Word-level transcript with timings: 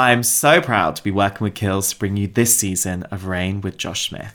I'm 0.00 0.22
so 0.22 0.62
proud 0.62 0.96
to 0.96 1.04
be 1.04 1.10
working 1.10 1.44
with 1.44 1.52
Kiehl's 1.52 1.92
to 1.92 1.98
bring 1.98 2.16
you 2.16 2.26
this 2.26 2.56
season 2.56 3.02
of 3.10 3.26
Reign 3.26 3.60
with 3.60 3.76
Josh 3.76 4.08
Smith. 4.08 4.34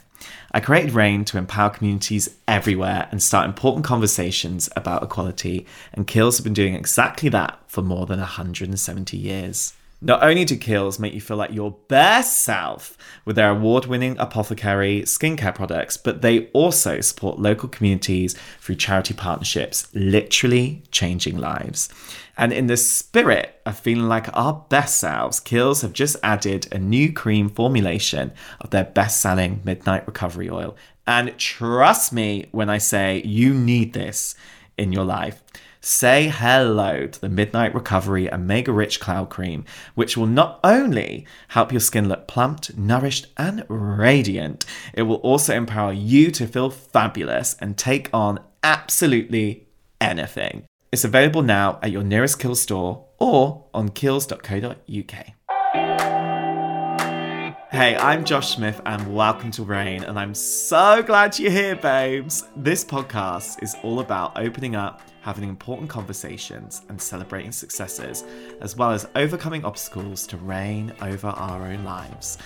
I 0.52 0.60
created 0.60 0.92
Reign 0.92 1.24
to 1.24 1.38
empower 1.38 1.70
communities 1.70 2.36
everywhere 2.46 3.08
and 3.10 3.20
start 3.20 3.46
important 3.46 3.84
conversations 3.84 4.68
about 4.76 5.02
equality, 5.02 5.66
and 5.92 6.06
Kiehl's 6.06 6.38
have 6.38 6.44
been 6.44 6.54
doing 6.54 6.76
exactly 6.76 7.28
that 7.30 7.58
for 7.66 7.82
more 7.82 8.06
than 8.06 8.20
170 8.20 9.16
years. 9.16 9.72
Not 10.02 10.22
only 10.22 10.44
do 10.44 10.56
Kiehl's 10.56 10.98
make 10.98 11.14
you 11.14 11.22
feel 11.22 11.38
like 11.38 11.54
your 11.54 11.76
best 11.88 12.42
self 12.42 12.98
with 13.24 13.36
their 13.36 13.50
award 13.50 13.86
winning 13.86 14.18
apothecary 14.18 15.02
skincare 15.02 15.54
products, 15.54 15.96
but 15.96 16.20
they 16.20 16.48
also 16.48 17.00
support 17.00 17.38
local 17.38 17.68
communities 17.68 18.34
through 18.60 18.74
charity 18.74 19.14
partnerships, 19.14 19.88
literally 19.94 20.82
changing 20.90 21.38
lives. 21.38 21.88
And 22.36 22.52
in 22.52 22.66
the 22.66 22.76
spirit 22.76 23.58
of 23.64 23.78
feeling 23.78 24.06
like 24.06 24.28
our 24.36 24.66
best 24.68 24.98
selves, 24.98 25.40
Kiehl's 25.40 25.80
have 25.80 25.94
just 25.94 26.16
added 26.22 26.70
a 26.70 26.78
new 26.78 27.10
cream 27.10 27.48
formulation 27.48 28.32
of 28.60 28.70
their 28.70 28.84
best 28.84 29.22
selling 29.22 29.62
Midnight 29.64 30.06
Recovery 30.06 30.50
Oil. 30.50 30.76
And 31.06 31.38
trust 31.38 32.12
me 32.12 32.48
when 32.52 32.68
I 32.68 32.78
say 32.78 33.22
you 33.24 33.54
need 33.54 33.94
this 33.94 34.34
in 34.76 34.92
your 34.92 35.04
life. 35.04 35.42
Say 35.88 36.30
hello 36.30 37.06
to 37.06 37.20
the 37.20 37.28
Midnight 37.28 37.72
Recovery 37.72 38.28
Omega 38.32 38.72
Rich 38.72 38.98
Cloud 38.98 39.30
Cream, 39.30 39.64
which 39.94 40.16
will 40.16 40.26
not 40.26 40.58
only 40.64 41.24
help 41.50 41.70
your 41.70 41.78
skin 41.78 42.08
look 42.08 42.26
plumped, 42.26 42.76
nourished, 42.76 43.28
and 43.36 43.64
radiant, 43.68 44.66
it 44.94 45.02
will 45.02 45.18
also 45.18 45.54
empower 45.54 45.92
you 45.92 46.32
to 46.32 46.48
feel 46.48 46.70
fabulous 46.70 47.54
and 47.60 47.78
take 47.78 48.10
on 48.12 48.40
absolutely 48.64 49.68
anything. 50.00 50.64
It's 50.90 51.04
available 51.04 51.42
now 51.42 51.78
at 51.80 51.92
your 51.92 52.02
nearest 52.02 52.40
Kiehl's 52.40 52.62
store 52.62 53.04
or 53.20 53.66
on 53.72 53.90
kiehls.co.uk. 53.90 56.15
Hey, 57.72 57.96
I'm 57.96 58.24
Josh 58.24 58.54
Smith 58.54 58.80
and 58.86 59.12
welcome 59.12 59.50
to 59.50 59.64
Reign, 59.64 60.04
and 60.04 60.16
I'm 60.16 60.34
so 60.34 61.02
glad 61.02 61.36
you're 61.36 61.50
here, 61.50 61.74
babes. 61.74 62.44
This 62.54 62.84
podcast 62.84 63.60
is 63.60 63.74
all 63.82 63.98
about 63.98 64.38
opening 64.38 64.76
up, 64.76 65.02
having 65.22 65.48
important 65.48 65.90
conversations, 65.90 66.82
and 66.88 67.02
celebrating 67.02 67.50
successes, 67.50 68.22
as 68.60 68.76
well 68.76 68.92
as 68.92 69.08
overcoming 69.16 69.64
obstacles 69.64 70.28
to 70.28 70.36
reign 70.36 70.92
over 71.02 71.26
our 71.26 71.66
own 71.66 71.82
lives. 71.82 72.38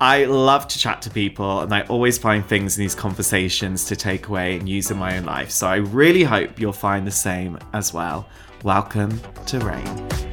I 0.00 0.26
love 0.26 0.68
to 0.68 0.78
chat 0.78 1.02
to 1.02 1.10
people, 1.10 1.62
and 1.62 1.74
I 1.74 1.80
always 1.82 2.16
find 2.16 2.46
things 2.46 2.78
in 2.78 2.84
these 2.84 2.94
conversations 2.94 3.84
to 3.86 3.96
take 3.96 4.28
away 4.28 4.56
and 4.56 4.68
use 4.68 4.92
in 4.92 4.96
my 4.96 5.16
own 5.16 5.24
life. 5.24 5.50
So 5.50 5.66
I 5.66 5.76
really 5.76 6.22
hope 6.22 6.60
you'll 6.60 6.72
find 6.72 7.04
the 7.04 7.10
same 7.10 7.58
as 7.72 7.92
well. 7.92 8.28
Welcome 8.62 9.20
to 9.46 9.58
Reign. 9.58 10.27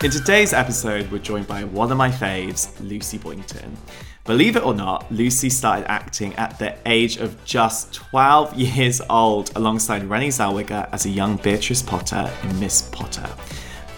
In 0.00 0.12
today's 0.12 0.52
episode, 0.52 1.10
we're 1.10 1.18
joined 1.18 1.48
by 1.48 1.64
one 1.64 1.90
of 1.90 1.98
my 1.98 2.08
faves, 2.08 2.70
Lucy 2.78 3.18
Boynton. 3.18 3.76
Believe 4.24 4.54
it 4.54 4.62
or 4.62 4.72
not, 4.72 5.10
Lucy 5.10 5.50
started 5.50 5.90
acting 5.90 6.36
at 6.36 6.56
the 6.60 6.76
age 6.86 7.16
of 7.16 7.44
just 7.44 7.94
12 7.94 8.54
years 8.54 9.00
old 9.10 9.50
alongside 9.56 10.02
Renée 10.02 10.28
Zellweger 10.28 10.88
as 10.92 11.04
a 11.04 11.08
young 11.08 11.36
Beatrix 11.38 11.82
Potter 11.82 12.32
in 12.44 12.60
Miss 12.60 12.82
Potter. 12.92 13.28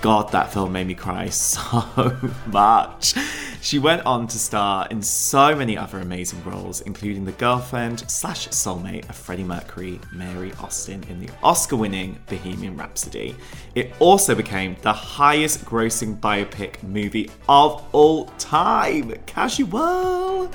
God, 0.00 0.32
that 0.32 0.50
film 0.50 0.72
made 0.72 0.86
me 0.86 0.94
cry 0.94 1.28
so 1.30 2.16
much. 2.46 3.14
She 3.60 3.78
went 3.78 4.06
on 4.06 4.26
to 4.28 4.38
star 4.38 4.88
in 4.90 5.02
so 5.02 5.54
many 5.54 5.76
other 5.76 5.98
amazing 5.98 6.42
roles, 6.44 6.80
including 6.80 7.26
the 7.26 7.32
girlfriend 7.32 8.10
slash 8.10 8.48
soulmate 8.48 9.06
of 9.10 9.16
Freddie 9.16 9.44
Mercury, 9.44 10.00
Mary 10.10 10.52
Austin, 10.60 11.04
in 11.10 11.20
the 11.20 11.28
Oscar 11.42 11.76
winning 11.76 12.18
Bohemian 12.26 12.78
Rhapsody. 12.78 13.36
It 13.74 13.92
also 13.98 14.34
became 14.34 14.76
the 14.80 14.94
highest 14.94 15.66
grossing 15.66 16.18
biopic 16.18 16.82
movie 16.82 17.30
of 17.46 17.84
all 17.92 18.26
time. 18.38 19.12
Casual. 19.26 20.50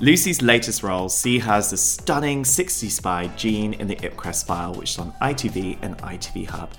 Lucy's 0.00 0.40
latest 0.40 0.82
role 0.82 1.10
see 1.10 1.38
her 1.38 1.52
as 1.52 1.70
the 1.70 1.76
stunning 1.76 2.44
60s 2.44 2.90
spy 2.90 3.26
Jean 3.36 3.74
in 3.74 3.88
the 3.88 3.96
Ipcress 3.96 4.46
file, 4.46 4.72
which 4.72 4.92
is 4.92 4.98
on 4.98 5.12
ITV 5.20 5.78
and 5.82 5.98
ITV 5.98 6.46
Hub. 6.46 6.70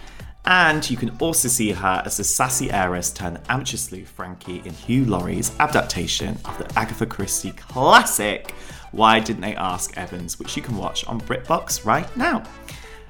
And 0.48 0.90
you 0.90 0.96
can 0.96 1.10
also 1.20 1.50
see 1.50 1.72
her 1.72 2.02
as 2.06 2.16
the 2.16 2.24
sassy 2.24 2.72
heiress 2.72 3.12
turned 3.12 3.42
amateur 3.50 3.76
sleuth 3.76 4.08
Frankie 4.08 4.62
in 4.64 4.74
Hugh 4.74 5.04
Laurie's 5.04 5.52
adaptation 5.60 6.40
of 6.46 6.58
the 6.58 6.80
Agatha 6.80 7.06
Christie 7.06 7.52
classic 7.52 8.52
Why 8.94 9.20
Didn't 9.20 9.42
They 9.42 9.56
Ask 9.56 9.98
Evans, 9.98 10.40
which 10.40 10.56
you 10.56 10.64
can 10.64 10.78
watch 10.78 11.06
on 11.06 11.20
BritBox 11.20 11.86
right 11.86 12.16
now. 12.16 12.44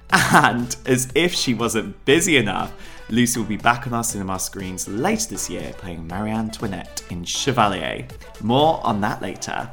And 0.09 0.75
as 0.87 1.09
if 1.13 1.31
she 1.31 1.53
wasn't 1.53 2.03
busy 2.05 2.37
enough, 2.37 2.73
Lucy 3.09 3.39
will 3.39 3.47
be 3.47 3.55
back 3.55 3.85
on 3.85 3.93
our 3.93 4.03
cinema 4.03 4.39
screens 4.39 4.87
later 4.87 5.29
this 5.29 5.47
year 5.47 5.73
playing 5.77 6.07
Marie 6.07 6.31
Antoinette 6.31 7.03
in 7.11 7.23
Chevalier. 7.23 8.07
More 8.41 8.83
on 8.83 8.99
that 9.01 9.21
later. 9.21 9.69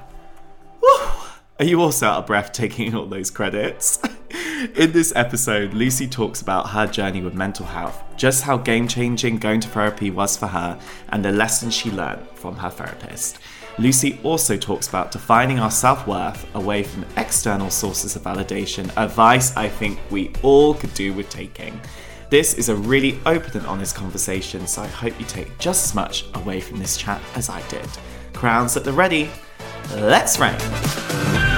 Are 1.58 1.64
you 1.64 1.80
also 1.80 2.08
out 2.08 2.18
of 2.18 2.26
breath 2.26 2.52
taking 2.52 2.94
all 2.94 3.06
those 3.06 3.30
credits? 3.30 4.00
In 4.54 4.92
this 4.92 5.12
episode, 5.16 5.74
Lucy 5.74 6.06
talks 6.06 6.40
about 6.40 6.70
her 6.70 6.86
journey 6.86 7.20
with 7.20 7.34
mental 7.34 7.66
health, 7.66 8.04
just 8.16 8.44
how 8.44 8.56
game 8.56 8.86
changing 8.86 9.38
going 9.38 9.58
to 9.58 9.68
therapy 9.68 10.12
was 10.12 10.36
for 10.36 10.46
her, 10.46 10.78
and 11.08 11.24
the 11.24 11.32
lessons 11.32 11.74
she 11.74 11.90
learned 11.90 12.24
from 12.36 12.54
her 12.56 12.70
therapist. 12.70 13.38
Lucy 13.78 14.20
also 14.22 14.56
talks 14.56 14.88
about 14.88 15.10
defining 15.10 15.58
our 15.58 15.72
self 15.72 16.06
worth 16.06 16.46
away 16.54 16.84
from 16.84 17.04
external 17.16 17.68
sources 17.68 18.14
of 18.14 18.22
validation, 18.22 18.96
advice 18.96 19.56
I 19.56 19.68
think 19.68 19.98
we 20.10 20.32
all 20.42 20.74
could 20.74 20.94
do 20.94 21.12
with 21.12 21.28
taking. 21.30 21.80
This 22.30 22.54
is 22.54 22.68
a 22.68 22.76
really 22.76 23.18
open 23.26 23.58
and 23.58 23.66
honest 23.66 23.96
conversation, 23.96 24.68
so 24.68 24.82
I 24.82 24.86
hope 24.86 25.18
you 25.18 25.26
take 25.26 25.58
just 25.58 25.84
as 25.84 25.94
much 25.96 26.26
away 26.34 26.60
from 26.60 26.78
this 26.78 26.96
chat 26.96 27.20
as 27.34 27.48
I 27.48 27.60
did. 27.66 27.88
Crowns 28.32 28.76
at 28.76 28.84
the 28.84 28.92
ready, 28.92 29.30
let's 29.96 30.38
reign! 30.38 31.53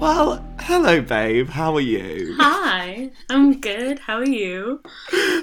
Well, 0.00 0.44
hello, 0.60 1.00
babe. 1.00 1.48
How 1.48 1.74
are 1.74 1.80
you? 1.80 2.36
Hi, 2.38 3.10
I'm 3.30 3.60
good. 3.60 4.00
How 4.00 4.18
are 4.18 4.26
you? 4.26 4.82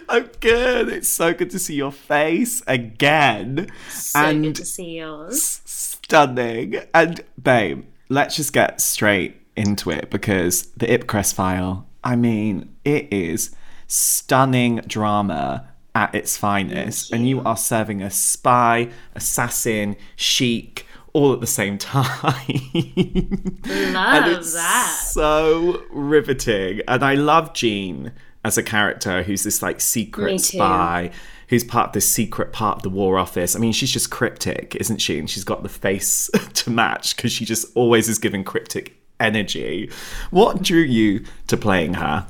I'm 0.10 0.30
good. 0.40 0.90
It's 0.90 1.08
so 1.08 1.34
good 1.34 1.50
to 1.52 1.60
see 1.60 1.76
your 1.76 1.92
face 1.92 2.62
again. 2.68 3.68
So 3.90 4.20
and 4.20 4.44
good 4.44 4.56
to 4.56 4.66
see 4.66 4.98
yours. 4.98 5.62
stunning. 5.66 6.76
And, 6.94 7.22
babe, 7.42 7.86
let's 8.10 8.36
just 8.36 8.54
get 8.54 8.82
straight 8.82 9.42
into 9.56 9.90
it 9.90 10.10
because 10.10 10.64
the 10.78 10.86
Ipcress 10.86 11.34
file, 11.34 11.88
I 12.04 12.16
mean, 12.16 12.76
it 12.84 13.12
is 13.12 13.56
stunning 13.88 14.78
drama 14.88 15.70
at 15.96 16.14
its 16.14 16.38
finest. 16.38 17.12
And 17.12 17.28
you 17.28 17.42
are 17.42 17.58
serving 17.58 18.02
a 18.02 18.10
spy, 18.10 18.90
assassin, 19.16 19.96
chic, 20.16 20.86
all 21.14 21.34
at 21.34 21.42
the 21.42 21.48
same 21.48 21.78
time. 21.78 22.14
Love 23.66 24.52
that. 24.54 25.00
so 25.12 25.84
riveting. 25.92 26.82
And 26.88 27.04
I 27.04 27.16
love 27.16 27.54
Jean 27.54 28.12
as 28.44 28.58
a 28.58 28.64
character 28.64 29.24
who's 29.24 29.44
this 29.44 29.62
like 29.62 29.82
secret 29.82 30.40
spy 30.40 31.12
who's 31.50 31.64
part 31.66 31.88
of 31.88 31.94
this 31.94 32.10
secret 32.10 32.54
part 32.54 32.78
of 32.78 32.84
the 32.84 32.90
war 32.90 33.18
office. 33.18 33.58
I 33.58 33.60
mean, 33.60 33.74
she's 33.74 33.92
just 33.92 34.10
cryptic, 34.10 34.74
isn't 34.76 35.00
she? 35.00 35.20
And 35.20 35.30
she's 35.30 35.44
got 35.44 35.64
the 35.64 35.70
face 35.70 36.30
to 36.54 36.70
match 36.70 37.16
because 37.16 37.32
she 37.34 37.44
just 37.44 37.66
always 37.76 38.08
is 38.08 38.18
giving 38.18 38.46
cryptic 38.46 38.96
energy. 39.20 39.92
What 40.32 40.62
drew 40.62 40.80
you 40.82 41.26
to 41.48 41.58
playing 41.58 41.96
her? 41.96 42.26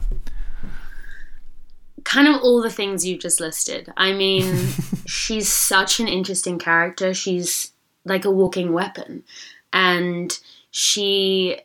Kind 2.04 2.28
of 2.28 2.42
all 2.42 2.64
the 2.64 2.72
things 2.72 3.06
you've 3.06 3.22
just 3.22 3.40
listed. 3.40 3.94
I 3.96 4.12
mean, 4.12 4.70
she's 5.06 5.48
such 5.48 6.00
an 6.00 6.08
interesting 6.08 6.58
character. 6.58 7.14
She's 7.14 7.74
like 8.06 8.26
a 8.26 8.32
walking 8.32 8.74
weapon. 8.74 9.24
And 9.74 10.38
she. 10.72 11.60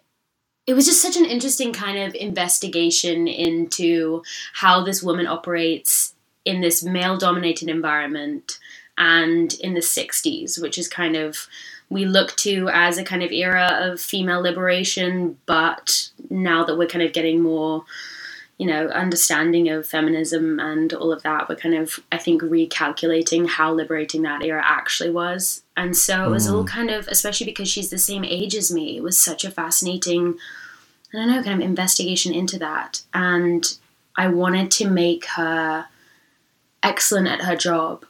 It 0.67 0.75
was 0.75 0.85
just 0.85 1.01
such 1.01 1.17
an 1.17 1.25
interesting 1.25 1.73
kind 1.73 1.97
of 1.97 2.15
investigation 2.17 3.29
into 3.29 4.25
how 4.53 4.83
this 4.83 5.01
woman 5.01 5.29
operates 5.29 6.15
in 6.45 6.61
this 6.61 6.83
male 6.83 7.17
dominated 7.17 7.69
environment 7.69 8.59
and 8.99 9.55
in 9.55 9.75
the 9.75 9.81
60s, 9.81 10.61
which 10.61 10.77
is 10.77 10.89
kind 10.89 11.17
of 11.17 11.47
we 11.89 12.05
look 12.05 12.35
to 12.37 12.69
as 12.73 12.99
a 12.99 13.05
kind 13.05 13.23
of 13.23 13.31
era 13.31 13.79
of 13.81 14.01
female 14.01 14.41
liberation, 14.41 15.39
but 15.47 16.11
now 16.31 16.65
that 16.65 16.77
we're 16.77 16.89
kind 16.89 17.05
of 17.05 17.13
getting 17.13 17.41
more, 17.41 17.85
you 18.59 18.67
know, 18.67 18.89
understanding 18.89 19.69
of 19.69 19.87
feminism 19.87 20.59
and 20.59 20.93
all 20.93 21.13
of 21.13 21.23
that, 21.23 21.49
we're 21.49 21.57
kind 21.57 21.77
of, 21.77 22.01
I 22.11 22.19
think, 22.19 22.43
recalculating 22.43 23.49
how 23.49 23.73
liberating 23.73 24.23
that 24.23 24.43
era 24.43 24.63
actually 24.65 25.11
was. 25.11 25.63
And 25.77 25.97
so 25.97 26.25
it 26.25 26.31
was 26.31 26.49
all 26.49 26.65
kind 26.65 26.91
of, 26.91 27.07
especially 27.09 27.45
because 27.45 27.69
she's 27.69 27.91
the 27.91 27.99
same 27.99 28.25
age 28.25 28.55
as 28.55 28.73
me, 28.73 28.97
it 28.97 29.03
was 29.03 29.19
such 29.19 29.45
a 29.45 29.51
fascinating, 29.51 30.39
I 31.13 31.19
don't 31.19 31.31
know, 31.31 31.43
kind 31.43 31.61
of 31.61 31.69
investigation 31.69 32.33
into 32.33 32.59
that. 32.61 33.03
And 33.13 33.65
I 34.17 34.29
wanted 34.29 34.71
to 34.73 34.89
make 34.89 35.27
her 35.27 35.87
excellent 36.83 37.29
at 37.29 37.43
her 37.43 37.57
job 37.57 38.07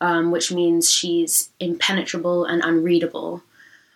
um, 0.00 0.30
which 0.30 0.52
means 0.52 0.90
she's 0.90 1.50
impenetrable 1.60 2.44
and 2.44 2.62
unreadable, 2.62 3.42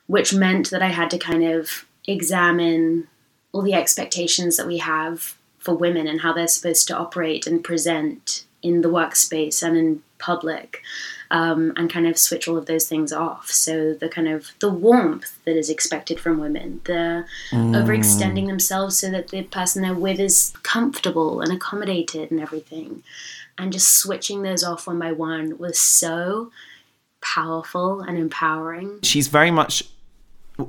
which 0.07 0.33
meant 0.33 0.71
that 0.71 0.83
I 0.83 0.89
had 0.89 1.11
to 1.11 1.19
kind 1.19 1.45
of 1.45 1.87
examine 2.07 3.09
all 3.53 3.62
the 3.62 3.75
expectations 3.75 4.57
that 4.57 4.67
we 4.67 4.79
have 4.79 5.37
for 5.59 5.75
women 5.75 6.07
and 6.07 6.23
how 6.23 6.33
they're 6.33 6.49
supposed 6.49 6.89
to 6.89 6.97
operate 6.97 7.47
and 7.47 7.62
present 7.62 8.45
in 8.62 8.81
the 8.81 8.89
workspace 8.89 9.62
and 9.62 9.77
in 9.77 10.03
public 10.19 10.83
um, 11.31 11.73
and 11.77 11.93
kind 11.93 12.06
of 12.06 12.19
switch 12.19 12.49
all 12.49 12.56
of 12.56 12.67
those 12.67 12.88
things 12.88 13.12
off. 13.12 13.50
So 13.50 13.94
the 13.94 14.09
kind 14.09 14.29
of 14.29 14.53
the 14.59 14.69
warmth 14.69 15.38
that 15.44 15.56
is 15.56 15.71
expected 15.71 16.19
from 16.19 16.38
women 16.38 16.81
the 16.85 17.25
mm. 17.50 17.77
overextending 17.77 18.47
themselves 18.47 18.99
so 18.99 19.11
that 19.11 19.29
the 19.29 19.43
person 19.44 19.82
they're 19.82 19.94
with 19.94 20.19
is 20.19 20.53
comfortable 20.62 21.41
and 21.41 21.53
accommodated 21.53 22.31
and 22.31 22.41
everything. 22.41 23.03
And 23.59 23.73
just 23.73 23.99
switching 23.99 24.43
those 24.43 24.65
off 24.65 24.87
one 24.87 24.99
by 24.99 25.12
one 25.12 25.59
was 25.59 25.79
so 25.79 26.50
powerful 27.21 28.00
and 28.00 28.17
empowering. 28.17 29.00
She's 29.03 29.29
very 29.29 29.50
much 29.50 29.85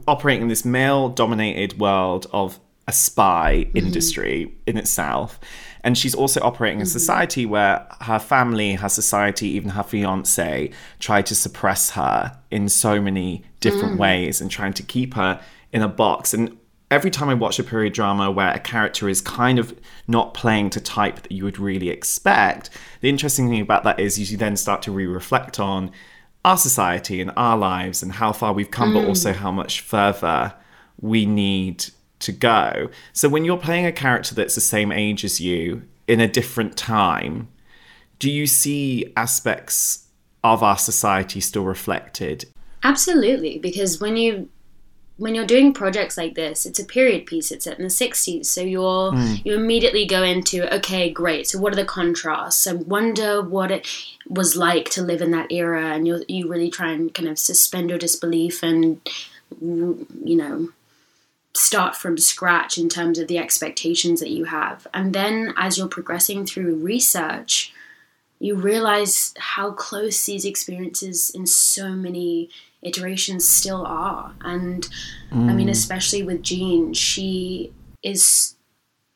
operating 0.07 0.43
in 0.43 0.47
this 0.47 0.65
male 0.65 1.09
dominated 1.09 1.79
world 1.79 2.27
of 2.31 2.59
a 2.91 2.93
spy 2.93 3.65
mm-hmm. 3.65 3.77
industry 3.77 4.53
in 4.67 4.77
itself. 4.77 5.39
And 5.83 5.97
she's 5.97 6.13
also 6.13 6.41
operating 6.41 6.79
in 6.79 6.83
a 6.83 6.85
mm-hmm. 6.85 6.99
society 6.99 7.45
where 7.45 7.87
her 8.01 8.19
family, 8.19 8.73
her 8.73 8.89
society, 8.89 9.47
even 9.47 9.69
her 9.71 9.83
fiance 9.83 10.69
try 10.99 11.21
to 11.21 11.33
suppress 11.33 11.91
her 11.91 12.37
in 12.51 12.67
so 12.67 13.01
many 13.01 13.43
different 13.61 13.95
mm. 13.95 13.99
ways 13.99 14.41
and 14.41 14.51
trying 14.51 14.73
to 14.73 14.83
keep 14.83 15.13
her 15.13 15.41
in 15.71 15.81
a 15.81 15.87
box. 15.87 16.33
And 16.33 16.57
every 16.91 17.09
time 17.09 17.29
I 17.29 17.33
watch 17.33 17.57
a 17.57 17.63
period 17.63 17.93
drama 17.93 18.29
where 18.29 18.51
a 18.51 18.59
character 18.59 19.07
is 19.07 19.21
kind 19.21 19.57
of 19.57 19.73
not 20.07 20.33
playing 20.33 20.69
to 20.71 20.81
type 20.81 21.21
that 21.21 21.31
you 21.31 21.45
would 21.45 21.57
really 21.57 21.89
expect, 21.89 22.69
the 22.99 23.09
interesting 23.09 23.49
thing 23.49 23.61
about 23.61 23.83
that 23.85 23.99
is 23.99 24.19
you 24.31 24.37
then 24.37 24.57
start 24.57 24.81
to 24.83 24.91
re 24.91 25.05
reflect 25.05 25.59
on 25.59 25.91
our 26.43 26.57
society 26.57 27.21
and 27.21 27.31
our 27.37 27.57
lives 27.57 28.03
and 28.03 28.11
how 28.11 28.33
far 28.33 28.51
we've 28.51 28.71
come, 28.71 28.91
mm. 28.91 28.95
but 28.95 29.07
also 29.07 29.31
how 29.31 29.51
much 29.51 29.79
further 29.79 30.53
we 30.99 31.25
need 31.25 31.85
to 32.21 32.31
go. 32.31 32.89
So 33.13 33.29
when 33.29 33.45
you're 33.45 33.57
playing 33.57 33.85
a 33.85 33.91
character 33.91 34.35
that's 34.35 34.55
the 34.55 34.61
same 34.61 34.91
age 34.91 35.23
as 35.23 35.39
you 35.39 35.83
in 36.07 36.19
a 36.19 36.27
different 36.27 36.77
time, 36.77 37.47
do 38.19 38.29
you 38.29 38.47
see 38.47 39.11
aspects 39.15 40.07
of 40.43 40.63
our 40.63 40.77
society 40.77 41.39
still 41.39 41.63
reflected? 41.65 42.45
Absolutely, 42.83 43.59
because 43.59 43.99
when 43.99 44.17
you 44.17 44.49
when 45.17 45.35
you're 45.35 45.45
doing 45.45 45.71
projects 45.71 46.17
like 46.17 46.33
this, 46.33 46.65
it's 46.65 46.79
a 46.79 46.83
period 46.83 47.27
piece. 47.27 47.51
It's 47.51 47.65
set 47.65 47.77
in 47.77 47.83
the 47.83 47.89
60s, 47.89 48.47
so 48.47 48.61
you're 48.61 49.11
mm. 49.11 49.45
you 49.45 49.53
immediately 49.53 50.07
go 50.07 50.23
into 50.23 50.73
okay, 50.77 51.11
great. 51.11 51.47
So 51.47 51.59
what 51.59 51.73
are 51.73 51.75
the 51.75 51.85
contrasts? 51.85 52.65
I 52.65 52.73
wonder 52.73 53.41
what 53.41 53.69
it 53.69 53.87
was 54.27 54.55
like 54.55 54.89
to 54.91 55.03
live 55.03 55.21
in 55.21 55.29
that 55.31 55.51
era, 55.51 55.91
and 55.91 56.07
you 56.07 56.23
you 56.27 56.47
really 56.47 56.71
try 56.71 56.91
and 56.91 57.13
kind 57.13 57.29
of 57.29 57.37
suspend 57.37 57.89
your 57.89 57.99
disbelief 57.99 58.63
and 58.63 58.99
you 59.61 60.35
know 60.35 60.69
start 61.53 61.95
from 61.95 62.17
scratch 62.17 62.77
in 62.77 62.89
terms 62.89 63.19
of 63.19 63.27
the 63.27 63.37
expectations 63.37 64.19
that 64.19 64.29
you 64.29 64.45
have. 64.45 64.87
And 64.93 65.13
then 65.13 65.53
as 65.57 65.77
you're 65.77 65.87
progressing 65.87 66.45
through 66.45 66.75
research, 66.75 67.73
you 68.39 68.55
realize 68.55 69.33
how 69.37 69.71
close 69.71 70.25
these 70.25 70.45
experiences 70.45 71.29
in 71.29 71.45
so 71.45 71.91
many 71.91 72.49
iterations 72.81 73.47
still 73.47 73.85
are. 73.85 74.33
And 74.41 74.87
mm. 75.31 75.49
I 75.49 75.53
mean, 75.53 75.67
mm. 75.67 75.71
especially 75.71 76.23
with 76.23 76.41
Jean, 76.41 76.93
she 76.93 77.73
is. 78.03 78.55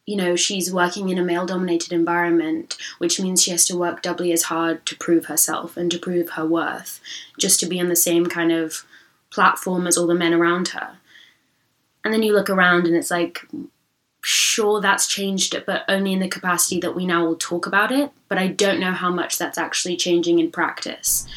You 0.08 0.18
know, 0.18 0.36
she's 0.36 0.72
working 0.72 1.10
in 1.10 1.18
a 1.18 1.24
male 1.24 1.48
dominated 1.48 1.92
environment, 1.92 2.78
which 3.00 3.20
means 3.20 3.42
she 3.42 3.50
has 3.50 3.66
to 3.66 3.76
work 3.76 4.04
doubly 4.04 4.32
as 4.32 4.44
hard 4.44 4.86
to 4.86 4.96
prove 4.96 5.26
herself 5.26 5.76
and 5.78 5.90
to 5.90 5.98
prove 5.98 6.30
her 6.30 6.46
worth, 6.46 7.00
just 7.40 7.60
to 7.62 7.66
be 7.66 7.82
on 7.82 7.90
the 7.90 7.96
same 7.96 8.28
kind 8.28 8.52
of 8.52 8.86
platform 9.32 9.88
as 9.88 9.98
all 9.98 10.06
the 10.06 10.14
men 10.14 10.32
around 10.32 10.68
her. 10.68 10.98
And 12.06 12.14
then 12.14 12.24
you 12.24 12.34
look 12.34 12.52
around 12.52 12.86
and 12.86 12.96
it's 12.96 13.12
like, 13.12 13.42
sure, 14.22 14.80
that's 14.80 15.08
changed 15.08 15.62
but 15.66 15.84
only 15.90 16.14
in 16.14 16.20
the 16.20 16.28
capacity 16.30 16.80
that 16.80 16.96
we 16.96 17.06
now 17.06 17.26
will 17.26 17.36
talk 17.36 17.66
about 17.66 17.92
it. 17.92 18.12
But 18.30 18.38
I 18.38 18.48
don't 18.48 18.80
know 18.80 18.92
how 18.92 19.10
much 19.10 19.38
that's 19.38 19.58
actually 19.58 19.98
changing 19.98 20.40
in 20.40 20.52
practice. 20.52 21.28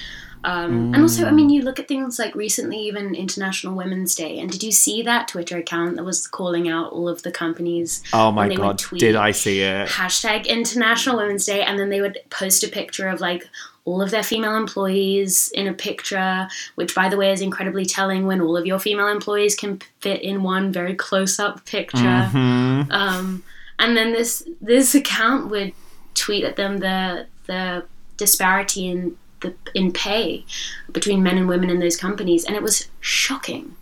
Um, 0.45 0.93
mm. 0.93 0.95
And 0.95 1.03
also, 1.03 1.27
I 1.27 1.31
mean, 1.31 1.51
you 1.51 1.63
look 1.63 1.79
at 1.79 1.89
things 1.89 2.19
like 2.19 2.35
recently, 2.35 2.79
even 2.79 3.15
International 3.15 3.75
Women's 3.75 4.15
Day, 4.15 4.39
and 4.39 4.51
did 4.51 4.63
you 4.63 4.73
see 4.73 5.03
that 5.03 5.29
Twitter 5.29 5.59
account 5.59 5.97
that 5.97 6.05
was 6.05 6.27
calling 6.27 6.69
out 6.69 6.93
all 6.93 7.09
of 7.09 7.23
the 7.23 7.31
companies? 7.31 8.03
Oh 8.13 8.31
my 8.31 8.55
god, 8.55 8.83
did 8.97 9.17
I 9.17 9.33
see 9.33 9.61
it? 9.61 9.89
Hashtag 9.89 10.47
International 10.47 11.17
Women's 11.17 11.45
Day, 11.45 11.63
and 11.63 11.79
then 11.79 11.91
they 11.91 12.01
would 12.01 12.19
post 12.31 12.65
a 12.65 12.69
picture 12.69 13.09
of 13.09 13.21
like 13.21 13.49
all 13.85 14.03
of 14.03 14.11
their 14.11 14.23
female 14.23 14.55
employees 14.55 15.51
in 15.55 15.67
a 15.67 15.73
picture, 15.73 16.47
which, 16.75 16.95
by 16.95 17.09
the 17.09 17.17
way, 17.17 17.33
is 17.33 17.41
incredibly 17.41 17.87
telling 17.87 18.27
when 18.27 18.41
all 18.41 18.57
of 18.57 18.67
your 18.67 18.79
female 18.79 19.09
employees 19.09 19.55
can 19.55 19.81
fit 20.01 20.21
in 20.21 20.43
one 20.43 20.71
very 20.71 20.95
close 20.95 21.39
up 21.39 21.65
picture. 21.65 21.97
Mm-hmm. 21.97 22.93
Um, 22.93 23.43
and 23.79 23.97
then 23.97 24.13
this 24.13 24.47
this 24.61 24.95
account 24.95 25.51
would 25.51 25.73
tweet 26.15 26.45
at 26.45 26.57
them 26.57 26.79
the 26.79 27.27
the 27.47 27.85
disparity 28.17 28.89
in 28.89 29.17
the 29.41 29.55
in 29.75 29.93
pay 29.93 30.45
between 30.93 31.23
men 31.23 31.39
and 31.39 31.49
women 31.49 31.71
in 31.71 31.81
those 31.81 31.97
companies, 31.97 32.45
and 32.45 32.57
it 32.57 32.63
was 32.63 32.89
shocking. 33.01 33.77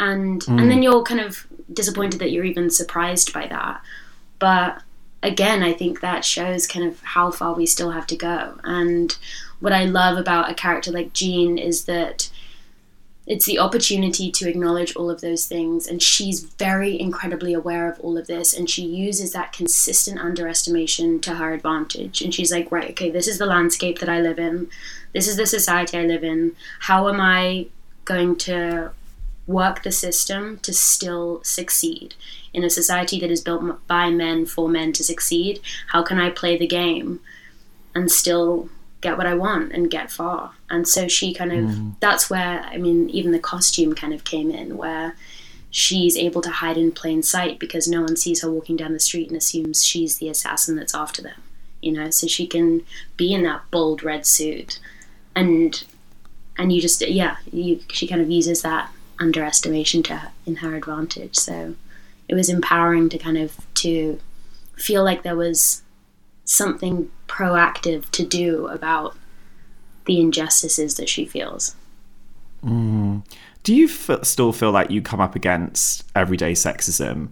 And 0.00 0.42
mm. 0.42 0.60
and 0.60 0.70
then 0.70 0.82
you're 0.82 1.02
kind 1.02 1.20
of 1.20 1.46
disappointed 1.72 2.20
that 2.20 2.30
you're 2.30 2.44
even 2.44 2.70
surprised 2.70 3.32
by 3.32 3.46
that, 3.46 3.82
but 4.38 4.82
again, 5.22 5.62
I 5.62 5.72
think 5.72 6.00
that 6.00 6.24
shows 6.24 6.66
kind 6.66 6.86
of 6.86 7.00
how 7.00 7.30
far 7.30 7.54
we 7.54 7.66
still 7.66 7.90
have 7.90 8.06
to 8.08 8.16
go. 8.16 8.58
And 8.64 9.16
what 9.60 9.72
I 9.72 9.84
love 9.84 10.16
about 10.16 10.50
a 10.50 10.54
character 10.54 10.92
like 10.92 11.12
Jean 11.12 11.58
is 11.58 11.84
that 11.84 12.30
it's 13.28 13.44
the 13.44 13.58
opportunity 13.58 14.32
to 14.32 14.48
acknowledge 14.48 14.96
all 14.96 15.10
of 15.10 15.20
those 15.20 15.44
things. 15.44 15.86
And 15.86 16.02
she's 16.02 16.40
very 16.40 16.98
incredibly 16.98 17.52
aware 17.52 17.86
of 17.92 18.00
all 18.00 18.16
of 18.16 18.26
this. 18.26 18.54
And 18.54 18.70
she 18.70 18.82
uses 18.82 19.32
that 19.32 19.52
consistent 19.52 20.18
underestimation 20.18 21.20
to 21.20 21.34
her 21.34 21.52
advantage. 21.52 22.22
And 22.22 22.34
she's 22.34 22.50
like, 22.50 22.72
right, 22.72 22.90
okay, 22.92 23.10
this 23.10 23.28
is 23.28 23.36
the 23.36 23.44
landscape 23.44 23.98
that 23.98 24.08
I 24.08 24.22
live 24.22 24.38
in. 24.38 24.70
This 25.12 25.28
is 25.28 25.36
the 25.36 25.46
society 25.46 25.98
I 25.98 26.06
live 26.06 26.24
in. 26.24 26.56
How 26.80 27.06
am 27.08 27.20
I 27.20 27.66
going 28.06 28.34
to 28.36 28.92
work 29.46 29.82
the 29.82 29.92
system 29.92 30.58
to 30.60 30.72
still 30.72 31.42
succeed 31.44 32.14
in 32.54 32.64
a 32.64 32.70
society 32.70 33.20
that 33.20 33.30
is 33.30 33.42
built 33.42 33.86
by 33.86 34.08
men 34.08 34.46
for 34.46 34.68
men 34.68 34.92
to 34.92 35.02
succeed 35.02 35.58
how 35.88 36.02
can 36.02 36.18
i 36.20 36.28
play 36.28 36.56
the 36.58 36.66
game 36.66 37.18
and 37.94 38.10
still 38.10 38.68
get 39.00 39.16
what 39.16 39.26
i 39.26 39.34
want 39.34 39.72
and 39.72 39.90
get 39.90 40.10
far 40.10 40.52
and 40.70 40.86
so 40.86 41.06
she 41.08 41.32
kind 41.32 41.52
of 41.52 41.64
mm. 41.64 41.94
that's 42.00 42.28
where 42.28 42.60
i 42.62 42.76
mean 42.76 43.08
even 43.10 43.32
the 43.32 43.38
costume 43.38 43.94
kind 43.94 44.12
of 44.12 44.24
came 44.24 44.50
in 44.50 44.76
where 44.76 45.14
she's 45.70 46.16
able 46.16 46.40
to 46.40 46.50
hide 46.50 46.76
in 46.76 46.90
plain 46.90 47.22
sight 47.22 47.58
because 47.58 47.86
no 47.86 48.00
one 48.00 48.16
sees 48.16 48.42
her 48.42 48.50
walking 48.50 48.76
down 48.76 48.92
the 48.92 49.00
street 49.00 49.28
and 49.28 49.36
assumes 49.36 49.84
she's 49.84 50.18
the 50.18 50.28
assassin 50.28 50.76
that's 50.76 50.94
after 50.94 51.22
them 51.22 51.40
you 51.80 51.92
know 51.92 52.10
so 52.10 52.26
she 52.26 52.46
can 52.46 52.82
be 53.16 53.32
in 53.32 53.42
that 53.42 53.62
bold 53.70 54.02
red 54.02 54.26
suit 54.26 54.80
and 55.36 55.84
and 56.56 56.72
you 56.72 56.80
just 56.80 57.06
yeah 57.06 57.36
you 57.52 57.80
she 57.90 58.06
kind 58.06 58.20
of 58.20 58.30
uses 58.30 58.62
that 58.62 58.90
underestimation 59.18 60.02
to 60.04 60.16
her, 60.16 60.32
in 60.46 60.56
her 60.56 60.74
advantage. 60.74 61.36
So 61.36 61.74
it 62.28 62.34
was 62.34 62.48
empowering 62.48 63.08
to 63.10 63.18
kind 63.18 63.38
of 63.38 63.56
to 63.74 64.20
feel 64.76 65.04
like 65.04 65.22
there 65.22 65.36
was 65.36 65.82
something 66.48 67.10
proactive 67.28 68.08
to 68.10 68.24
do 68.24 68.66
about 68.68 69.14
the 70.06 70.18
injustices 70.18 70.94
that 70.96 71.08
she 71.08 71.26
feels. 71.26 71.76
Mm. 72.64 73.22
Do 73.62 73.74
you 73.74 73.86
f- 73.86 74.24
still 74.24 74.52
feel 74.52 74.72
like 74.72 74.90
you 74.90 75.02
come 75.02 75.20
up 75.20 75.36
against 75.36 76.04
everyday 76.16 76.52
sexism 76.52 77.30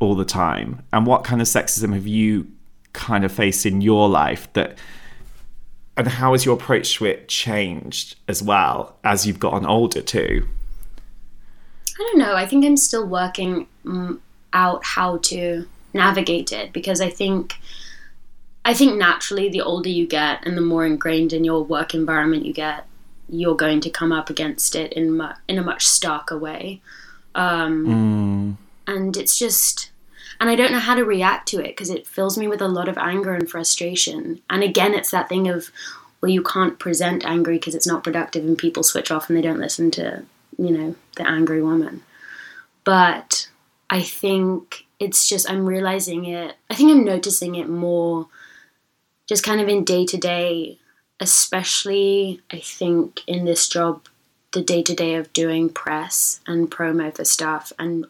all 0.00 0.16
the 0.16 0.24
time? 0.24 0.82
And 0.92 1.06
what 1.06 1.22
kind 1.22 1.40
of 1.40 1.46
sexism 1.46 1.94
have 1.94 2.08
you 2.08 2.50
kind 2.92 3.24
of 3.24 3.30
faced 3.30 3.64
in 3.66 3.80
your 3.80 4.08
life 4.08 4.52
that 4.54 4.78
and 5.96 6.08
how 6.08 6.32
has 6.32 6.44
your 6.44 6.54
approach 6.54 6.96
to 6.96 7.04
it 7.04 7.28
changed 7.28 8.16
as 8.26 8.42
well 8.42 8.96
as 9.04 9.28
you've 9.28 9.38
gotten 9.38 9.64
older 9.64 10.02
too? 10.02 10.48
I 11.96 12.02
don't 12.02 12.18
know. 12.18 12.34
I 12.34 12.46
think 12.46 12.64
I'm 12.64 12.76
still 12.76 13.06
working 13.06 13.68
out 14.52 14.84
how 14.84 15.18
to 15.18 15.68
navigate 15.92 16.50
it 16.50 16.72
because 16.72 17.00
I 17.00 17.10
think 17.10 17.54
I 18.64 18.74
think 18.74 18.96
naturally 18.96 19.48
the 19.48 19.60
older 19.60 19.88
you 19.88 20.06
get 20.06 20.46
and 20.46 20.56
the 20.56 20.62
more 20.62 20.86
ingrained 20.86 21.32
in 21.32 21.44
your 21.44 21.62
work 21.62 21.94
environment 21.94 22.46
you 22.46 22.52
get, 22.52 22.86
you're 23.28 23.56
going 23.56 23.80
to 23.80 23.90
come 23.90 24.12
up 24.12 24.30
against 24.30 24.74
it 24.74 24.92
in 24.92 25.16
mu- 25.16 25.34
in 25.48 25.58
a 25.58 25.62
much 25.62 25.86
starker 25.86 26.38
way. 26.38 26.80
Um, 27.34 28.56
mm. 28.86 28.92
And 28.92 29.16
it's 29.16 29.38
just, 29.38 29.90
and 30.40 30.48
I 30.48 30.56
don't 30.56 30.72
know 30.72 30.78
how 30.78 30.94
to 30.94 31.04
react 31.04 31.48
to 31.48 31.60
it 31.60 31.68
because 31.68 31.90
it 31.90 32.06
fills 32.06 32.38
me 32.38 32.48
with 32.48 32.60
a 32.60 32.68
lot 32.68 32.88
of 32.88 32.98
anger 32.98 33.34
and 33.34 33.48
frustration. 33.48 34.40
And 34.48 34.62
again, 34.62 34.94
it's 34.94 35.10
that 35.10 35.28
thing 35.28 35.48
of, 35.48 35.70
well, 36.20 36.30
you 36.30 36.42
can't 36.42 36.78
present 36.78 37.24
angry 37.24 37.56
because 37.56 37.74
it's 37.74 37.86
not 37.86 38.04
productive 38.04 38.44
and 38.44 38.56
people 38.56 38.82
switch 38.82 39.10
off 39.10 39.28
and 39.28 39.36
they 39.36 39.42
don't 39.42 39.60
listen 39.60 39.90
to 39.92 40.24
you 40.58 40.70
know, 40.70 40.94
the 41.16 41.28
angry 41.28 41.62
woman. 41.62 42.02
But 42.84 43.48
I 43.90 44.02
think 44.02 44.86
it's 44.98 45.28
just, 45.28 45.50
I'm 45.50 45.66
realizing 45.66 46.26
it, 46.26 46.56
I 46.70 46.74
think 46.74 46.90
I'm 46.90 47.04
noticing 47.04 47.54
it 47.54 47.68
more 47.68 48.28
just 49.28 49.44
kind 49.44 49.60
of 49.60 49.68
in 49.68 49.84
day 49.84 50.04
to 50.06 50.16
day, 50.16 50.78
especially 51.20 52.40
I 52.50 52.58
think 52.58 53.22
in 53.26 53.44
this 53.44 53.68
job, 53.68 54.06
the 54.52 54.62
day 54.62 54.82
to 54.82 54.94
day 54.94 55.14
of 55.14 55.32
doing 55.32 55.68
press 55.68 56.40
and 56.46 56.70
promo 56.70 57.14
for 57.14 57.24
stuff. 57.24 57.72
And 57.78 58.06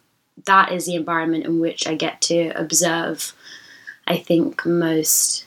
that 0.46 0.72
is 0.72 0.86
the 0.86 0.96
environment 0.96 1.44
in 1.44 1.60
which 1.60 1.86
I 1.86 1.94
get 1.94 2.20
to 2.22 2.48
observe 2.50 3.32
I 4.06 4.18
think 4.18 4.64
most 4.66 5.46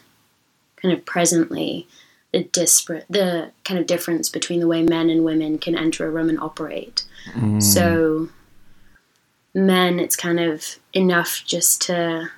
kind 0.78 0.94
of 0.94 1.06
presently 1.06 1.88
the 2.32 2.44
disparate 2.44 3.06
the 3.10 3.52
kind 3.64 3.80
of 3.80 3.88
difference 3.88 4.30
between 4.30 4.60
the 4.60 4.68
way 4.68 4.84
men 4.84 5.10
and 5.10 5.24
women 5.24 5.58
can 5.58 5.78
enter 5.78 6.06
a 6.06 6.10
room 6.10 6.30
and 6.30 6.40
operate. 6.40 7.04
Mm. 7.34 7.62
So 7.62 8.30
men 9.54 10.00
it's 10.00 10.16
kind 10.16 10.40
of 10.40 10.78
enough 10.94 11.44
just 11.46 11.82
to 11.84 12.30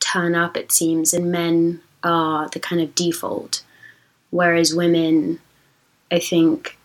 turn 0.00 0.34
up 0.34 0.56
it 0.56 0.72
seems 0.72 1.12
and 1.12 1.30
men 1.30 1.80
are 2.02 2.48
the 2.48 2.60
kind 2.60 2.80
of 2.80 2.94
default. 2.94 3.62
Whereas 4.30 4.74
women 4.74 5.40
I 6.10 6.18
think 6.18 6.78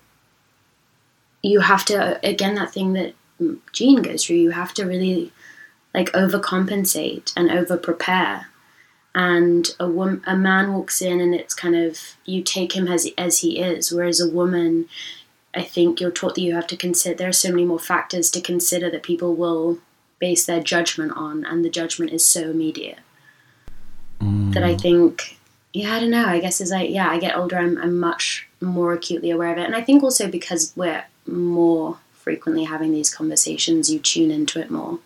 you 1.41 1.61
have 1.61 1.85
to 1.85 2.19
again 2.27 2.55
that 2.55 2.73
thing 2.73 2.93
that 2.93 3.13
Jean 3.71 4.01
goes 4.01 4.25
through 4.25 4.37
you 4.37 4.51
have 4.51 4.73
to 4.75 4.85
really 4.85 5.31
like 5.93 6.11
overcompensate 6.11 7.33
and 7.35 7.51
over 7.51 7.77
prepare 7.77 8.47
and 9.13 9.69
a 9.79 9.87
woman, 9.87 10.21
a 10.27 10.35
man 10.35 10.73
walks 10.73 11.01
in 11.01 11.21
and 11.21 11.33
it's 11.33 11.53
kind 11.53 11.75
of 11.75 11.99
you 12.25 12.43
take 12.43 12.75
him 12.75 12.87
as 12.87 13.07
as 13.17 13.39
he 13.39 13.59
is. 13.59 13.91
Whereas 13.91 14.19
a 14.19 14.29
woman 14.29 14.87
i 15.55 15.63
think 15.63 15.99
you're 15.99 16.11
taught 16.11 16.35
that 16.35 16.41
you 16.41 16.53
have 16.53 16.67
to 16.67 16.77
consider 16.77 17.15
there 17.15 17.29
are 17.29 17.33
so 17.33 17.49
many 17.49 17.65
more 17.65 17.79
factors 17.79 18.29
to 18.29 18.41
consider 18.41 18.89
that 18.89 19.03
people 19.03 19.35
will 19.35 19.79
base 20.19 20.45
their 20.45 20.61
judgment 20.61 21.11
on 21.15 21.45
and 21.45 21.63
the 21.63 21.69
judgment 21.69 22.11
is 22.11 22.25
so 22.25 22.49
immediate 22.51 22.99
mm. 24.19 24.53
that 24.53 24.63
i 24.63 24.75
think 24.75 25.37
yeah 25.73 25.95
i 25.95 25.99
don't 25.99 26.11
know 26.11 26.27
i 26.27 26.39
guess 26.39 26.61
as 26.61 26.71
i 26.71 26.81
yeah 26.81 27.09
i 27.09 27.17
get 27.17 27.35
older 27.35 27.57
I'm, 27.57 27.77
I'm 27.77 27.99
much 27.99 28.47
more 28.61 28.93
acutely 28.93 29.31
aware 29.31 29.51
of 29.51 29.57
it 29.57 29.65
and 29.65 29.75
i 29.75 29.81
think 29.81 30.03
also 30.03 30.27
because 30.27 30.73
we're 30.75 31.05
more 31.27 31.97
frequently 32.13 32.63
having 32.63 32.91
these 32.91 33.13
conversations 33.13 33.91
you 33.91 33.99
tune 33.99 34.31
into 34.31 34.59
it 34.59 34.71
more 34.71 34.99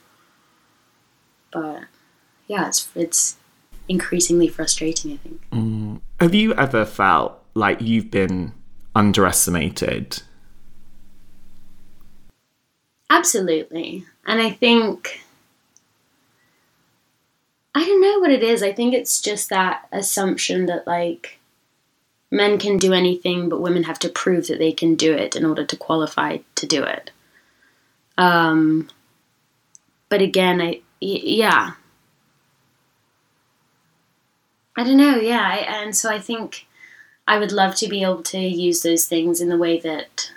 but 1.52 1.82
yeah 2.48 2.68
it's 2.68 2.90
it's 2.96 3.38
increasingly 3.90 4.48
frustrating, 4.48 5.14
I 5.14 5.18
think. 5.18 5.50
Mm. 5.52 6.02
Have 6.20 6.36
you 6.36 6.54
ever 6.54 6.86
felt 6.86 7.44
like 7.56 7.82
you've 7.82 8.12
been 8.12 8.54
underestimated? 8.96 10.22
Absolutely. 13.10 14.06
And 14.26 14.40
I 14.40 14.52
think 14.52 15.22
I 17.76 17.86
don't 17.86 18.02
know 18.02 18.20
what 18.20 18.32
it 18.32 18.44
is. 18.44 18.64
I 18.64 18.74
think 18.74 18.94
it's 18.94 19.22
just 19.22 19.50
that 19.50 19.88
assumption 19.92 20.66
that 20.68 20.88
like 20.88 21.40
men 22.32 22.58
can 22.60 22.78
do 22.78 22.94
anything 22.94 23.50
but 23.50 23.62
women 23.62 23.84
have 23.84 24.00
to 24.00 24.10
prove 24.10 24.48
that 24.48 24.60
they 24.60 24.72
can 24.74 24.96
do 24.96 25.14
it 25.14 25.36
in 25.36 25.46
order 25.46 25.66
to 25.66 25.78
qualify 25.78 26.40
to 26.56 26.68
do 26.68 26.84
it. 26.84 27.12
Um 28.18 28.90
but 30.10 30.22
again, 30.22 30.62
I 30.62 30.82
yeah, 31.02 31.74
I 34.78 34.84
don't 34.84 34.98
know, 34.98 35.18
yeah. 35.18 35.42
I, 35.42 35.58
and 35.84 35.96
so 35.96 36.10
I 36.12 36.20
think 36.20 36.68
I 37.28 37.40
would 37.40 37.52
love 37.52 37.76
to 37.78 37.88
be 37.90 38.04
able 38.04 38.24
to 38.24 38.40
use 38.40 38.82
those 38.84 39.08
things 39.08 39.42
in 39.42 39.50
the 39.50 39.58
way 39.58 39.80
that 39.82 40.32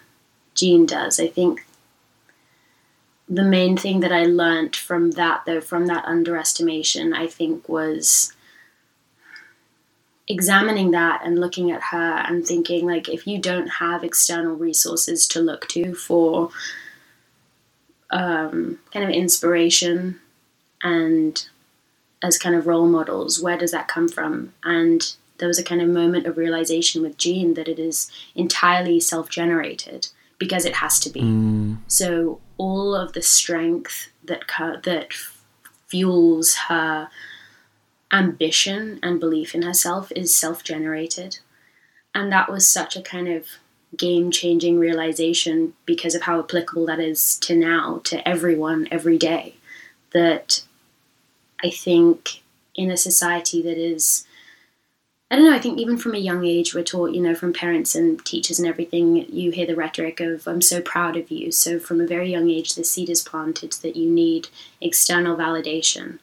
Jean 0.54 0.86
does. 0.86 1.20
I 1.20 1.28
think 1.28 1.66
the 3.32 3.42
main 3.42 3.78
thing 3.78 4.00
that 4.00 4.12
I 4.12 4.24
learned 4.24 4.76
from 4.76 5.12
that, 5.12 5.44
though, 5.46 5.62
from 5.62 5.86
that 5.86 6.04
underestimation, 6.04 7.14
I 7.14 7.26
think 7.26 7.66
was 7.66 8.34
examining 10.28 10.90
that 10.90 11.22
and 11.24 11.40
looking 11.40 11.70
at 11.70 11.80
her 11.92 12.24
and 12.26 12.46
thinking, 12.46 12.86
like, 12.86 13.08
if 13.08 13.26
you 13.26 13.38
don't 13.38 13.68
have 13.68 14.04
external 14.04 14.54
resources 14.54 15.26
to 15.28 15.40
look 15.40 15.66
to 15.68 15.94
for 15.94 16.50
um, 18.10 18.78
kind 18.92 19.04
of 19.04 19.10
inspiration 19.10 20.20
and 20.82 21.48
as 22.22 22.36
kind 22.36 22.54
of 22.54 22.66
role 22.66 22.86
models, 22.86 23.40
where 23.40 23.56
does 23.56 23.70
that 23.70 23.88
come 23.88 24.08
from? 24.08 24.52
And 24.62 25.16
there 25.38 25.48
was 25.48 25.58
a 25.58 25.64
kind 25.64 25.80
of 25.80 25.88
moment 25.88 26.26
of 26.26 26.36
realization 26.36 27.00
with 27.00 27.16
Jean 27.16 27.54
that 27.54 27.66
it 27.66 27.78
is 27.78 28.12
entirely 28.34 29.00
self 29.00 29.30
generated 29.30 30.08
because 30.42 30.64
it 30.64 30.74
has 30.74 30.98
to 30.98 31.08
be. 31.08 31.20
Mm. 31.20 31.76
So 31.86 32.40
all 32.58 32.96
of 32.96 33.12
the 33.12 33.22
strength 33.22 34.08
that 34.24 34.42
that 34.82 35.12
fuels 35.86 36.54
her 36.68 37.08
ambition 38.12 38.98
and 39.04 39.20
belief 39.20 39.54
in 39.54 39.62
herself 39.62 40.10
is 40.16 40.34
self 40.34 40.64
generated. 40.64 41.38
And 42.12 42.32
that 42.32 42.50
was 42.50 42.68
such 42.68 42.96
a 42.96 43.02
kind 43.02 43.28
of 43.28 43.46
game 43.96 44.32
changing 44.32 44.80
realization 44.80 45.74
because 45.86 46.16
of 46.16 46.22
how 46.22 46.40
applicable 46.40 46.86
that 46.86 46.98
is 46.98 47.38
to 47.38 47.54
now, 47.54 48.00
to 48.02 48.28
everyone, 48.28 48.88
every 48.90 49.18
day. 49.18 49.54
That 50.12 50.64
I 51.62 51.70
think 51.70 52.42
in 52.74 52.90
a 52.90 52.96
society 52.96 53.62
that 53.62 53.78
is 53.78 54.26
I 55.32 55.36
don't 55.36 55.46
know, 55.46 55.54
I 55.54 55.60
think 55.60 55.78
even 55.78 55.96
from 55.96 56.14
a 56.14 56.18
young 56.18 56.44
age 56.44 56.74
we're 56.74 56.84
taught, 56.84 57.14
you 57.14 57.20
know, 57.22 57.34
from 57.34 57.54
parents 57.54 57.94
and 57.94 58.22
teachers 58.22 58.58
and 58.58 58.68
everything, 58.68 59.16
you 59.32 59.50
hear 59.50 59.66
the 59.66 59.74
rhetoric 59.74 60.20
of 60.20 60.46
I'm 60.46 60.60
so 60.60 60.82
proud 60.82 61.16
of 61.16 61.30
you. 61.30 61.50
So 61.50 61.78
from 61.78 62.02
a 62.02 62.06
very 62.06 62.30
young 62.30 62.50
age 62.50 62.74
the 62.74 62.84
seed 62.84 63.08
is 63.08 63.22
planted 63.22 63.72
that 63.72 63.96
you 63.96 64.10
need 64.10 64.48
external 64.82 65.34
validation. 65.34 66.18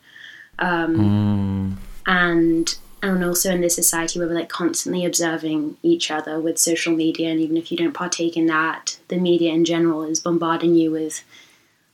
Um, 0.60 0.96
mm. 0.96 1.78
and 2.06 2.76
and 3.02 3.24
also 3.24 3.52
in 3.52 3.62
this 3.62 3.74
society 3.74 4.20
where 4.20 4.28
we're 4.28 4.36
like 4.36 4.50
constantly 4.50 5.04
observing 5.06 5.78
each 5.82 6.12
other 6.12 6.40
with 6.40 6.60
social 6.60 6.94
media 6.94 7.30
and 7.30 7.40
even 7.40 7.58
if 7.58 7.72
you 7.72 7.78
don't 7.78 7.94
partake 7.94 8.38
in 8.38 8.46
that, 8.46 9.00
the 9.08 9.18
media 9.18 9.52
in 9.52 9.66
general 9.66 10.04
is 10.04 10.20
bombarding 10.20 10.76
you 10.76 10.92
with 10.92 11.24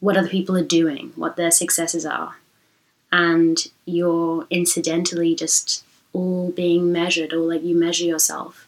what 0.01 0.17
other 0.17 0.27
people 0.27 0.57
are 0.57 0.63
doing, 0.63 1.13
what 1.15 1.37
their 1.37 1.51
successes 1.51 2.05
are 2.05 2.35
and 3.09 3.67
you're 3.85 4.45
incidentally 4.49 5.33
just 5.33 5.85
all 6.15 6.51
being 6.51 6.91
measured 6.91 7.33
or 7.33 7.39
like 7.39 7.63
you 7.63 7.75
measure 7.75 8.05
yourself. 8.05 8.67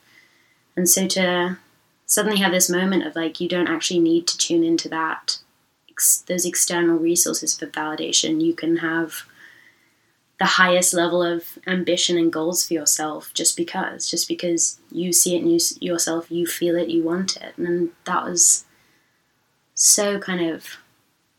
And 0.76 0.90
so 0.90 1.08
to 1.08 1.58
suddenly 2.06 2.40
have 2.40 2.52
this 2.52 2.70
moment 2.70 3.06
of 3.06 3.16
like 3.16 3.40
you 3.40 3.48
don't 3.48 3.68
actually 3.68 4.00
need 4.00 4.28
to 4.28 4.38
tune 4.38 4.64
into 4.64 4.90
that 4.90 5.40
those 6.28 6.46
external 6.46 6.98
resources 6.98 7.58
for 7.58 7.66
validation. 7.66 8.40
You 8.40 8.54
can 8.54 8.78
have 8.78 9.24
the 10.38 10.46
highest 10.46 10.94
level 10.94 11.24
of 11.24 11.58
ambition 11.66 12.18
and 12.18 12.32
goals 12.32 12.68
for 12.68 12.76
yourself 12.76 13.32
just 13.34 13.58
because, 13.58 14.08
just 14.08 14.28
because 14.28 14.78
you 14.92 15.12
see 15.12 15.36
it 15.36 15.42
in 15.42 15.50
you, 15.50 15.60
yourself, 15.80 16.30
you 16.30 16.46
feel 16.46 16.76
it, 16.76 16.90
you 16.90 17.02
want 17.02 17.38
it. 17.38 17.58
And 17.58 17.90
that 18.06 18.24
was 18.24 18.66
so 19.74 20.20
kind 20.20 20.48
of 20.48 20.78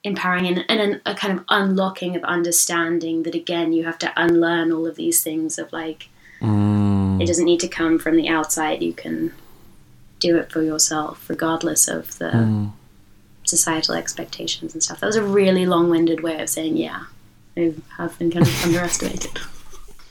empowering 0.05 0.47
and, 0.47 0.65
and 0.69 1.01
a 1.07 1.15
kind 1.15 1.39
of 1.39 1.45
unlocking 1.49 2.15
of 2.15 2.23
understanding 2.25 3.25
that 3.25 3.35
again 3.35 3.73
you 3.73 3.85
have 3.85 3.99
to 3.99 4.13
unlearn 4.17 4.73
all 4.73 4.87
of 4.87 4.97
these 4.97 5.23
things 5.23 5.59
of 5.59 5.73
like 5.73 6.09
mm. 6.41 7.21
it 7.21 7.27
doesn't 7.27 7.45
need 7.45 7.61
to 7.61 7.69
come 7.69 7.99
from 7.99 8.17
the 8.17 8.29
outside 8.29 8.83
you 8.83 8.93
can 8.93 9.33
do 10.21 10.37
it 10.37 10.51
for 10.53 10.63
yourself 10.63 11.29
regardless 11.29 11.89
of 11.89 12.17
the 12.19 12.31
mm. 12.31 12.73
societal 13.45 13.95
expectations 13.95 14.73
and 14.73 14.83
stuff 14.83 15.01
that 15.01 15.07
was 15.07 15.17
a 15.17 15.23
really 15.23 15.67
long-winded 15.67 16.21
way 16.23 16.41
of 16.41 16.49
saying 16.49 16.77
yeah 16.77 17.05
i 17.57 17.75
have 17.97 18.17
been 18.19 18.31
kind 18.31 18.47
of 18.47 18.65
underestimated 18.65 19.39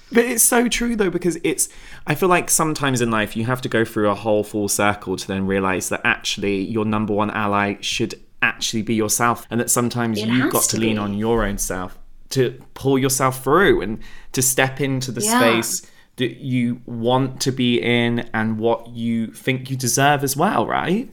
But 0.09 0.23
it's 0.23 0.43
so 0.43 0.69
true 0.69 0.95
though, 0.95 1.09
because 1.09 1.37
it's, 1.43 1.67
I 2.05 2.15
feel 2.15 2.29
like 2.29 2.49
sometimes 2.49 3.01
in 3.01 3.11
life 3.11 3.35
you 3.35 3.43
have 3.43 3.61
to 3.63 3.67
go 3.67 3.83
through 3.83 4.09
a 4.09 4.15
whole 4.15 4.41
full 4.45 4.69
circle 4.69 5.17
to 5.17 5.27
then 5.27 5.45
realize 5.45 5.89
that 5.89 5.99
actually 6.05 6.61
your 6.61 6.85
number 6.85 7.13
one 7.13 7.29
ally 7.29 7.75
should 7.81 8.17
actually 8.41 8.81
be 8.81 8.95
yourself 8.95 9.47
and 9.49 9.59
that 9.59 9.69
sometimes 9.69 10.19
it 10.19 10.27
you've 10.27 10.51
got 10.51 10.63
to, 10.63 10.75
to 10.75 10.77
lean 10.77 10.97
on 10.97 11.13
your 11.13 11.43
own 11.43 11.57
self 11.57 11.97
to 12.29 12.61
pull 12.73 12.97
yourself 12.97 13.43
through 13.43 13.81
and 13.81 13.99
to 14.33 14.41
step 14.41 14.81
into 14.81 15.11
the 15.11 15.21
yeah. 15.21 15.39
space 15.39 15.89
that 16.17 16.37
you 16.37 16.81
want 16.85 17.41
to 17.41 17.51
be 17.51 17.79
in 17.79 18.29
and 18.33 18.57
what 18.59 18.89
you 18.89 19.27
think 19.27 19.69
you 19.69 19.77
deserve 19.77 20.23
as 20.23 20.35
well, 20.35 20.65
right? 20.65 21.09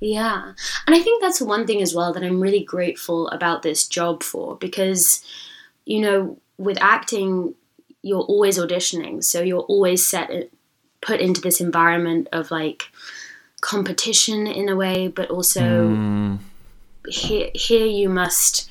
Yeah. 0.00 0.52
And 0.86 0.96
I 0.96 1.00
think 1.00 1.22
that's 1.22 1.40
one 1.40 1.66
thing 1.66 1.82
as 1.82 1.94
well 1.94 2.12
that 2.12 2.22
I'm 2.22 2.40
really 2.40 2.64
grateful 2.64 3.28
about 3.28 3.62
this 3.62 3.86
job 3.86 4.22
for 4.22 4.56
because, 4.56 5.22
you 5.84 6.00
know, 6.00 6.38
with 6.56 6.78
acting, 6.80 7.54
you're 8.02 8.20
always 8.20 8.58
auditioning. 8.58 9.22
So 9.22 9.42
you're 9.42 9.60
always 9.60 10.06
set, 10.06 10.30
put 11.00 11.20
into 11.20 11.40
this 11.40 11.60
environment 11.60 12.28
of 12.32 12.50
like 12.50 12.84
competition 13.60 14.46
in 14.46 14.68
a 14.68 14.76
way, 14.76 15.08
but 15.08 15.30
also 15.30 15.60
mm 15.60 16.38
here, 17.08 17.50
here 17.54 17.86
you 17.86 18.08
must 18.08 18.68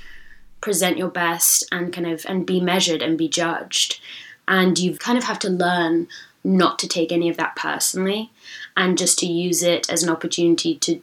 present 0.62 0.98
your 0.98 1.10
best 1.10 1.66
and 1.72 1.94
kind 1.94 2.08
of 2.08 2.26
and 2.28 2.46
be 2.46 2.60
measured 2.60 3.02
and 3.02 3.18
be 3.18 3.28
judged. 3.28 4.00
And 4.48 4.78
you 4.78 4.98
kind 4.98 5.18
of 5.18 5.26
have 5.26 5.40
to 5.40 5.50
learn 5.50 6.08
not 6.44 6.80
to 6.80 6.88
take 6.88 7.12
any 7.12 7.30
of 7.30 7.38
that 7.38 7.56
personally 7.56 8.32
and 8.76 8.98
just 8.98 9.20
to 9.20 9.26
use 9.26 9.64
it 9.64 9.90
as 9.90 10.04
an 10.04 10.10
opportunity 10.10 10.76
to 10.76 11.02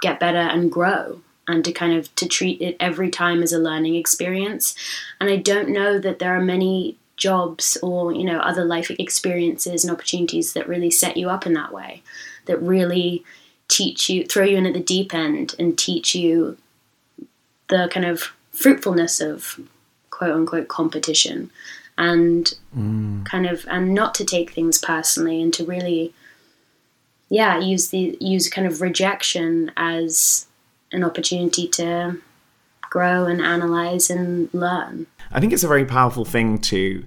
get 0.00 0.20
better 0.20 0.38
and 0.38 0.70
grow 0.70 1.20
and 1.48 1.64
to 1.64 1.72
kind 1.72 1.94
of 1.94 2.14
to 2.16 2.28
treat 2.28 2.60
it 2.60 2.76
every 2.78 3.10
time 3.10 3.42
as 3.42 3.52
a 3.52 3.58
learning 3.58 3.94
experience. 3.94 4.74
And 5.20 5.30
i 5.30 5.36
don't 5.36 5.68
know 5.68 5.98
that 5.98 6.18
there 6.18 6.36
are 6.36 6.42
many 6.42 6.98
jobs 7.16 7.78
or 7.82 8.12
you 8.12 8.24
know 8.24 8.40
other 8.40 8.64
life 8.64 8.90
experiences 8.90 9.84
and 9.84 9.92
opportunities 9.92 10.54
that 10.54 10.68
really 10.68 10.90
set 10.90 11.16
you 11.16 11.28
up 11.28 11.46
in 11.46 11.52
that 11.52 11.72
way 11.72 12.02
that 12.46 12.60
really 12.60 13.22
teach 13.68 14.08
you 14.10 14.24
throw 14.24 14.44
you 14.44 14.56
in 14.56 14.66
at 14.66 14.74
the 14.74 14.80
deep 14.80 15.14
end 15.14 15.54
and 15.58 15.78
teach 15.78 16.14
you 16.14 16.56
the 17.72 17.88
kind 17.94 18.06
of 18.12 18.16
fruitfulness 18.52 19.20
of 19.20 19.58
quote 20.10 20.34
unquote 20.38 20.68
competition 20.68 21.50
and 21.98 22.54
Mm. 22.76 23.24
kind 23.32 23.46
of 23.46 23.66
and 23.74 23.92
not 24.00 24.14
to 24.18 24.24
take 24.24 24.48
things 24.52 24.78
personally 24.78 25.42
and 25.42 25.52
to 25.54 25.62
really 25.64 26.12
yeah 27.28 27.58
use 27.58 27.84
the 27.90 28.16
use 28.34 28.48
kind 28.48 28.66
of 28.66 28.80
rejection 28.80 29.70
as 29.76 30.46
an 30.90 31.02
opportunity 31.04 31.66
to 31.68 32.18
grow 32.94 33.26
and 33.26 33.40
analyze 33.42 34.08
and 34.14 34.48
learn 34.54 35.06
I 35.30 35.38
think 35.40 35.52
it's 35.52 35.64
a 35.64 35.68
very 35.68 35.84
powerful 35.84 36.24
thing 36.24 36.58
to 36.72 37.04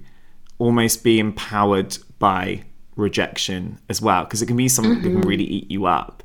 almost 0.58 1.02
be 1.04 1.18
empowered 1.18 1.98
by 2.18 2.62
rejection 2.96 3.78
as 3.88 4.00
well, 4.00 4.24
because 4.24 4.40
it 4.42 4.46
can 4.46 4.56
be 4.56 4.68
something 4.68 5.02
that 5.02 5.10
can 5.20 5.20
really 5.20 5.44
eat 5.44 5.70
you 5.70 5.84
up. 5.86 6.22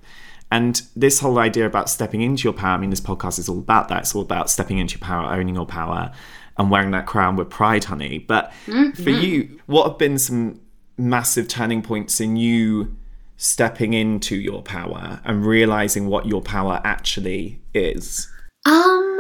And 0.52 0.82
this 0.96 1.20
whole 1.20 1.40
idea 1.40 1.66
about 1.66 1.90
stepping 1.90 2.22
into 2.22 2.44
your 2.44 2.54
power, 2.54 2.76
I 2.76 2.78
mean, 2.78 2.90
this 2.90 3.00
podcast 3.00 3.40
is 3.40 3.48
all 3.48 3.60
about 3.60 3.88
that. 3.88 4.02
It's 4.02 4.14
all 4.14 4.22
about 4.22 4.50
stepping 4.50 4.78
into 4.78 5.00
your 5.00 5.06
power, 5.06 5.34
owning 5.34 5.56
your 5.56 5.66
power, 5.66 6.12
and 6.58 6.70
wearing 6.70 6.92
that 6.92 7.06
crown 7.06 7.38
with 7.38 7.50
pride, 7.50 7.86
honey. 7.86 8.20
But 8.20 8.52
for 8.96 9.10
you, 9.10 9.60
what 9.66 9.88
have 9.88 9.98
been 9.98 10.20
some 10.20 10.60
massive 10.98 11.48
turning 11.48 11.82
points 11.82 12.20
in 12.20 12.36
you 12.36 12.96
stepping 13.38 13.94
into 13.94 14.36
your 14.36 14.62
power 14.62 15.22
and 15.24 15.46
realizing 15.46 16.08
what 16.08 16.26
your 16.26 16.42
power 16.42 16.82
actually 16.84 17.62
is? 17.74 18.30
Um, 18.66 19.20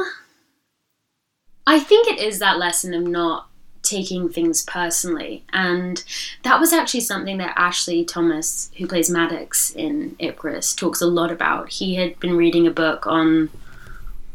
I 1.66 1.80
think 1.80 2.08
it 2.08 2.20
is 2.20 2.40
that 2.40 2.58
lesson 2.60 2.94
of 2.94 3.04
not 3.04 3.51
taking 3.92 4.30
things 4.30 4.64
personally, 4.64 5.44
and 5.54 6.04
that 6.44 6.60
was 6.60 6.74
actually 6.74 7.02
something 7.02 7.38
that 7.38 7.58
Ashley 7.58 8.04
Thomas, 8.04 8.72
who 8.78 8.88
plays 8.88 9.10
Maddox 9.10 9.72
in 9.72 10.16
Ipcress, 10.20 10.76
talks 10.76 11.02
a 11.02 11.08
lot 11.08 11.32
about. 11.32 11.70
He 11.70 11.96
had 11.96 12.20
been 12.20 12.38
reading 12.38 12.66
a 12.66 12.72
book 12.72 13.06
on 13.06 13.50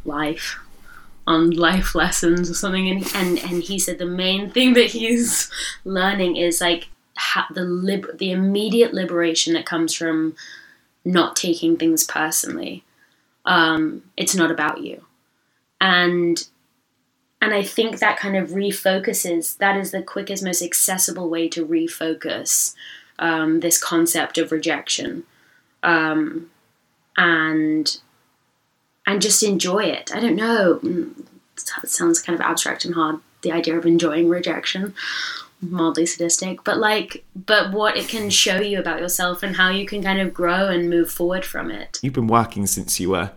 life, 0.05 0.59
on 1.27 1.51
life 1.51 1.95
lessons 1.95 2.51
or 2.51 2.55
something, 2.55 2.89
and 2.89 3.11
and, 3.15 3.39
and 3.39 3.63
he 3.63 3.79
said 3.79 3.99
the 3.99 4.07
main 4.07 4.51
thing 4.51 4.75
that 4.75 4.91
he's 4.91 5.51
learning 5.85 6.37
is 6.37 6.61
like 6.61 6.89
the 7.53 7.65
lib- 7.65 8.19
the 8.19 8.31
immediate 8.31 8.93
liberation 8.93 9.55
that 9.55 9.67
comes 9.67 9.95
from 9.95 10.37
not 11.05 11.35
taking 11.35 11.77
things 11.77 12.05
personally. 12.05 12.85
Um, 13.45 14.03
it's 14.17 14.35
not 14.35 14.51
about 14.51 14.83
you 14.83 15.07
and 15.81 16.47
and 17.47 17.55
I 17.55 17.63
think 17.63 18.01
that 18.01 18.19
kind 18.19 18.37
of 18.37 18.51
refocuses. 18.51 19.57
That 19.59 19.77
is 19.77 19.93
the 19.93 20.03
quickest, 20.03 20.43
most 20.43 20.63
accessible 20.63 21.31
way 21.31 21.49
to 21.51 21.65
refocus 21.65 22.75
um, 23.21 23.61
this 23.61 23.79
concept 23.79 24.37
of 24.37 24.51
rejection, 24.51 25.23
um, 25.85 26.51
and 27.17 27.99
and 29.07 29.23
just 29.23 29.45
enjoy 29.45 29.85
it. 29.85 30.11
I 30.13 30.19
don't 30.19 30.35
know. 30.35 30.81
Mm, 30.83 31.21
It 31.85 31.89
sounds 31.89 32.21
kind 32.21 32.35
of 32.35 32.45
abstract 32.45 32.85
and 32.85 32.97
hard. 32.97 33.21
The 33.43 33.53
idea 33.53 33.79
of 33.79 33.87
enjoying 33.87 34.29
rejection, 34.29 34.93
mildly 35.61 36.05
sadistic, 36.05 36.65
but 36.65 36.79
like, 36.79 37.25
but 37.37 37.71
what 37.71 37.97
it 37.97 38.09
can 38.09 38.29
show 38.29 38.61
you 38.61 38.81
about 38.81 38.99
yourself 38.99 39.45
and 39.45 39.55
how 39.55 39.71
you 39.71 39.87
can 39.87 40.03
kind 40.03 40.21
of 40.21 40.35
grow 40.35 40.67
and 40.67 40.91
move 40.91 41.13
forward 41.13 41.45
from 41.45 41.71
it. 41.71 42.01
You've 42.03 42.13
been 42.13 42.27
working 42.27 42.67
since 42.67 42.99
you 42.99 43.11
were 43.11 43.31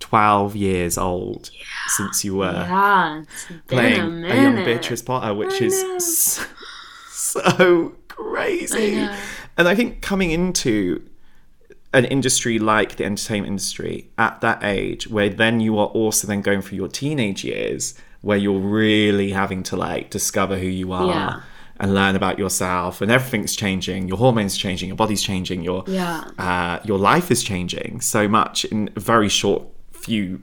12 0.00 0.56
years 0.56 0.98
old, 0.98 1.50
since 1.88 2.24
you 2.24 2.36
were 2.36 2.52
Yeah, 2.52 3.22
playing 3.68 4.24
a 4.24 4.28
a, 4.28 4.34
young 4.42 4.64
Beatrix 4.64 5.02
Potter, 5.02 5.32
which 5.34 5.60
I 5.62 5.66
is 5.66 5.80
so, 7.08 7.40
so 7.42 7.94
crazy. 8.08 8.98
I. 8.98 9.18
And 9.56 9.68
I 9.68 9.74
think 9.74 10.00
coming 10.00 10.30
into 10.30 11.06
an 11.92 12.04
industry 12.06 12.58
like 12.58 12.96
the 12.96 13.04
entertainment 13.04 13.48
industry 13.48 14.10
at 14.16 14.40
that 14.40 14.62
age, 14.62 15.08
where 15.08 15.28
then 15.28 15.60
you 15.60 15.78
are 15.78 15.88
also 15.88 16.26
then 16.26 16.40
going 16.40 16.62
through 16.62 16.76
your 16.76 16.88
teenage 16.88 17.44
years, 17.44 17.94
where 18.22 18.38
you're 18.38 18.58
really 18.60 19.32
having 19.32 19.62
to 19.64 19.76
like 19.76 20.10
discover 20.10 20.58
who 20.58 20.66
you 20.66 20.92
are. 20.92 21.06
Yeah. 21.08 21.40
And 21.82 21.94
learn 21.94 22.14
about 22.14 22.38
yourself, 22.38 23.00
and 23.00 23.10
everything's 23.10 23.56
changing. 23.56 24.06
Your 24.06 24.18
hormones 24.18 24.54
changing, 24.54 24.88
your 24.88 24.96
body's 24.98 25.22
changing, 25.22 25.62
your 25.62 25.82
Yeah. 25.86 26.24
uh, 26.38 26.78
your 26.84 26.98
life 26.98 27.30
is 27.30 27.42
changing 27.42 28.02
so 28.02 28.28
much 28.28 28.66
in 28.66 28.90
a 28.96 29.00
very 29.00 29.30
short 29.30 29.62
few 30.00 30.42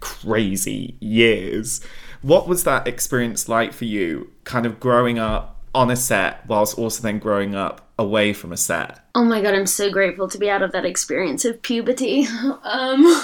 crazy 0.00 0.96
years. 1.00 1.80
What 2.22 2.48
was 2.48 2.64
that 2.64 2.86
experience 2.86 3.48
like 3.48 3.72
for 3.72 3.84
you, 3.84 4.32
kind 4.44 4.66
of 4.66 4.80
growing 4.80 5.18
up 5.18 5.62
on 5.74 5.90
a 5.90 5.96
set 5.96 6.46
whilst 6.46 6.78
also 6.78 7.02
then 7.02 7.18
growing 7.18 7.54
up 7.54 7.88
away 7.98 8.32
from 8.32 8.52
a 8.52 8.56
set? 8.56 9.00
Oh 9.14 9.24
my 9.24 9.40
god, 9.40 9.54
I'm 9.54 9.66
so 9.66 9.90
grateful 9.90 10.28
to 10.28 10.38
be 10.38 10.50
out 10.50 10.62
of 10.62 10.72
that 10.72 10.84
experience 10.84 11.44
of 11.44 11.62
puberty. 11.62 12.26
Um, 12.62 13.22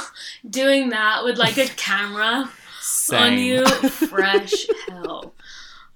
doing 0.49 0.91
that 0.91 1.25
with 1.25 1.37
like 1.37 1.59
a 1.59 1.67
camera 1.67 2.49
on 3.13 3.39
you, 3.39 3.67
fresh 3.67 4.67
hell. 4.89 5.35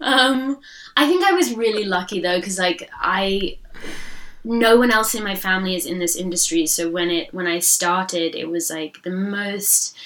Um, 0.01 0.59
I 0.97 1.07
think 1.07 1.25
I 1.25 1.33
was 1.33 1.55
really 1.55 1.85
lucky 1.85 2.21
though, 2.21 2.39
because 2.39 2.59
like 2.59 2.91
I, 3.01 3.59
no 4.47 4.77
one 4.77 4.93
else 4.93 5.15
in 5.15 5.25
my 5.25 5.35
family 5.35 5.75
is 5.75 5.87
in 5.87 5.99
this 5.99 6.15
industry. 6.15 6.67
So 6.67 6.89
when 6.89 7.11
it 7.11 7.35
when 7.35 7.47
I 7.47 7.59
started, 7.59 8.35
it 8.35 8.49
was 8.49 8.71
like 8.71 9.03
the 9.03 9.11
most 9.11 9.97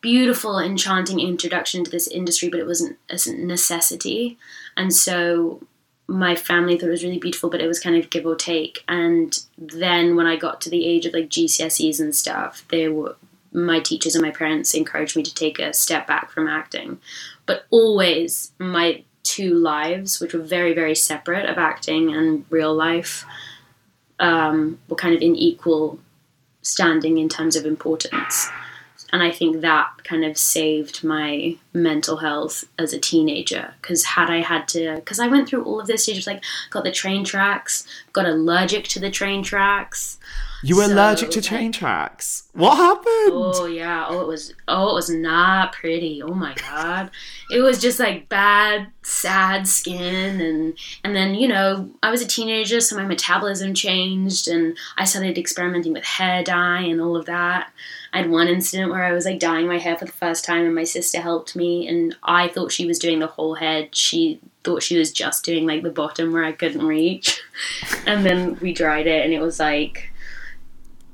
beautiful, 0.00 0.58
enchanting 0.58 1.20
introduction 1.20 1.84
to 1.84 1.90
this 1.90 2.06
industry, 2.06 2.48
but 2.48 2.60
it 2.60 2.66
wasn't 2.66 2.96
a 3.10 3.16
necessity, 3.32 4.38
and 4.76 4.94
so 4.94 5.66
my 6.08 6.34
family 6.34 6.76
thought 6.76 6.88
it 6.88 6.90
was 6.90 7.04
really 7.04 7.18
beautiful, 7.18 7.48
but 7.48 7.60
it 7.60 7.66
was 7.66 7.80
kind 7.80 7.96
of 7.96 8.10
give 8.10 8.26
or 8.26 8.34
take. 8.34 8.84
And 8.86 9.38
then 9.56 10.16
when 10.16 10.26
I 10.26 10.36
got 10.36 10.60
to 10.62 10.70
the 10.70 10.84
age 10.84 11.06
of 11.06 11.14
like 11.14 11.28
GCSEs 11.28 12.00
and 12.00 12.14
stuff, 12.14 12.64
they 12.68 12.88
were 12.88 13.16
my 13.52 13.80
teachers 13.80 14.14
and 14.14 14.24
my 14.24 14.30
parents 14.30 14.74
encouraged 14.74 15.16
me 15.16 15.22
to 15.22 15.34
take 15.34 15.58
a 15.58 15.72
step 15.72 16.06
back 16.06 16.30
from 16.30 16.48
acting. 16.48 16.98
But 17.46 17.66
always 17.70 18.52
my 18.58 19.04
two 19.22 19.54
lives, 19.54 20.20
which 20.20 20.34
were 20.34 20.40
very, 20.40 20.74
very 20.74 20.94
separate 20.94 21.48
of 21.48 21.58
acting 21.58 22.14
and 22.14 22.44
real 22.50 22.74
life, 22.74 23.24
um, 24.18 24.78
were 24.88 24.96
kind 24.96 25.14
of 25.14 25.22
in 25.22 25.34
equal 25.36 25.98
standing 26.62 27.18
in 27.18 27.28
terms 27.28 27.56
of 27.56 27.66
importance. 27.66 28.48
And 29.12 29.22
I 29.22 29.30
think 29.30 29.60
that 29.60 29.90
kind 30.04 30.24
of 30.24 30.38
saved 30.38 31.04
my 31.04 31.56
mental 31.74 32.16
health 32.16 32.64
as 32.78 32.94
a 32.94 32.98
teenager. 32.98 33.74
Because 33.82 34.04
had 34.04 34.30
I 34.30 34.38
had 34.38 34.66
to, 34.68 34.96
because 34.96 35.20
I 35.20 35.28
went 35.28 35.48
through 35.48 35.64
all 35.64 35.80
of 35.80 35.86
this 35.86 36.04
stages, 36.04 36.26
like 36.26 36.42
got 36.70 36.84
the 36.84 36.90
train 36.90 37.22
tracks, 37.22 37.86
got 38.14 38.24
allergic 38.24 38.84
to 38.84 39.00
the 39.00 39.10
train 39.10 39.42
tracks. 39.42 40.18
You 40.64 40.76
were 40.76 40.84
So, 40.86 40.92
allergic 40.94 41.30
to 41.32 41.42
train 41.42 41.72
tracks. 41.72 42.44
What 42.52 42.76
happened? 42.76 43.06
Oh 43.06 43.66
yeah. 43.66 44.06
Oh, 44.08 44.20
it 44.20 44.28
was. 44.28 44.54
Oh, 44.68 44.90
it 44.90 44.94
was 44.94 45.10
not 45.10 45.72
pretty. 45.72 46.22
Oh 46.22 46.34
my 46.34 46.54
god. 46.54 47.10
It 47.50 47.60
was 47.60 47.80
just 47.80 47.98
like 47.98 48.28
bad, 48.28 48.86
sad 49.02 49.66
skin, 49.66 50.40
and 50.40 50.74
and 51.02 51.16
then 51.16 51.34
you 51.34 51.48
know 51.48 51.90
I 52.02 52.10
was 52.10 52.22
a 52.22 52.26
teenager, 52.26 52.80
so 52.80 52.96
my 52.96 53.04
metabolism 53.04 53.74
changed, 53.74 54.46
and 54.46 54.76
I 54.96 55.04
started 55.04 55.36
experimenting 55.36 55.92
with 55.94 56.04
hair 56.04 56.44
dye 56.44 56.82
and 56.82 57.00
all 57.00 57.16
of 57.16 57.26
that. 57.26 57.70
I 58.12 58.18
had 58.18 58.30
one 58.30 58.46
incident 58.46 58.90
where 58.92 59.04
I 59.04 59.12
was 59.12 59.24
like 59.24 59.40
dyeing 59.40 59.66
my 59.66 59.78
hair 59.78 59.96
for 59.96 60.04
the 60.04 60.12
first 60.12 60.44
time, 60.44 60.64
and 60.64 60.74
my 60.74 60.84
sister 60.84 61.20
helped 61.20 61.56
me, 61.56 61.88
and 61.88 62.14
I 62.22 62.46
thought 62.48 62.70
she 62.70 62.86
was 62.86 62.98
doing 63.00 63.18
the 63.18 63.26
whole 63.26 63.54
head. 63.56 63.96
She 63.96 64.38
thought 64.62 64.82
she 64.84 64.96
was 64.96 65.10
just 65.10 65.44
doing 65.44 65.66
like 65.66 65.82
the 65.82 65.90
bottom 65.90 66.32
where 66.32 66.44
I 66.44 66.52
couldn't 66.52 66.86
reach, 66.86 67.42
and 68.06 68.24
then 68.24 68.58
we 68.60 68.72
dried 68.72 69.08
it, 69.08 69.24
and 69.24 69.34
it 69.34 69.40
was 69.40 69.58
like 69.58 70.10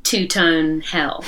two 0.08 0.26
tone 0.26 0.80
hell. 0.80 1.22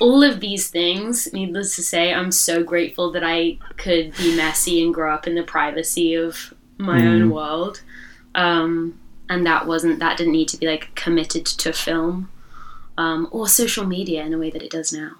All 0.00 0.22
of 0.22 0.40
these 0.40 0.70
things, 0.70 1.30
needless 1.34 1.76
to 1.76 1.82
say, 1.82 2.12
I'm 2.12 2.32
so 2.32 2.62
grateful 2.62 3.12
that 3.12 3.22
I 3.22 3.58
could 3.76 4.16
be 4.16 4.34
messy 4.34 4.82
and 4.82 4.94
grow 4.94 5.12
up 5.12 5.26
in 5.26 5.34
the 5.34 5.42
privacy 5.42 6.14
of 6.14 6.54
my 6.78 7.06
own 7.06 7.30
world. 7.30 7.82
Um, 8.34 8.98
and 9.28 9.44
that 9.44 9.66
wasn't, 9.66 9.98
that 9.98 10.16
didn't 10.16 10.32
need 10.32 10.48
to 10.48 10.56
be 10.56 10.66
like 10.66 10.94
committed 10.94 11.44
to 11.44 11.72
film 11.72 12.30
um, 12.96 13.28
or 13.30 13.46
social 13.46 13.86
media 13.86 14.24
in 14.24 14.32
a 14.32 14.38
way 14.38 14.50
that 14.50 14.62
it 14.62 14.70
does 14.70 14.90
now. 14.92 15.12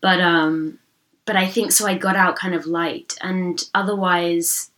But, 0.00 0.20
um, 0.20 0.80
but 1.24 1.36
I 1.36 1.46
think 1.46 1.70
so 1.70 1.86
I 1.86 1.96
got 1.96 2.16
out 2.16 2.34
kind 2.34 2.54
of 2.54 2.66
light. 2.66 3.16
And 3.20 3.62
otherwise, 3.74 4.70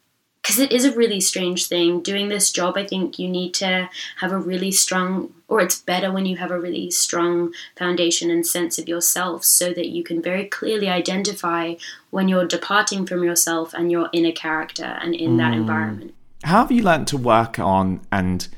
because 0.42 0.59
it 0.59 0.72
is 0.72 0.85
a 0.85 0.92
really 0.92 1.20
strange 1.20 1.68
thing. 1.68 2.02
Doing 2.02 2.28
this 2.28 2.50
job 2.50 2.76
i 2.76 2.87
think 2.87 3.18
you 3.18 3.28
need 3.28 3.55
to 3.55 3.88
have 4.16 4.33
a 4.33 4.38
really 4.38 4.70
strong 4.70 5.33
or 5.52 5.61
it's 5.61 5.78
better 5.78 6.11
when 6.11 6.24
you 6.24 6.38
have 6.38 6.50
a 6.50 6.59
really 6.59 6.90
strong 6.90 7.52
foundation 7.76 8.31
and 8.31 8.46
sense 8.46 8.78
of 8.78 8.88
yourself 8.88 9.44
so 9.44 9.72
that 9.74 9.88
you 9.88 10.02
can 10.02 10.22
very 10.22 10.46
clearly 10.46 10.88
identify 10.88 11.74
when 12.09 12.26
you're 12.26 12.46
departing 12.46 13.05
from 13.05 13.22
yourself 13.22 13.74
and 13.74 13.92
you're 13.92 14.09
in 14.14 14.24
a 14.24 14.33
character 14.33 14.98
and 15.02 15.14
in 15.14 15.37
that 15.37 15.52
hmm. 15.52 15.61
environment. 15.61 16.14
How 16.44 16.62
have 16.62 16.72
you 16.72 16.83
learnt 16.83 17.07
to 17.09 17.18
work 17.18 17.59
on 17.59 18.00
and 18.11 18.48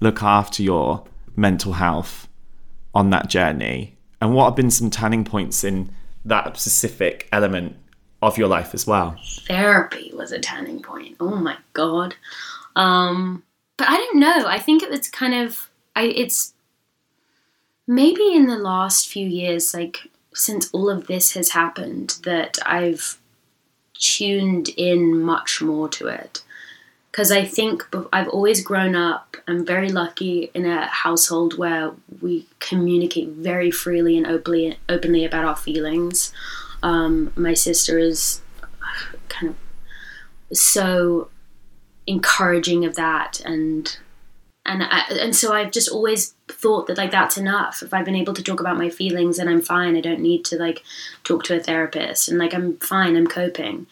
look 0.00 0.24
after 0.24 0.60
your 0.62 1.04
mental 1.36 1.74
health 1.74 2.26
on 2.94 3.10
that 3.10 3.28
journey? 3.28 3.96
And 4.20 4.34
what 4.34 4.46
have 4.46 4.56
been 4.56 4.72
some 4.72 4.90
turning 4.90 5.24
points 5.24 5.62
in 5.62 5.94
that 6.24 6.56
specific 6.56 7.28
element 7.30 7.76
of 8.22 8.38
your 8.38 8.48
life 8.48 8.74
as 8.74 8.86
well? 8.86 9.16
therapy 9.46 10.12
was 10.14 10.32
a 10.32 10.40
turning 10.40 10.82
point 10.82 11.16
oh 11.20 11.36
my 11.36 11.56
god 11.72 12.14
um 12.76 13.42
but 13.76 13.88
i 13.88 13.96
don't 13.96 14.18
know 14.18 14.46
i 14.46 14.58
think 14.58 14.82
it 14.82 14.90
was 14.90 15.08
kind 15.08 15.34
of 15.34 15.70
i 15.96 16.04
it's 16.04 16.54
maybe 17.86 18.34
in 18.34 18.46
the 18.46 18.58
last 18.58 19.08
few 19.08 19.26
years 19.26 19.74
like 19.74 20.08
since 20.32 20.70
all 20.72 20.88
of 20.88 21.06
this 21.06 21.32
has 21.32 21.50
happened 21.50 22.16
that 22.24 22.58
i've 22.64 23.18
tuned 23.94 24.70
in 24.76 25.20
much 25.20 25.60
more 25.60 25.88
to 25.88 26.06
it 26.06 26.42
because 27.10 27.32
I 27.32 27.44
think 27.44 27.86
I've 28.12 28.28
always 28.28 28.62
grown 28.62 28.94
up. 28.94 29.36
I'm 29.48 29.66
very 29.66 29.90
lucky 29.90 30.50
in 30.54 30.64
a 30.64 30.86
household 30.86 31.58
where 31.58 31.92
we 32.20 32.46
communicate 32.60 33.30
very 33.30 33.70
freely 33.70 34.16
and 34.16 34.26
openly 34.26 34.78
openly 34.88 35.24
about 35.24 35.44
our 35.44 35.56
feelings. 35.56 36.32
Um, 36.82 37.32
my 37.36 37.54
sister 37.54 37.98
is 37.98 38.40
kind 39.28 39.50
of 39.50 40.56
so 40.56 41.28
encouraging 42.06 42.84
of 42.84 42.96
that, 42.96 43.40
and 43.44 43.96
and 44.66 44.82
I, 44.82 45.04
and 45.20 45.34
so 45.34 45.52
I've 45.52 45.70
just 45.70 45.88
always 45.88 46.34
thought 46.48 46.86
that 46.86 46.98
like 46.98 47.10
that's 47.10 47.38
enough. 47.38 47.82
If 47.82 47.94
I've 47.94 48.04
been 48.04 48.16
able 48.16 48.34
to 48.34 48.42
talk 48.42 48.60
about 48.60 48.78
my 48.78 48.90
feelings, 48.90 49.38
and 49.38 49.48
I'm 49.48 49.62
fine. 49.62 49.96
I 49.96 50.00
don't 50.00 50.20
need 50.20 50.44
to 50.46 50.56
like 50.56 50.82
talk 51.24 51.44
to 51.44 51.56
a 51.56 51.60
therapist, 51.60 52.28
and 52.28 52.38
like 52.38 52.54
I'm 52.54 52.76
fine. 52.78 53.16
I'm 53.16 53.26
coping, 53.26 53.86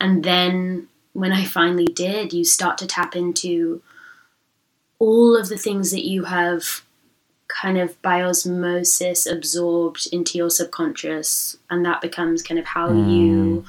and 0.00 0.24
then 0.24 0.88
when 1.12 1.32
I 1.32 1.44
finally 1.44 1.86
did, 1.86 2.32
you 2.32 2.44
start 2.44 2.78
to 2.78 2.86
tap 2.86 3.16
into 3.16 3.82
all 4.98 5.36
of 5.36 5.48
the 5.48 5.56
things 5.56 5.90
that 5.90 6.06
you 6.06 6.24
have 6.24 6.84
kind 7.60 7.78
of 7.78 8.00
by 8.02 8.22
osmosis 8.22 9.26
absorbed 9.26 10.08
into 10.12 10.38
your 10.38 10.50
subconscious, 10.50 11.56
and 11.68 11.84
that 11.84 12.00
becomes 12.00 12.42
kind 12.42 12.58
of 12.58 12.66
how 12.66 12.88
mm. 12.88 13.10
you 13.10 13.64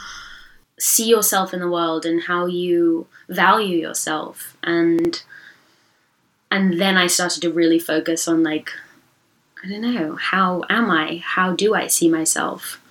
see 0.80 1.08
yourself 1.08 1.54
in 1.54 1.60
the 1.60 1.70
world 1.70 2.06
and 2.06 2.24
how 2.24 2.46
you 2.46 3.08
value 3.30 3.78
yourself 3.78 4.58
and 4.64 5.22
and 6.50 6.82
then 6.82 6.98
I 6.98 7.06
started 7.06 7.42
to 7.42 7.52
really 7.52 7.78
focus 7.78 8.28
on 8.28 8.42
like 8.42 8.72
I 9.64 9.70
don't 9.70 9.82
know, 9.82 10.16
how 10.16 10.64
am 10.72 10.90
I? 10.90 11.22
How 11.24 11.54
do 11.54 11.76
I 11.76 11.86
see 11.86 12.10
myself? 12.10 12.82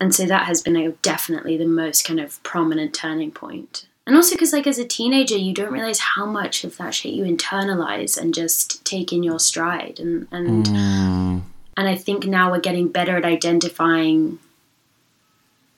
and 0.00 0.14
so 0.14 0.26
that 0.26 0.46
has 0.46 0.62
been 0.62 0.76
a, 0.76 0.90
definitely 0.90 1.56
the 1.56 1.66
most 1.66 2.04
kind 2.04 2.20
of 2.20 2.42
prominent 2.42 2.94
turning 2.94 3.30
point 3.30 3.86
and 4.08 4.16
also 4.16 4.34
because 4.34 4.52
like 4.52 4.66
as 4.66 4.78
a 4.78 4.84
teenager 4.84 5.36
you 5.36 5.52
don't 5.52 5.72
realize 5.72 6.00
how 6.00 6.26
much 6.26 6.64
of 6.64 6.76
that 6.78 6.94
shit 6.94 7.14
you 7.14 7.22
internalize 7.22 8.18
and 8.20 8.34
just 8.34 8.84
take 8.84 9.12
in 9.12 9.22
your 9.22 9.38
stride 9.38 10.00
and 10.00 10.26
and 10.32 10.66
mm. 10.66 11.40
and 11.76 11.88
i 11.88 11.94
think 11.94 12.26
now 12.26 12.50
we're 12.50 12.58
getting 12.58 12.88
better 12.88 13.16
at 13.16 13.24
identifying 13.24 14.38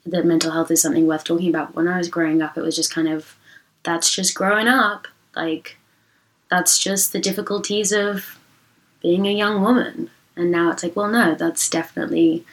that 0.07 0.25
mental 0.25 0.53
health 0.53 0.71
is 0.71 0.81
something 0.81 1.07
worth 1.07 1.25
talking 1.25 1.49
about 1.51 1.75
when 1.75 1.88
i 1.88 1.99
was 1.99 2.09
growing 2.09 2.40
up 2.40 2.57
it 2.57 2.62
was 2.62 2.77
just 2.77 2.95
kind 2.95 3.09
of 3.09 3.37
that's 3.83 4.11
just 4.11 4.35
growing 4.35 4.69
up 4.69 5.07
like 5.37 5.77
that's 6.51 6.79
just 6.79 7.12
the 7.12 7.21
difficulties 7.21 7.93
of 7.93 8.38
being 9.03 9.27
a 9.27 9.33
young 9.33 9.61
woman 9.61 10.09
and 10.37 10.51
now 10.51 10.71
it's 10.71 10.83
like 10.83 10.97
well 10.97 11.09
no 11.09 11.35
that's 11.35 11.69
definitely 11.69 12.47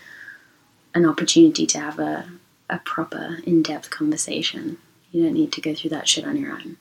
an 0.97 1.05
opportunity 1.05 1.65
to 1.67 1.79
have 1.79 1.99
a, 1.99 2.25
a 2.69 2.79
proper, 2.79 3.37
in 3.45 3.61
depth 3.61 3.89
conversation. 3.89 4.77
You 5.17 5.23
don't 5.23 5.33
need 5.33 5.51
to 5.53 5.61
go 5.61 5.73
through 5.73 5.89
that 5.89 6.07
shit 6.07 6.25
on 6.25 6.37
your 6.37 6.51
own. 6.51 6.77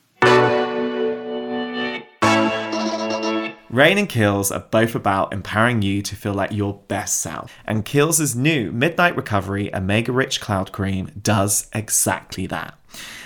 Reign 3.71 3.97
and 3.97 4.07
Kiehl's 4.07 4.51
are 4.51 4.59
both 4.59 4.93
about 4.93 5.33
empowering 5.33 5.81
you 5.81 6.03
to 6.03 6.15
feel 6.15 6.35
like 6.35 6.51
your 6.51 6.75
best 6.87 7.19
self. 7.19 7.51
And 7.65 7.83
Kiehl's 7.83 8.35
new 8.35 8.71
Midnight 8.71 9.15
Recovery 9.15 9.73
Omega 9.73 10.11
Rich 10.11 10.39
Cloud 10.39 10.71
Cream 10.71 11.09
does 11.19 11.67
exactly 11.73 12.45
that. 12.45 12.77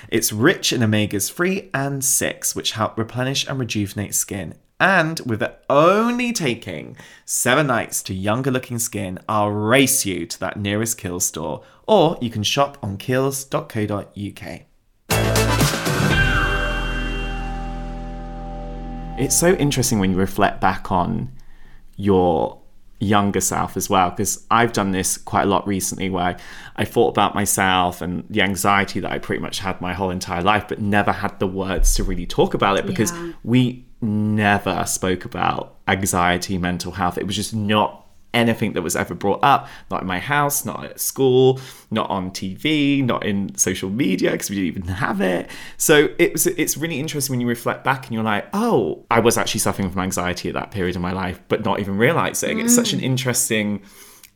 It's 0.07 0.31
rich 0.31 0.71
in 0.71 0.79
omegas 0.79 1.29
3 1.29 1.71
and 1.73 2.05
6, 2.05 2.55
which 2.55 2.71
help 2.71 2.97
replenish 2.97 3.45
and 3.45 3.59
rejuvenate 3.59 4.15
skin 4.15 4.53
and 4.79 5.19
with 5.25 5.43
it 5.43 5.63
only 5.69 6.31
taking 6.31 6.95
seven 7.25 7.67
nights 7.67 8.01
to 8.01 8.15
younger 8.15 8.49
looking 8.49 8.79
skin, 8.79 9.19
I'll 9.29 9.51
race 9.51 10.07
you 10.07 10.25
to 10.25 10.39
that 10.39 10.57
nearest 10.57 10.97
Kiehl's 10.97 11.25
store, 11.25 11.63
or 11.85 12.17
you 12.19 12.31
can 12.31 12.41
shop 12.41 12.79
on 12.81 12.97
kiehl's.co.uk. 12.97 14.70
It's 19.17 19.37
so 19.37 19.53
interesting 19.53 19.99
when 19.99 20.11
you 20.11 20.17
reflect 20.17 20.61
back 20.61 20.91
on 20.91 21.31
your 21.95 22.59
younger 22.99 23.41
self 23.41 23.75
as 23.75 23.89
well 23.89 24.11
because 24.11 24.45
I've 24.51 24.73
done 24.73 24.91
this 24.91 25.17
quite 25.17 25.43
a 25.43 25.45
lot 25.47 25.67
recently 25.67 26.09
where 26.09 26.37
I 26.75 26.85
thought 26.85 27.09
about 27.09 27.33
myself 27.33 28.01
and 28.01 28.23
the 28.29 28.41
anxiety 28.43 28.99
that 28.99 29.11
I 29.11 29.17
pretty 29.17 29.41
much 29.41 29.59
had 29.59 29.81
my 29.81 29.93
whole 29.93 30.11
entire 30.11 30.43
life 30.43 30.67
but 30.67 30.79
never 30.79 31.11
had 31.11 31.39
the 31.39 31.47
words 31.47 31.95
to 31.95 32.03
really 32.03 32.27
talk 32.27 32.53
about 32.53 32.77
it 32.77 32.85
because 32.85 33.11
yeah. 33.11 33.31
we 33.43 33.85
never 34.01 34.85
spoke 34.85 35.25
about 35.25 35.77
anxiety, 35.87 36.57
mental 36.57 36.91
health. 36.91 37.17
It 37.17 37.25
was 37.25 37.35
just 37.35 37.55
not 37.55 38.00
anything 38.33 38.73
that 38.73 38.81
was 38.81 38.95
ever 38.95 39.13
brought 39.13 39.43
up, 39.43 39.67
not 39.89 40.01
in 40.01 40.07
my 40.07 40.19
house, 40.19 40.65
not 40.65 40.83
at 40.85 40.99
school, 40.99 41.59
not 41.89 42.09
on 42.09 42.31
TV, 42.31 43.03
not 43.03 43.25
in 43.25 43.55
social 43.55 43.89
media 43.89 44.31
because 44.31 44.49
we 44.49 44.55
didn't 44.55 44.67
even 44.67 44.95
have 44.95 45.21
it. 45.21 45.49
So 45.77 46.09
it 46.17 46.33
was 46.33 46.47
it's 46.47 46.77
really 46.77 46.99
interesting 46.99 47.33
when 47.33 47.41
you 47.41 47.47
reflect 47.47 47.83
back 47.83 48.05
and 48.05 48.13
you're 48.13 48.23
like, 48.23 48.47
oh, 48.53 49.05
I 49.11 49.19
was 49.19 49.37
actually 49.37 49.59
suffering 49.59 49.89
from 49.89 50.01
anxiety 50.01 50.49
at 50.49 50.55
that 50.55 50.71
period 50.71 50.95
of 50.95 51.01
my 51.01 51.11
life, 51.11 51.39
but 51.47 51.65
not 51.65 51.79
even 51.79 51.97
realizing. 51.97 52.57
Mm. 52.57 52.65
It's 52.65 52.75
such 52.75 52.93
an 52.93 52.99
mm. 52.99 53.03
interesting 53.03 53.81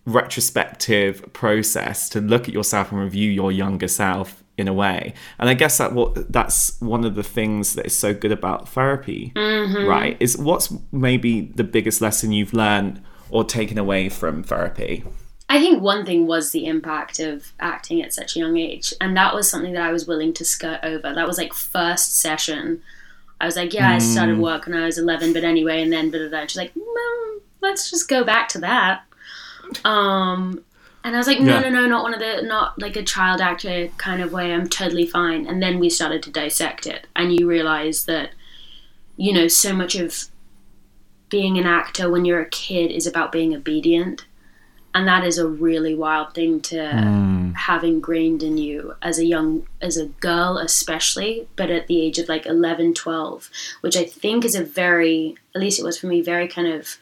retrospective 0.05 1.33
process 1.33 2.09
to 2.09 2.21
look 2.21 2.47
at 2.47 2.53
yourself 2.53 2.91
and 2.91 3.01
review 3.01 3.29
your 3.29 3.51
younger 3.51 3.87
self 3.87 4.43
in 4.57 4.67
a 4.67 4.73
way 4.73 5.13
and 5.39 5.49
i 5.49 5.53
guess 5.53 5.79
that 5.79 5.93
what 5.93 6.31
that's 6.31 6.79
one 6.79 7.03
of 7.03 7.15
the 7.15 7.23
things 7.23 7.73
that 7.73 7.87
is 7.87 7.97
so 7.97 8.13
good 8.13 8.31
about 8.31 8.69
therapy 8.69 9.33
mm-hmm. 9.35 9.85
right 9.85 10.15
is 10.19 10.37
what's 10.37 10.71
maybe 10.91 11.41
the 11.55 11.63
biggest 11.63 12.01
lesson 12.01 12.31
you've 12.31 12.53
learned 12.53 13.01
or 13.29 13.43
taken 13.43 13.77
away 13.77 14.09
from 14.09 14.43
therapy 14.43 15.03
i 15.49 15.59
think 15.59 15.81
one 15.81 16.05
thing 16.05 16.27
was 16.27 16.51
the 16.51 16.65
impact 16.65 17.19
of 17.19 17.51
acting 17.59 18.01
at 18.01 18.13
such 18.13 18.35
a 18.35 18.39
young 18.39 18.57
age 18.57 18.93
and 18.99 19.15
that 19.15 19.33
was 19.33 19.49
something 19.49 19.73
that 19.73 19.83
i 19.83 19.91
was 19.91 20.07
willing 20.07 20.33
to 20.33 20.45
skirt 20.45 20.79
over 20.83 21.13
that 21.13 21.27
was 21.27 21.37
like 21.37 21.53
first 21.53 22.17
session 22.17 22.81
i 23.41 23.45
was 23.45 23.55
like 23.55 23.73
yeah 23.73 23.91
mm. 23.91 23.95
i 23.95 23.99
started 23.99 24.37
mm. 24.37 24.41
work 24.41 24.65
when 24.65 24.75
i 24.75 24.85
was 24.85 24.97
11 24.97 25.33
but 25.33 25.43
anyway 25.43 25.81
and 25.81 25.91
then 25.91 26.11
but 26.11 26.49
she's 26.49 26.57
like 26.57 26.71
well, 26.75 27.39
let's 27.61 27.89
just 27.89 28.07
go 28.07 28.23
back 28.23 28.47
to 28.47 28.59
that 28.59 29.03
um 29.83 30.63
and 31.05 31.13
I 31.13 31.19
was 31.19 31.27
like, 31.27 31.39
no, 31.39 31.59
yeah. 31.59 31.69
no, 31.69 31.81
no, 31.81 31.85
not 31.85 32.01
one 32.01 32.15
of 32.15 32.19
the, 32.19 32.41
not 32.41 32.81
like 32.81 32.95
a 32.95 33.03
child 33.03 33.39
actor 33.39 33.89
kind 33.97 34.23
of 34.23 34.33
way. 34.33 34.51
I'm 34.51 34.67
totally 34.67 35.05
fine. 35.05 35.45
And 35.45 35.61
then 35.61 35.77
we 35.77 35.87
started 35.87 36.23
to 36.23 36.31
dissect 36.31 36.87
it, 36.87 37.05
and 37.15 37.31
you 37.31 37.47
realize 37.47 38.05
that, 38.05 38.31
you 39.15 39.31
know, 39.31 39.47
so 39.47 39.71
much 39.71 39.93
of 39.93 40.25
being 41.29 41.57
an 41.57 41.65
actor 41.65 42.09
when 42.09 42.25
you're 42.25 42.41
a 42.41 42.49
kid 42.49 42.91
is 42.91 43.07
about 43.07 43.31
being 43.31 43.55
obedient, 43.55 44.25
and 44.93 45.07
that 45.07 45.25
is 45.25 45.37
a 45.37 45.47
really 45.47 45.93
wild 45.93 46.33
thing 46.33 46.61
to 46.61 46.77
mm. 46.77 47.53
have 47.55 47.83
ingrained 47.83 48.41
in 48.41 48.57
you 48.57 48.95
as 49.01 49.19
a 49.19 49.25
young, 49.25 49.67
as 49.81 49.97
a 49.97 50.05
girl 50.05 50.57
especially, 50.57 51.49
but 51.57 51.69
at 51.69 51.87
the 51.87 52.01
age 52.01 52.17
of 52.17 52.29
like 52.29 52.45
11, 52.45 52.93
12, 52.93 53.49
which 53.81 53.97
I 53.97 54.05
think 54.05 54.45
is 54.45 54.55
a 54.55 54.63
very, 54.63 55.35
at 55.53 55.59
least 55.59 55.79
it 55.79 55.83
was 55.83 55.97
for 55.97 56.07
me, 56.07 56.21
very 56.21 56.47
kind 56.47 56.69
of 56.69 56.97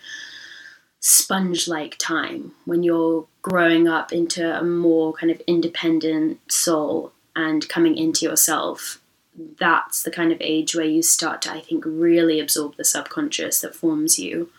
sponge 1.02 1.68
like 1.68 1.98
time 2.00 2.54
when 2.66 2.82
you're 2.82 3.28
growing 3.44 3.88
up 3.88 4.12
into 4.12 4.58
a 4.58 4.64
more 4.64 5.14
kind 5.14 5.30
of 5.32 5.40
independent 5.46 6.40
soul 6.52 7.12
and 7.36 7.70
coming 7.70 7.96
into 7.96 8.26
yourself. 8.26 9.00
That's 9.36 10.04
the 10.04 10.12
kind 10.12 10.32
of 10.32 10.38
age 10.42 10.76
where 10.76 10.86
you 10.86 11.02
start 11.02 11.42
to, 11.44 11.52
I 11.52 11.62
think, 11.62 11.84
really 11.86 12.40
absorb 12.40 12.76
the 12.76 12.86
subconscious 12.86 13.62
that 13.62 13.76
forms 13.76 14.20
you. 14.20 14.50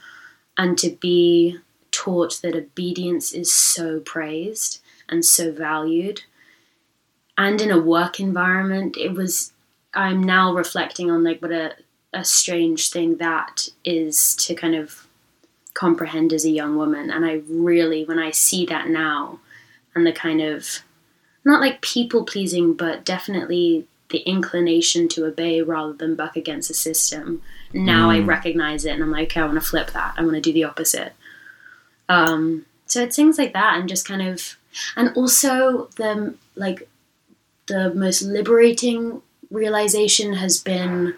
And 0.57 0.77
to 0.79 0.91
be 0.91 1.59
taught 1.91 2.41
that 2.43 2.57
obedience 2.57 3.33
is 3.33 3.53
so 3.53 4.01
praised 4.01 4.81
and 5.09 5.25
so 5.25 5.53
valued. 5.53 6.23
And 7.37 7.61
in 7.61 7.71
a 7.71 7.81
work 7.81 8.21
environment, 8.21 8.97
it 8.97 9.13
was, 9.13 9.53
I'm 9.93 10.23
now 10.23 10.53
reflecting 10.55 11.11
on 11.11 11.25
like 11.25 11.41
what 11.41 11.53
a, 11.53 11.75
a 12.13 12.25
strange 12.25 12.91
thing 12.91 13.17
that 13.19 13.69
is 13.85 14.35
to 14.37 14.55
kind 14.55 14.75
of 14.75 15.07
comprehend 15.75 16.33
as 16.33 16.45
a 16.45 16.51
young 16.51 16.77
woman. 16.77 17.11
And 17.11 17.25
I 17.25 17.43
really, 17.49 18.05
when 18.05 18.19
I 18.19 18.31
see 18.31 18.67
that 18.67 18.89
now, 18.89 19.41
and 19.95 20.07
the 20.07 20.13
kind 20.13 20.41
of 20.41 20.81
not 21.45 21.61
like 21.61 21.81
people 21.81 22.25
pleasing, 22.25 22.75
but 22.75 23.05
definitely 23.05 23.87
the 24.11 24.19
inclination 24.19 25.09
to 25.09 25.27
obey 25.27 25.63
rather 25.63 25.93
than 25.93 26.15
buck 26.15 26.37
against 26.37 26.69
the 26.69 26.75
system. 26.75 27.43
Now 27.73 28.09
mm. 28.09 28.17
I 28.17 28.21
recognize 28.21 28.85
it 28.85 28.93
and 28.93 29.03
I'm 29.03 29.11
like, 29.11 29.31
okay, 29.31 29.41
I 29.41 29.47
want 29.47 29.61
to 29.61 29.67
flip 29.67 29.91
that. 29.93 30.15
I 30.17 30.23
want 30.23 30.35
to 30.35 30.41
do 30.41 30.53
the 30.53 30.65
opposite. 30.65 31.13
Um, 32.09 32.67
so 32.87 33.03
it's 33.03 33.17
things 33.17 33.39
like 33.39 33.55
that 33.55 33.79
and 33.79 33.89
just 33.89 34.07
kind 34.07 34.23
of, 34.23 34.57
and 34.97 35.17
also 35.17 35.89
the 35.97 36.35
like 36.57 36.89
the 37.67 37.95
most 37.95 38.23
liberating 38.23 39.23
realization 39.51 40.35
has 40.35 40.61
been 40.61 41.15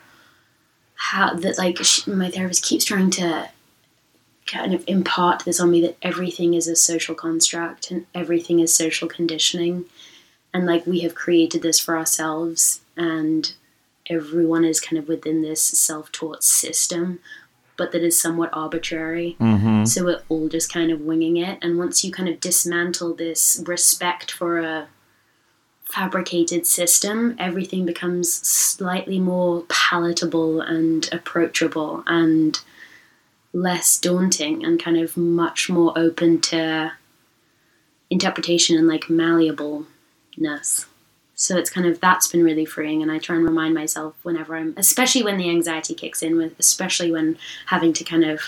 how 0.95 1.35
that 1.35 1.59
like 1.59 1.79
she, 1.85 2.11
my 2.11 2.31
therapist 2.31 2.65
keeps 2.65 2.85
trying 2.85 3.11
to 3.11 3.49
kind 4.47 4.75
of 4.75 4.85
impart 4.87 5.45
this 5.45 5.59
on 5.59 5.71
me 5.71 5.81
that 5.81 5.97
everything 6.03 6.55
is 6.55 6.69
a 6.69 6.77
social 6.77 7.15
construct 7.15 7.91
and 7.91 8.07
everything 8.15 8.61
is 8.61 8.73
social 8.75 9.09
conditioning 9.09 9.85
and 10.57 10.65
like 10.65 10.87
we 10.87 11.01
have 11.01 11.15
created 11.15 11.61
this 11.61 11.79
for 11.79 11.99
ourselves 11.99 12.81
and 12.97 13.53
everyone 14.09 14.65
is 14.65 14.81
kind 14.81 14.99
of 14.99 15.07
within 15.07 15.43
this 15.43 15.63
self-taught 15.63 16.43
system 16.43 17.19
but 17.77 17.93
that 17.93 18.03
is 18.03 18.19
somewhat 18.19 18.49
arbitrary. 18.55 19.37
Mm-hmm. 19.39 19.85
so 19.85 20.03
we're 20.03 20.23
all 20.31 20.49
just 20.49 20.73
kind 20.73 20.91
of 20.91 21.03
winging 21.03 21.37
it. 21.37 21.59
And 21.61 21.77
once 21.77 22.03
you 22.03 22.11
kind 22.11 22.27
of 22.27 22.41
dismantle 22.41 23.13
this 23.13 23.63
respect 23.67 24.31
for 24.31 24.59
a 24.61 24.89
fabricated 25.85 26.67
system, 26.67 27.37
everything 27.39 27.85
becomes 27.85 28.33
slightly 28.33 29.21
more 29.21 29.65
palatable 29.69 30.63
and 30.63 31.07
approachable 31.13 32.03
and 32.07 32.59
less 33.53 33.99
daunting 33.99 34.65
and 34.65 34.83
kind 34.83 34.97
of 34.97 35.15
much 35.19 35.69
more 35.69 35.93
open 35.99 36.41
to 36.41 36.93
interpretation 38.09 38.79
and 38.79 38.89
like 38.89 39.11
malleableness. 40.39 40.87
So 41.39 41.57
it's 41.59 41.69
kind 41.69 41.87
of 41.87 42.01
that's 42.01 42.29
been 42.29 42.43
really 42.43 42.65
freeing, 42.65 43.03
and 43.03 43.13
I 43.13 43.19
try 43.19 43.37
and 43.37 43.45
remind 43.45 43.75
myself 43.75 44.15
whenever 44.23 44.57
I'm, 44.57 44.73
especially 44.79 45.23
when 45.23 45.37
the 45.37 45.51
anxiety 45.51 45.95
kicks 45.95 46.23
in, 46.23 46.37
with 46.37 46.59
especially 46.59 47.13
when 47.13 47.37
having 47.67 47.93
to 47.93 48.05
kind 48.05 48.25
of 48.25 48.41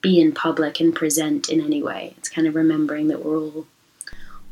be 0.00 0.20
in 0.20 0.32
public 0.32 0.80
and 0.80 0.94
present 0.94 1.48
in 1.48 1.60
any 1.60 1.82
way. 1.82 2.14
It's 2.18 2.28
kind 2.28 2.48
of 2.48 2.54
remembering 2.56 3.06
that 3.08 3.24
we're 3.24 3.38
all 3.38 3.66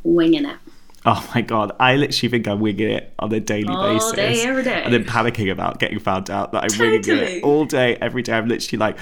winging 0.04 0.46
it. 0.46 0.56
Oh 1.04 1.28
my 1.34 1.40
god, 1.40 1.72
I 1.80 1.96
literally 1.96 2.30
think 2.30 2.46
I'm 2.46 2.60
winging 2.60 2.90
it 2.90 3.12
on 3.18 3.32
a 3.32 3.40
daily 3.40 3.74
All 3.74 3.94
basis. 3.94 4.12
day, 4.12 4.42
every 4.42 4.62
day. 4.62 4.82
And 4.84 4.94
then 4.94 5.04
panicking 5.04 5.50
about 5.50 5.80
getting 5.80 5.98
found 5.98 6.30
out 6.30 6.52
that 6.52 6.62
I'm 6.62 6.78
winging 6.78 7.02
Totally. 7.02 7.38
it 7.38 7.42
all 7.42 7.64
day, 7.64 7.96
every 8.00 8.22
day. 8.22 8.34
I'm 8.34 8.46
literally 8.46 8.78
like, 8.78 8.96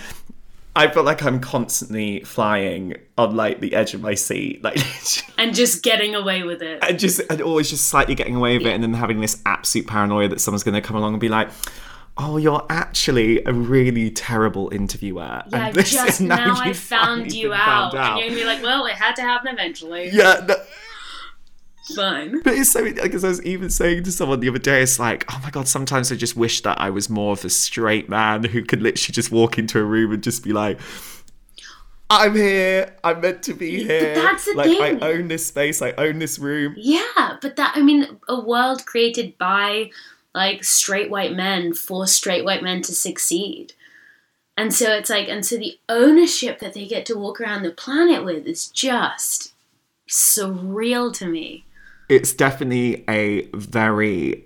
I 0.76 0.88
feel 0.88 1.02
like 1.02 1.22
I'm 1.22 1.40
constantly 1.40 2.20
flying 2.20 2.94
on 3.18 3.34
like 3.34 3.60
the 3.60 3.74
edge 3.74 3.92
of 3.92 4.00
my 4.00 4.14
seat, 4.14 4.62
like, 4.62 4.78
And 5.38 5.54
just 5.54 5.82
getting 5.82 6.14
away 6.14 6.42
with 6.44 6.62
it. 6.62 6.78
and 6.82 6.98
just 6.98 7.20
and 7.28 7.40
always 7.42 7.70
just 7.70 7.88
slightly 7.88 8.14
getting 8.14 8.36
away 8.36 8.56
with 8.56 8.66
it, 8.66 8.74
and 8.74 8.82
then 8.82 8.94
having 8.94 9.20
this 9.20 9.42
absolute 9.46 9.86
paranoia 9.86 10.28
that 10.28 10.40
someone's 10.40 10.62
going 10.62 10.74
to 10.74 10.80
come 10.80 10.96
along 10.96 11.14
and 11.14 11.20
be 11.20 11.28
like. 11.28 11.50
Oh, 12.22 12.36
you're 12.36 12.66
actually 12.68 13.42
a 13.44 13.52
really 13.52 14.10
terrible 14.10 14.68
interviewer. 14.74 15.42
Yeah, 15.48 15.68
and 15.68 15.74
this 15.74 15.92
just 15.92 16.06
is 16.08 16.20
now, 16.20 16.54
I 16.60 16.74
found 16.74 17.32
you 17.32 17.54
out. 17.54 17.92
found 17.94 17.94
And 17.94 18.18
you're 18.18 18.28
gonna 18.28 18.40
be 18.40 18.44
like, 18.44 18.62
well, 18.62 18.84
it 18.84 18.92
had 18.92 19.16
to 19.16 19.22
happen 19.22 19.54
eventually. 19.54 20.10
Yeah, 20.10 20.44
Fine. 21.94 22.42
But 22.42 22.54
it's 22.54 22.70
so 22.70 22.84
because 22.84 23.24
I 23.24 23.28
was 23.28 23.42
even 23.44 23.70
saying 23.70 24.04
to 24.04 24.12
someone 24.12 24.40
the 24.40 24.48
other 24.48 24.58
day, 24.58 24.82
it's 24.82 24.98
like, 24.98 25.24
oh 25.32 25.40
my 25.42 25.50
god, 25.50 25.68
sometimes 25.68 26.10
I 26.12 26.16
just 26.16 26.36
wish 26.36 26.62
that 26.62 26.80
I 26.80 26.90
was 26.90 27.08
more 27.08 27.32
of 27.32 27.44
a 27.44 27.50
straight 27.50 28.08
man 28.08 28.44
who 28.44 28.62
could 28.62 28.82
literally 28.82 29.12
just 29.12 29.30
walk 29.30 29.58
into 29.58 29.78
a 29.78 29.84
room 29.84 30.12
and 30.12 30.22
just 30.22 30.44
be 30.44 30.52
like, 30.52 30.78
I'm 32.08 32.34
here, 32.34 32.96
I'm 33.04 33.20
meant 33.20 33.42
to 33.44 33.54
be 33.54 33.84
here. 33.84 34.14
that's 34.14 34.44
the 34.44 34.54
like 34.54 34.66
thing. 34.66 35.02
I 35.02 35.12
own 35.12 35.28
this 35.28 35.46
space, 35.46 35.80
I 35.80 35.92
own 35.92 36.18
this 36.18 36.38
room. 36.38 36.74
Yeah, 36.76 37.36
but 37.40 37.56
that 37.56 37.74
I 37.76 37.82
mean, 37.82 38.18
a 38.28 38.40
world 38.40 38.84
created 38.84 39.38
by 39.38 39.90
like 40.34 40.64
straight 40.64 41.10
white 41.10 41.32
men 41.32 41.72
for 41.72 42.06
straight 42.06 42.44
white 42.44 42.62
men 42.62 42.82
to 42.82 42.92
succeed. 42.92 43.74
And 44.56 44.74
so 44.74 44.92
it's 44.92 45.08
like, 45.08 45.28
and 45.28 45.46
so 45.46 45.56
the 45.56 45.78
ownership 45.88 46.58
that 46.58 46.74
they 46.74 46.86
get 46.86 47.06
to 47.06 47.16
walk 47.16 47.40
around 47.40 47.62
the 47.62 47.70
planet 47.70 48.24
with 48.24 48.46
is 48.46 48.68
just 48.68 49.54
surreal 50.08 51.12
to 51.14 51.26
me. 51.26 51.64
It's 52.10 52.32
definitely 52.32 53.04
a 53.08 53.48
very 53.54 54.44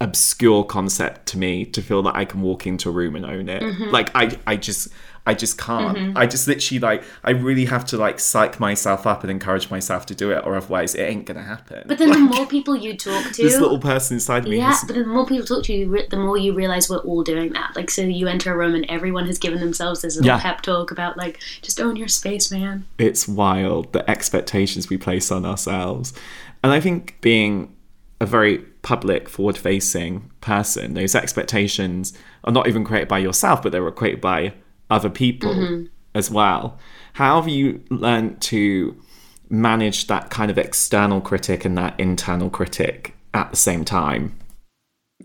obscure 0.00 0.64
concept 0.64 1.26
to 1.26 1.38
me 1.38 1.64
to 1.64 1.80
feel 1.80 2.02
that 2.02 2.16
I 2.16 2.24
can 2.24 2.40
walk 2.42 2.66
into 2.66 2.88
a 2.88 2.92
room 2.92 3.14
and 3.14 3.24
own 3.24 3.48
it. 3.48 3.62
Mm-hmm. 3.62 3.90
Like 3.90 4.10
I 4.16 4.36
I 4.46 4.56
just 4.56 4.88
I 5.24 5.34
just 5.34 5.56
can't. 5.56 6.18
I 6.18 6.26
just 6.26 6.48
literally 6.48 6.80
like 6.80 7.04
I 7.22 7.30
really 7.30 7.66
have 7.66 7.84
to 7.86 7.96
like 7.96 8.18
psych 8.18 8.58
myself 8.58 9.06
up 9.06 9.22
and 9.22 9.30
encourage 9.30 9.70
myself 9.70 10.04
to 10.06 10.16
do 10.16 10.32
it 10.32 10.44
or 10.44 10.56
otherwise 10.56 10.96
it 10.96 11.02
ain't 11.02 11.26
gonna 11.26 11.44
happen. 11.44 11.84
But 11.86 11.98
then 11.98 12.10
the 12.10 12.18
more 12.18 12.46
people 12.46 12.74
you 12.74 12.96
talk 12.96 13.24
to, 13.34 13.42
this 13.44 13.60
little 13.60 13.78
person 13.78 14.16
inside 14.16 14.42
me 14.48 14.56
yeah, 14.56 14.72
is 14.72 14.82
but 14.84 14.96
the 14.96 15.06
more 15.06 15.24
people 15.24 15.46
talk 15.46 15.62
to 15.66 15.72
you, 15.72 16.04
the 16.10 16.16
more 16.16 16.36
you 16.36 16.52
realize 16.52 16.90
we're 16.90 16.96
all 16.98 17.22
doing 17.22 17.52
that. 17.52 17.76
Like, 17.76 17.88
so 17.88 18.02
you 18.02 18.26
enter 18.26 18.52
a 18.52 18.56
room 18.56 18.74
and 18.74 18.84
everyone 18.88 19.26
has 19.26 19.38
given 19.38 19.60
themselves 19.60 20.02
this 20.02 20.16
little 20.16 20.26
Yeah. 20.26 20.40
pep 20.40 20.62
talk 20.62 20.90
about 20.90 21.16
like, 21.16 21.38
just 21.60 21.78
own 21.80 21.94
your 21.94 22.08
space, 22.08 22.50
man. 22.50 22.86
it's 22.98 23.28
wild 23.28 23.92
the 23.92 24.10
expectations 24.10 24.88
we 24.88 24.96
place 24.96 25.30
on 25.30 25.44
ourselves. 25.46 26.12
And 26.62 26.72
I 26.72 26.80
think 26.80 27.20
being 27.20 27.74
a 28.20 28.26
very 28.26 28.58
public, 28.82 29.28
forward 29.28 29.58
facing 29.58 30.30
person, 30.40 30.94
those 30.94 31.14
expectations 31.14 32.12
are 32.44 32.52
not 32.52 32.68
even 32.68 32.84
created 32.84 33.08
by 33.08 33.18
yourself, 33.18 33.62
but 33.62 33.72
they're 33.72 33.90
created 33.90 34.20
by 34.20 34.54
other 34.90 35.10
people 35.10 35.54
mm-hmm. 35.54 35.86
as 36.14 36.30
well. 36.30 36.78
How 37.14 37.40
have 37.40 37.48
you 37.48 37.82
learned 37.90 38.40
to 38.42 38.96
manage 39.48 40.06
that 40.06 40.30
kind 40.30 40.50
of 40.50 40.58
external 40.58 41.20
critic 41.20 41.64
and 41.64 41.76
that 41.78 41.98
internal 41.98 42.48
critic 42.48 43.14
at 43.34 43.50
the 43.50 43.56
same 43.56 43.84
time? 43.84 44.38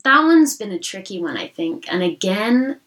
That 0.03 0.23
one's 0.23 0.57
been 0.57 0.71
a 0.71 0.79
tricky 0.79 1.19
one, 1.19 1.37
I 1.37 1.47
think. 1.47 1.91
And 1.91 2.03
again, 2.03 2.79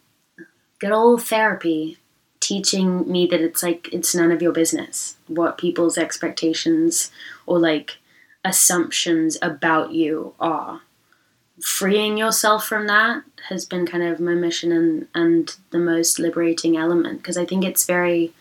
good 0.79 0.93
old 0.93 1.23
therapy 1.23 1.99
teaching 2.41 3.11
me 3.11 3.27
that 3.27 3.41
it's 3.41 3.63
like 3.63 3.89
it's 3.93 4.15
none 4.15 4.33
of 4.33 4.41
your 4.41 4.53
business 4.53 5.17
what 5.27 5.59
people's 5.59 5.99
expectations 5.99 7.11
or 7.47 7.59
like 7.59 7.99
assumptions 8.45 9.37
about 9.43 9.93
you 9.93 10.35
are. 10.41 10.83
Freeing 11.63 12.17
yourself 12.17 12.67
from 12.67 12.87
that 12.87 13.23
has 13.49 13.67
been 13.67 13.87
kind 13.87 14.03
of 14.03 14.19
my 14.19 14.35
mission 14.35 14.73
and, 14.73 15.09
and 15.15 15.57
the 15.71 15.79
most 15.79 16.19
liberating 16.19 16.77
element 16.77 17.19
because 17.19 17.37
I 17.37 17.45
think 17.45 17.65
it's 17.65 17.85
very 17.85 18.33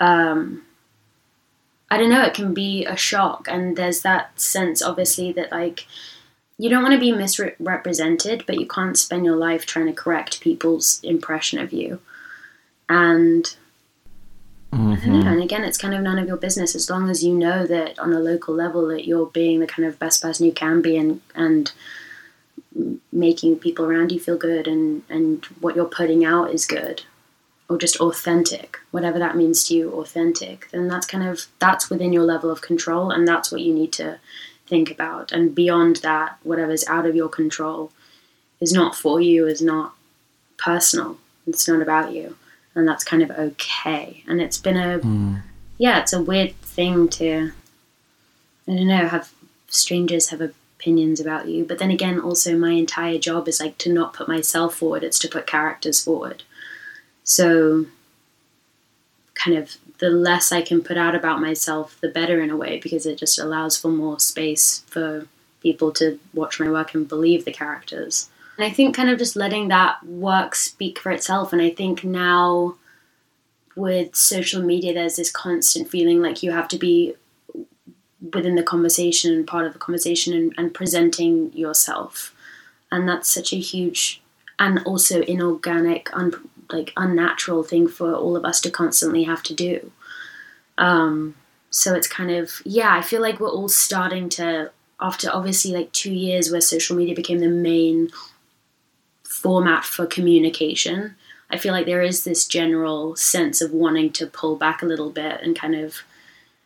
um 0.00 0.62
I 1.88 1.98
don't 1.98 2.10
know, 2.10 2.24
it 2.24 2.34
can 2.34 2.52
be 2.52 2.84
a 2.84 2.96
shock 2.96 3.46
and 3.48 3.76
there's 3.76 4.00
that 4.00 4.40
sense 4.40 4.82
obviously 4.82 5.30
that 5.32 5.52
like 5.52 5.86
you 6.58 6.70
don't 6.70 6.82
want 6.82 6.94
to 6.94 7.00
be 7.00 7.12
misrepresented, 7.12 8.44
but 8.46 8.58
you 8.58 8.66
can't 8.66 8.96
spend 8.96 9.24
your 9.24 9.36
life 9.36 9.66
trying 9.66 9.86
to 9.86 9.92
correct 9.92 10.40
people's 10.40 11.00
impression 11.02 11.58
of 11.58 11.72
you. 11.72 12.00
And 12.88 13.54
Mm-hmm. 14.72 15.20
Know. 15.20 15.30
And 15.30 15.42
again, 15.42 15.64
it's 15.64 15.78
kind 15.78 15.94
of 15.94 16.02
none 16.02 16.18
of 16.18 16.26
your 16.26 16.36
business 16.36 16.74
as 16.74 16.90
long 16.90 17.08
as 17.08 17.24
you 17.24 17.32
know 17.32 17.66
that 17.66 17.98
on 17.98 18.12
a 18.12 18.18
local 18.18 18.54
level 18.54 18.86
that 18.88 19.06
you're 19.06 19.26
being 19.26 19.60
the 19.60 19.66
kind 19.66 19.86
of 19.86 19.98
best 19.98 20.22
person 20.22 20.46
you 20.46 20.52
can 20.52 20.82
be 20.82 20.96
and 20.96 21.20
and 21.34 21.72
making 23.10 23.58
people 23.58 23.84
around 23.86 24.12
you 24.12 24.20
feel 24.20 24.36
good 24.36 24.66
and 24.66 25.02
and 25.08 25.44
what 25.60 25.76
you're 25.76 25.84
putting 25.84 26.24
out 26.24 26.50
is 26.50 26.66
good 26.66 27.04
or 27.68 27.78
just 27.78 27.96
authentic. 28.00 28.78
Whatever 28.90 29.18
that 29.18 29.36
means 29.36 29.66
to 29.68 29.74
you 29.74 29.92
authentic 29.92 30.68
then 30.72 30.88
that's 30.88 31.06
kind 31.06 31.26
of 31.26 31.46
that's 31.58 31.88
within 31.88 32.12
your 32.12 32.24
level 32.24 32.50
of 32.50 32.60
control 32.60 33.10
and 33.10 33.26
that's 33.26 33.50
what 33.52 33.60
you 33.60 33.72
need 33.72 33.92
to 33.94 34.18
think 34.66 34.90
about. 34.90 35.32
And 35.32 35.54
beyond 35.54 35.96
that 35.96 36.38
whatever's 36.42 36.86
out 36.88 37.06
of 37.06 37.14
your 37.14 37.28
control 37.28 37.92
is 38.60 38.72
not 38.72 38.96
for 38.96 39.20
you 39.20 39.46
is 39.46 39.62
not 39.62 39.94
personal. 40.58 41.18
It's 41.46 41.68
not 41.68 41.80
about 41.80 42.12
you 42.12 42.36
and 42.76 42.86
that's 42.86 43.02
kind 43.02 43.22
of 43.22 43.30
okay. 43.30 44.22
And 44.28 44.40
it's 44.40 44.58
been 44.58 44.76
a 44.76 44.98
hmm. 44.98 45.36
yeah 45.78 46.00
it's 46.00 46.12
a 46.12 46.22
weird 46.22 46.54
thing 46.60 47.08
to 47.08 47.52
i 48.68 48.74
don't 48.74 48.86
know 48.86 49.08
have 49.08 49.32
strangers 49.68 50.28
have 50.28 50.40
opinions 50.40 51.18
about 51.18 51.48
you. 51.48 51.64
But 51.64 51.78
then 51.78 51.90
again 51.90 52.20
also 52.20 52.56
my 52.56 52.72
entire 52.72 53.18
job 53.18 53.48
is 53.48 53.58
like 53.58 53.78
to 53.78 53.92
not 53.92 54.14
put 54.14 54.28
myself 54.28 54.76
forward 54.76 55.02
it's 55.02 55.18
to 55.20 55.28
put 55.28 55.46
characters 55.46 56.04
forward. 56.04 56.44
So 57.24 57.86
kind 59.34 59.56
of 59.56 59.76
the 59.98 60.10
less 60.10 60.52
i 60.52 60.62
can 60.62 60.82
put 60.82 60.96
out 60.96 61.14
about 61.14 61.40
myself 61.40 61.96
the 62.00 62.08
better 62.08 62.40
in 62.40 62.50
a 62.50 62.56
way 62.56 62.78
because 62.82 63.06
it 63.06 63.18
just 63.18 63.38
allows 63.38 63.76
for 63.76 63.88
more 63.88 64.18
space 64.18 64.80
for 64.86 65.26
people 65.60 65.90
to 65.92 66.18
watch 66.32 66.58
my 66.58 66.70
work 66.70 66.94
and 66.94 67.08
believe 67.08 67.44
the 67.44 67.52
characters 67.52 68.28
and 68.56 68.64
I 68.64 68.70
think 68.70 68.96
kind 68.96 69.10
of 69.10 69.18
just 69.18 69.36
letting 69.36 69.68
that 69.68 70.04
work 70.04 70.54
speak 70.54 70.98
for 70.98 71.10
itself. 71.12 71.52
And 71.52 71.60
I 71.60 71.70
think 71.70 72.04
now 72.04 72.76
with 73.74 74.16
social 74.16 74.62
media, 74.62 74.94
there's 74.94 75.16
this 75.16 75.30
constant 75.30 75.88
feeling 75.88 76.22
like 76.22 76.42
you 76.42 76.52
have 76.52 76.68
to 76.68 76.78
be 76.78 77.14
within 78.32 78.54
the 78.54 78.62
conversation 78.62 79.32
and 79.32 79.46
part 79.46 79.66
of 79.66 79.72
the 79.72 79.78
conversation 79.78 80.32
and, 80.32 80.54
and 80.56 80.74
presenting 80.74 81.52
yourself. 81.52 82.34
And 82.90 83.08
that's 83.08 83.28
such 83.28 83.52
a 83.52 83.56
huge 83.56 84.22
and 84.58 84.80
also 84.86 85.20
inorganic, 85.22 86.08
un, 86.14 86.32
like 86.72 86.92
unnatural 86.96 87.62
thing 87.62 87.86
for 87.86 88.14
all 88.14 88.36
of 88.36 88.44
us 88.44 88.60
to 88.62 88.70
constantly 88.70 89.24
have 89.24 89.42
to 89.44 89.54
do. 89.54 89.92
Um, 90.78 91.34
so 91.68 91.94
it's 91.94 92.08
kind 92.08 92.30
of, 92.30 92.62
yeah, 92.64 92.94
I 92.94 93.02
feel 93.02 93.20
like 93.20 93.38
we're 93.38 93.50
all 93.50 93.68
starting 93.68 94.30
to, 94.30 94.70
after 94.98 95.28
obviously 95.30 95.72
like 95.72 95.92
two 95.92 96.12
years 96.12 96.50
where 96.50 96.62
social 96.62 96.96
media 96.96 97.14
became 97.14 97.40
the 97.40 97.48
main 97.48 98.08
format 99.46 99.84
for 99.84 100.06
communication. 100.06 101.14
I 101.50 101.56
feel 101.56 101.72
like 101.72 101.86
there 101.86 102.02
is 102.02 102.24
this 102.24 102.48
general 102.48 103.14
sense 103.14 103.62
of 103.62 103.70
wanting 103.70 104.10
to 104.14 104.26
pull 104.26 104.56
back 104.56 104.82
a 104.82 104.86
little 104.86 105.10
bit 105.10 105.40
and 105.40 105.54
kind 105.54 105.76
of, 105.76 106.02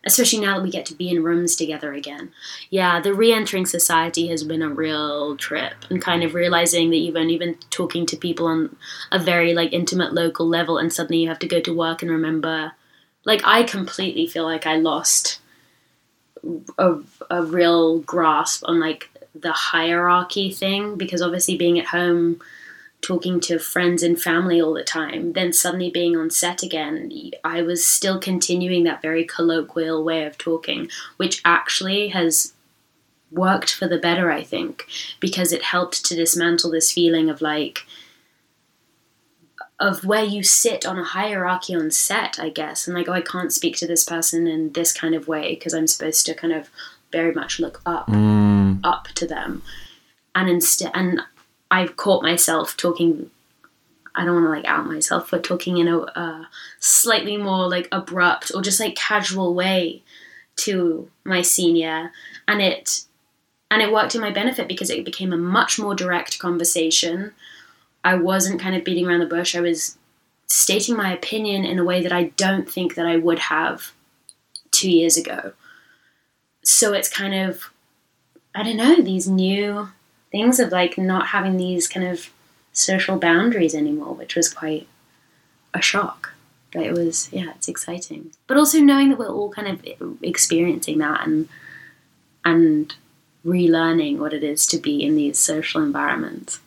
especially 0.03 0.39
now 0.39 0.57
that 0.57 0.63
we 0.63 0.71
get 0.71 0.87
to 0.87 0.95
be 0.95 1.11
in 1.11 1.21
rooms 1.21 1.55
together 1.55 1.93
again. 1.93 2.31
Yeah, 2.71 2.99
the 2.99 3.13
re 3.13 3.31
entering 3.31 3.67
society 3.67 4.29
has 4.29 4.43
been 4.43 4.63
a 4.63 4.67
real 4.67 5.37
trip 5.37 5.75
and 5.91 6.01
kind 6.01 6.23
of 6.23 6.33
realizing 6.33 6.89
that 6.89 6.97
you've 6.97 7.15
only 7.15 7.37
been 7.37 7.55
talking 7.69 8.07
to 8.07 8.17
people 8.17 8.47
on 8.47 8.75
a 9.11 9.19
very 9.19 9.53
like 9.53 9.73
intimate 9.73 10.11
local 10.11 10.47
level 10.47 10.79
and 10.79 10.91
suddenly 10.91 11.21
you 11.21 11.27
have 11.27 11.37
to 11.37 11.47
go 11.47 11.61
to 11.61 11.77
work 11.77 12.01
and 12.01 12.09
remember. 12.09 12.71
Like, 13.25 13.41
I 13.45 13.61
completely 13.61 14.25
feel 14.25 14.45
like 14.45 14.65
I 14.65 14.77
lost 14.77 15.39
a, 16.79 16.95
a 17.29 17.43
real 17.43 17.99
grasp 17.99 18.63
on 18.65 18.79
like 18.79 19.11
the 19.35 19.51
hierarchy 19.51 20.51
thing 20.51 20.95
because 20.95 21.21
obviously 21.21 21.55
being 21.55 21.77
at 21.77 21.85
home 21.85 22.41
talking 23.01 23.39
to 23.39 23.57
friends 23.57 24.03
and 24.03 24.21
family 24.21 24.61
all 24.61 24.73
the 24.73 24.83
time 24.83 25.33
then 25.33 25.51
suddenly 25.51 25.89
being 25.89 26.15
on 26.15 26.29
set 26.29 26.61
again 26.61 27.11
i 27.43 27.61
was 27.61 27.85
still 27.85 28.19
continuing 28.19 28.83
that 28.83 29.01
very 29.01 29.25
colloquial 29.25 30.03
way 30.03 30.23
of 30.23 30.37
talking 30.37 30.87
which 31.17 31.41
actually 31.43 32.09
has 32.09 32.53
worked 33.31 33.73
for 33.73 33.87
the 33.87 33.97
better, 33.97 34.29
I 34.29 34.43
think, 34.43 34.85
because 35.19 35.53
it 35.53 35.63
helped 35.63 36.03
to 36.05 36.15
dismantle 36.15 36.71
this 36.71 36.91
feeling 36.91 37.29
of 37.29 37.41
like, 37.41 37.85
of 39.79 40.05
where 40.05 40.23
you 40.23 40.43
sit 40.43 40.85
on 40.85 40.99
a 40.99 41.03
hierarchy 41.03 41.73
on 41.73 41.89
set, 41.91 42.39
I 42.39 42.49
guess, 42.49 42.87
and 42.87 42.95
like, 42.95 43.07
oh, 43.07 43.13
I 43.13 43.21
can't 43.21 43.53
speak 43.53 43.77
to 43.77 43.87
this 43.87 44.03
person 44.03 44.47
in 44.47 44.73
this 44.73 44.91
kind 44.93 45.15
of 45.15 45.27
way 45.27 45.55
because 45.55 45.73
I'm 45.73 45.87
supposed 45.87 46.25
to 46.27 46.35
kind 46.35 46.53
of 46.53 46.69
very 47.11 47.33
much 47.33 47.59
look 47.59 47.81
up, 47.85 48.07
Mm. 48.07 48.81
up 48.83 49.07
to 49.15 49.25
them, 49.25 49.63
and 50.35 50.49
instead, 50.49 50.91
and 50.93 51.21
I've 51.71 51.95
caught 51.95 52.21
myself 52.21 52.75
talking. 52.75 53.31
I 54.13 54.25
don't 54.25 54.35
want 54.35 54.45
to 54.45 54.49
like 54.49 54.65
out 54.65 54.85
myself, 54.85 55.31
but 55.31 55.43
talking 55.43 55.77
in 55.77 55.87
a 55.87 56.01
uh, 56.01 56.43
slightly 56.79 57.37
more 57.37 57.69
like 57.69 57.87
abrupt 57.93 58.51
or 58.53 58.61
just 58.61 58.79
like 58.79 58.95
casual 58.95 59.55
way 59.55 60.03
to 60.57 61.09
my 61.23 61.41
senior, 61.41 62.11
and 62.45 62.61
it 62.61 63.05
and 63.71 63.81
it 63.81 63.93
worked 63.93 64.13
in 64.13 64.21
my 64.21 64.31
benefit 64.31 64.67
because 64.67 64.89
it 64.89 65.05
became 65.05 65.31
a 65.31 65.37
much 65.37 65.79
more 65.79 65.95
direct 65.95 66.39
conversation. 66.39 67.31
I 68.03 68.15
wasn't 68.15 68.59
kind 68.59 68.75
of 68.75 68.83
beating 68.83 69.07
around 69.07 69.21
the 69.21 69.25
bush. 69.25 69.55
I 69.55 69.61
was 69.61 69.97
stating 70.47 70.97
my 70.97 71.13
opinion 71.13 71.63
in 71.63 71.79
a 71.79 71.83
way 71.85 72.01
that 72.03 72.11
I 72.11 72.25
don't 72.35 72.69
think 72.69 72.95
that 72.95 73.07
I 73.07 73.15
would 73.15 73.39
have 73.39 73.93
two 74.71 74.91
years 74.91 75.15
ago. 75.15 75.53
So 76.63 76.93
it's 76.93 77.09
kind 77.09 77.33
of, 77.33 77.71
I 78.53 78.63
don't 78.63 78.77
know, 78.77 79.01
these 79.01 79.27
new 79.29 79.89
things 80.31 80.59
of 80.59 80.71
like 80.71 80.97
not 80.97 81.27
having 81.27 81.57
these 81.57 81.87
kind 81.87 82.07
of 82.07 82.29
social 82.73 83.17
boundaries 83.17 83.75
anymore, 83.75 84.15
which 84.15 84.35
was 84.35 84.51
quite 84.53 84.87
a 85.73 85.81
shock. 85.81 86.33
But 86.71 86.83
it 86.83 86.93
was, 86.93 87.31
yeah, 87.33 87.51
it's 87.55 87.67
exciting. 87.67 88.31
But 88.47 88.57
also 88.57 88.79
knowing 88.79 89.09
that 89.09 89.19
we're 89.19 89.27
all 89.27 89.51
kind 89.51 89.67
of 89.67 89.83
experiencing 90.21 90.99
that 90.99 91.27
and 91.27 91.49
and 92.45 92.95
relearning 93.45 94.17
what 94.17 94.33
it 94.33 94.43
is 94.43 94.65
to 94.67 94.77
be 94.77 95.03
in 95.03 95.15
these 95.15 95.37
social 95.37 95.83
environments. 95.83 96.59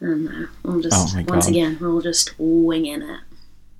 And 0.00 0.28
uh, 0.28 0.46
we'll 0.62 0.80
just 0.80 1.16
Oh 1.16 1.24
once 1.26 1.46
God. 1.46 1.50
again, 1.50 1.78
we're 1.80 1.90
all 1.90 2.00
just 2.00 2.34
winging 2.38 3.02
it. 3.02 3.20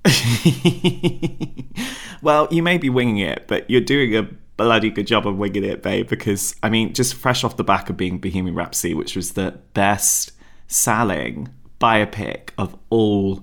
well, 2.23 2.49
you 2.51 2.63
may 2.63 2.79
be 2.79 2.89
winging 2.89 3.19
it, 3.19 3.45
but 3.47 3.69
you're 3.71 3.81
doing 3.81 4.17
a 4.17 4.29
bloody 4.57 4.91
good 4.91 5.07
job 5.07 5.27
of 5.27 5.37
winging 5.37 5.65
it, 5.65 5.83
babe. 5.83 6.09
Because 6.09 6.55
I 6.63 6.69
mean, 6.71 6.93
just 6.95 7.15
fresh 7.15 7.45
off 7.45 7.57
the 7.57 7.65
back 7.65 7.91
of 7.91 7.97
being 7.97 8.19
Bohemian 8.19 8.55
Rhapsody, 8.55 8.95
which 8.95 9.17
was 9.17 9.33
the 9.33 9.59
best 9.75 10.33
selling 10.69 11.49
biopic 11.81 12.51
of 12.59 12.77
all 12.91 13.43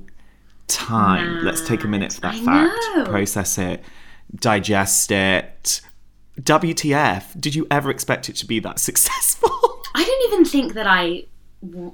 time. 0.67 1.43
Let's 1.43 1.65
take 1.65 1.83
a 1.83 1.87
minute 1.87 2.13
for 2.13 2.21
that 2.21 2.35
I 2.35 2.45
fact, 2.45 2.79
know. 2.95 3.05
process 3.05 3.57
it, 3.57 3.83
digest 4.35 5.11
it. 5.11 5.81
WTF? 6.41 7.39
Did 7.39 7.53
you 7.53 7.67
ever 7.69 7.91
expect 7.91 8.27
it 8.27 8.35
to 8.37 8.45
be 8.45 8.59
that 8.59 8.79
successful? 8.89 9.51
I 9.95 10.03
didn't 10.03 10.33
even 10.33 10.45
think 10.45 10.73
that 10.73 10.87
I 10.87 11.25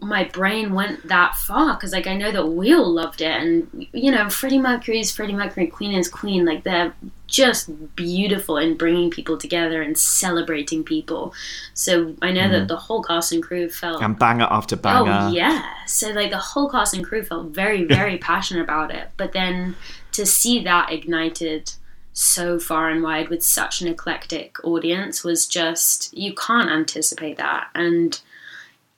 my 0.01 0.23
brain 0.23 0.73
went 0.73 1.07
that 1.07 1.35
far 1.35 1.75
because 1.75 1.93
like 1.93 2.07
I 2.07 2.15
know 2.15 2.31
that 2.31 2.47
we 2.47 2.73
all 2.73 2.91
loved 2.91 3.21
it 3.21 3.31
and 3.31 3.87
you 3.93 4.11
know 4.11 4.29
Freddie 4.29 4.57
Mercury 4.57 4.99
is 4.99 5.11
Freddie 5.11 5.33
Mercury 5.33 5.67
Queen 5.67 5.91
is 5.91 6.07
Queen 6.07 6.43
like 6.43 6.63
they're 6.63 6.93
just 7.27 7.95
beautiful 7.95 8.57
in 8.57 8.75
bringing 8.75 9.11
people 9.11 9.37
together 9.37 9.83
and 9.83 9.95
celebrating 9.95 10.83
people 10.83 11.33
so 11.75 12.15
I 12.21 12.31
know 12.31 12.49
that 12.49 12.57
mm-hmm. 12.57 12.67
the 12.67 12.77
whole 12.77 13.03
cast 13.03 13.31
and 13.31 13.43
crew 13.43 13.69
felt 13.69 14.01
and 14.01 14.17
banger 14.17 14.47
after 14.49 14.75
oh, 14.75 14.79
banger. 14.79 15.11
Oh 15.11 15.31
yeah. 15.31 15.65
So 15.85 16.09
like 16.09 16.31
the 16.31 16.37
whole 16.37 16.69
cast 16.69 16.95
and 16.95 17.05
crew 17.05 17.23
felt 17.23 17.47
very, 17.47 17.83
very 17.83 18.17
passionate 18.17 18.63
about 18.63 18.91
it. 18.91 19.09
But 19.17 19.33
then 19.33 19.75
to 20.13 20.25
see 20.25 20.63
that 20.63 20.91
ignited 20.91 21.73
so 22.13 22.59
far 22.59 22.89
and 22.89 23.03
wide 23.03 23.29
with 23.29 23.43
such 23.43 23.81
an 23.81 23.87
eclectic 23.87 24.63
audience 24.63 25.23
was 25.23 25.45
just 25.45 26.13
you 26.17 26.33
can't 26.33 26.69
anticipate 26.69 27.37
that. 27.37 27.67
And 27.75 28.19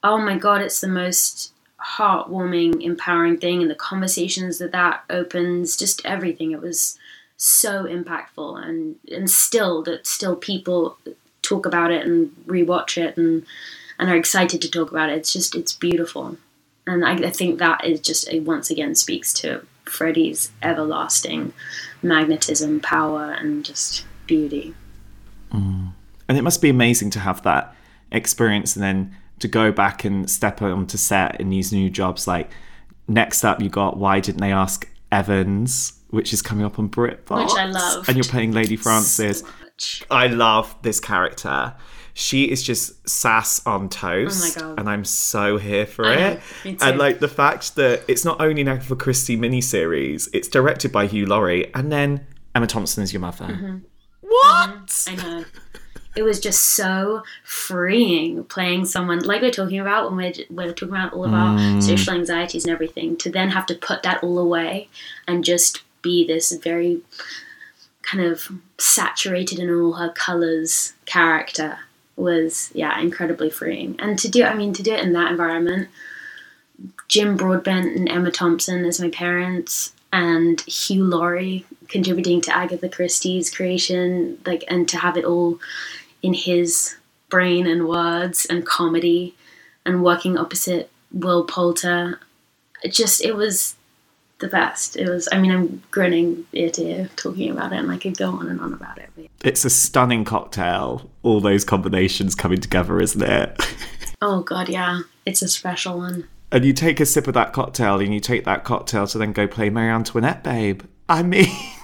oh 0.03 0.17
my 0.17 0.37
god, 0.37 0.61
it's 0.61 0.81
the 0.81 0.87
most 0.87 1.53
heartwarming, 1.97 2.81
empowering 2.81 3.37
thing, 3.37 3.61
and 3.61 3.69
the 3.69 3.75
conversations 3.75 4.57
that 4.59 4.71
that 4.71 5.03
opens, 5.09 5.75
just 5.77 6.05
everything. 6.05 6.51
It 6.51 6.61
was 6.61 6.97
so 7.37 7.85
impactful, 7.85 8.63
and 8.63 8.95
and 9.11 9.29
still 9.29 9.83
that 9.83 10.07
still 10.07 10.35
people 10.35 10.97
talk 11.41 11.65
about 11.65 11.91
it 11.91 12.05
and 12.05 12.31
rewatch 12.45 12.97
it 12.97 13.17
and 13.17 13.45
and 13.99 14.09
are 14.09 14.15
excited 14.15 14.61
to 14.61 14.71
talk 14.71 14.91
about 14.91 15.09
it. 15.09 15.17
It's 15.17 15.33
just 15.33 15.55
it's 15.55 15.73
beautiful, 15.73 16.37
and 16.87 17.05
I, 17.05 17.13
I 17.13 17.29
think 17.31 17.59
that 17.59 17.85
is 17.85 17.99
just 17.99 18.27
once 18.41 18.69
again 18.69 18.95
speaks 18.95 19.33
to 19.35 19.65
Freddie's 19.85 20.51
everlasting 20.61 21.53
magnetism, 22.01 22.79
power, 22.79 23.31
and 23.31 23.63
just 23.65 24.05
beauty. 24.25 24.73
Mm. 25.51 25.91
And 26.27 26.37
it 26.37 26.43
must 26.43 26.61
be 26.61 26.69
amazing 26.69 27.09
to 27.11 27.19
have 27.19 27.43
that 27.43 27.75
experience 28.11 28.75
and 28.75 28.83
then 28.83 29.15
to 29.41 29.47
go 29.47 29.71
back 29.71 30.05
and 30.05 30.29
step 30.29 30.61
onto 30.61 30.97
set 30.97 31.39
in 31.39 31.49
these 31.49 31.71
new 31.71 31.89
jobs. 31.89 32.27
Like 32.27 32.51
next 33.07 33.43
up, 33.43 33.61
you 33.61 33.69
got 33.69 33.97
Why 33.97 34.19
Didn't 34.19 34.41
They 34.41 34.51
Ask 34.51 34.87
Evans, 35.11 35.99
which 36.09 36.33
is 36.33 36.41
coming 36.41 36.65
up 36.65 36.79
on 36.79 36.89
BritBox. 36.89 37.43
Which 37.43 37.57
I 37.57 37.65
loved. 37.65 38.07
And 38.07 38.17
you're 38.17 38.25
playing 38.25 38.53
Lady 38.53 38.75
Frances. 38.75 39.43
So. 39.77 40.05
I 40.09 40.27
love 40.27 40.75
this 40.83 40.99
character. 40.99 41.73
She 42.13 42.51
is 42.51 42.61
just 42.61 43.07
sass 43.09 43.65
on 43.65 43.89
toast. 43.89 44.57
Oh 44.57 44.61
my 44.63 44.67
God. 44.67 44.79
And 44.79 44.89
I'm 44.89 45.05
so 45.05 45.57
here 45.57 45.85
for 45.85 46.05
I 46.05 46.15
know, 46.15 46.27
it. 46.27 46.41
me 46.65 46.75
too. 46.75 46.85
And 46.85 46.97
like 46.97 47.19
the 47.19 47.27
fact 47.27 47.75
that 47.75 48.03
it's 48.07 48.25
not 48.25 48.41
only 48.41 48.61
an 48.61 48.67
Agatha 48.67 48.95
Christie 48.95 49.37
miniseries, 49.37 50.27
it's 50.33 50.47
directed 50.47 50.91
by 50.91 51.07
Hugh 51.07 51.25
Laurie, 51.25 51.73
and 51.73 51.91
then 51.91 52.27
Emma 52.53 52.67
Thompson 52.67 53.01
is 53.01 53.13
your 53.13 53.21
mother. 53.21 53.45
Mm-hmm. 53.45 53.77
What? 54.21 55.07
I 55.07 55.15
know. 55.15 55.45
It 56.15 56.23
was 56.23 56.39
just 56.39 56.61
so 56.61 57.23
freeing 57.43 58.43
playing 58.45 58.85
someone 58.85 59.19
like 59.19 59.41
we're 59.41 59.51
talking 59.51 59.79
about 59.79 60.11
when 60.11 60.17
we're, 60.17 60.45
we're 60.49 60.73
talking 60.73 60.95
about 60.95 61.13
all 61.13 61.25
of 61.25 61.33
our 61.33 61.57
mm. 61.57 61.81
social 61.81 62.13
anxieties 62.13 62.65
and 62.65 62.73
everything 62.73 63.15
to 63.17 63.29
then 63.29 63.49
have 63.49 63.65
to 63.67 63.75
put 63.75 64.03
that 64.03 64.21
all 64.23 64.37
away 64.37 64.89
and 65.27 65.45
just 65.45 65.83
be 66.01 66.25
this 66.25 66.51
very 66.51 67.01
kind 68.01 68.23
of 68.23 68.49
saturated 68.77 69.59
in 69.59 69.73
all 69.73 69.93
her 69.93 70.09
colors 70.09 70.93
character 71.05 71.79
was 72.17 72.71
yeah 72.73 72.99
incredibly 72.99 73.49
freeing. 73.49 73.95
And 73.99 74.19
to 74.19 74.27
do 74.27 74.43
I 74.43 74.53
mean 74.53 74.73
to 74.73 74.83
do 74.83 74.93
it 74.93 75.03
in 75.03 75.13
that 75.13 75.31
environment 75.31 75.87
Jim 77.07 77.35
Broadbent 77.35 77.97
and 77.97 78.09
Emma 78.09 78.31
Thompson 78.31 78.85
as 78.85 78.99
my 78.99 79.09
parents, 79.09 79.93
and 80.13 80.61
Hugh 80.61 81.03
Laurie 81.03 81.65
contributing 81.87 82.41
to 82.41 82.55
Agatha 82.55 82.89
Christie's 82.89 83.53
creation, 83.53 84.39
like, 84.45 84.63
and 84.67 84.87
to 84.89 84.97
have 84.97 85.17
it 85.17 85.25
all 85.25 85.59
in 86.21 86.33
his 86.33 86.95
brain 87.29 87.65
and 87.67 87.87
words 87.87 88.45
and 88.45 88.65
comedy, 88.65 89.35
and 89.85 90.03
working 90.03 90.37
opposite 90.37 90.89
Will 91.11 91.43
Poulter. 91.43 92.19
It 92.83 92.93
just, 92.93 93.23
it 93.23 93.35
was 93.35 93.75
the 94.39 94.47
best. 94.47 94.97
It 94.97 95.07
was, 95.07 95.29
I 95.31 95.39
mean, 95.39 95.51
I'm 95.51 95.81
grinning 95.91 96.45
ear 96.51 96.69
to 96.71 96.83
ear 96.83 97.09
talking 97.15 97.51
about 97.51 97.73
it, 97.73 97.77
and 97.77 97.91
I 97.91 97.97
could 97.97 98.17
go 98.17 98.31
on 98.31 98.47
and 98.47 98.59
on 98.59 98.73
about 98.73 98.97
it. 98.97 99.09
But, 99.15 99.27
It's 99.43 99.63
a 99.63 99.69
stunning 99.69 100.25
cocktail. 100.25 101.09
All 101.23 101.39
those 101.39 101.63
combinations 101.63 102.35
coming 102.35 102.59
together, 102.59 102.99
isn't 102.99 103.21
it? 103.23 103.61
oh, 104.21 104.41
God, 104.41 104.67
yeah. 104.67 105.01
It's 105.25 105.41
a 105.41 105.47
special 105.47 105.97
one. 105.97 106.27
and 106.51 106.65
you 106.65 106.73
take 106.73 106.99
a 106.99 107.05
sip 107.05 107.27
of 107.27 107.33
that 107.35 107.53
cocktail, 107.53 107.99
and 108.01 108.13
you 108.13 108.19
take 108.19 108.43
that 108.45 108.63
cocktail 108.63 109.07
to 109.07 109.17
then 109.17 109.31
go 109.31 109.47
play 109.47 109.69
Marie 109.69 109.89
Antoinette, 109.89 110.43
babe. 110.43 110.81
I 111.07 111.23
mean, 111.23 111.55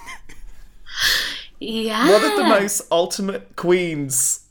Yeah. 1.60 2.10
one 2.10 2.24
of 2.24 2.36
the 2.36 2.44
most 2.44 2.82
ultimate 2.90 3.56
queens 3.56 4.44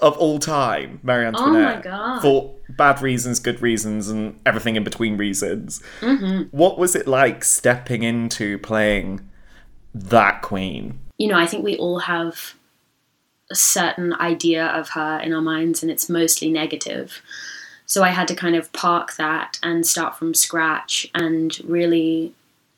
of 0.00 0.16
all 0.18 0.38
time, 0.38 1.00
Marie 1.02 1.26
Antoinette. 1.26 1.78
Oh 1.78 1.82
God. 1.82 2.20
For 2.22 2.54
bad 2.70 3.00
reasons, 3.00 3.38
good 3.38 3.62
reasons, 3.62 4.08
and 4.08 4.38
everything 4.44 4.76
in 4.76 4.84
between 4.84 5.16
reasons. 5.16 5.82
Mm-hmm. 6.00 6.54
What 6.56 6.78
was 6.78 6.94
it 6.94 7.06
like 7.06 7.44
stepping 7.44 8.02
into 8.02 8.58
playing 8.58 9.26
that 9.94 10.42
queen? 10.42 11.00
you 11.18 11.28
know, 11.28 11.38
I 11.38 11.46
think 11.46 11.64
we 11.64 11.76
all 11.76 12.00
have 12.00 12.54
a 13.50 13.54
certain 13.54 14.12
idea 14.14 14.66
of 14.66 14.90
her 14.90 15.18
in 15.20 15.32
our 15.32 15.40
minds, 15.40 15.82
and 15.82 15.90
it's 15.90 16.08
mostly 16.08 16.50
negative. 16.50 17.22
So 17.86 18.02
I 18.02 18.10
had 18.10 18.28
to 18.28 18.34
kind 18.34 18.56
of 18.56 18.72
park 18.72 19.14
that 19.16 19.58
and 19.62 19.86
start 19.86 20.16
from 20.16 20.34
scratch 20.34 21.08
and 21.14 21.58
really 21.64 22.34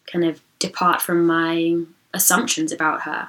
kind 0.06 0.24
of 0.24 0.40
depart 0.58 1.00
from 1.00 1.26
my 1.26 1.78
assumptions 2.14 2.72
about 2.72 3.02
her 3.02 3.28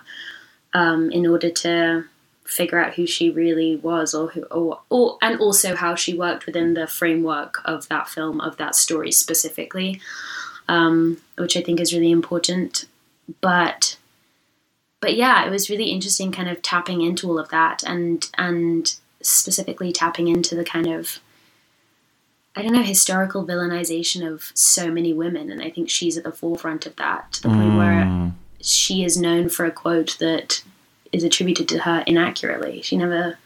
um, 0.74 1.11
in 1.11 1.26
order 1.26 1.49
to 1.49 2.05
figure 2.43 2.80
out 2.80 2.95
who 2.95 3.05
she 3.05 3.30
really 3.30 3.76
was 3.76 4.15
or 4.15 4.30
who 4.30 4.41
or, 4.45 4.80
or 4.89 5.17
and 5.22 5.39
also 5.39 5.76
how 5.76 5.93
she 5.93 6.17
worked 6.17 6.47
within 6.47 6.74
the 6.74 6.88
framework 6.88 7.61
of 7.63 7.88
that 7.89 8.07
film 8.07 8.41
of 8.41 8.57
that 8.57 8.74
story 8.74 9.11
specifically 9.11 10.01
um, 10.70 11.17
which 11.38 11.57
i 11.57 11.61
think 11.61 11.82
is 11.82 11.93
really 11.93 12.11
important. 12.11 12.86
But 13.41 13.97
but 15.01 15.15
yeah, 15.15 15.45
it 15.45 15.49
was 15.49 15.70
really 15.70 15.86
interesting 15.86 16.32
kind 16.32 16.49
of 16.49 16.61
tapping 16.61 17.01
into 17.01 17.28
all 17.28 17.39
of 17.39 17.49
that 17.49 17.84
and 17.84 18.30
and 18.38 18.95
specifically 19.22 19.91
tapping 19.91 20.28
into 20.30 20.55
the 20.55 20.63
kind 20.63 20.88
of 20.88 21.20
I 22.55 22.61
don't 22.61 22.74
know, 22.74 22.84
historical 22.84 23.45
villainization 23.45 24.30
of 24.30 24.51
so 24.53 24.91
many 24.91 25.13
women. 25.13 25.51
And 25.51 25.61
I 25.61 25.70
think 25.70 25.89
she's 25.89 26.17
at 26.17 26.24
the 26.24 26.32
forefront 26.32 26.86
of 26.86 26.95
that 26.97 27.32
to 27.34 27.43
the 27.43 27.49
point 27.49 27.78
where 27.78 28.32
she 28.62 29.03
is 29.03 29.18
known 29.18 29.49
for 29.49 29.66
a 29.66 29.72
quote 29.72 30.18
that 30.20 30.64
is 31.12 31.24
attributed 31.24 31.68
to 31.70 31.80
her 31.80 32.03
inaccurately. 32.05 32.82
She 32.82 32.97
never 32.97 33.38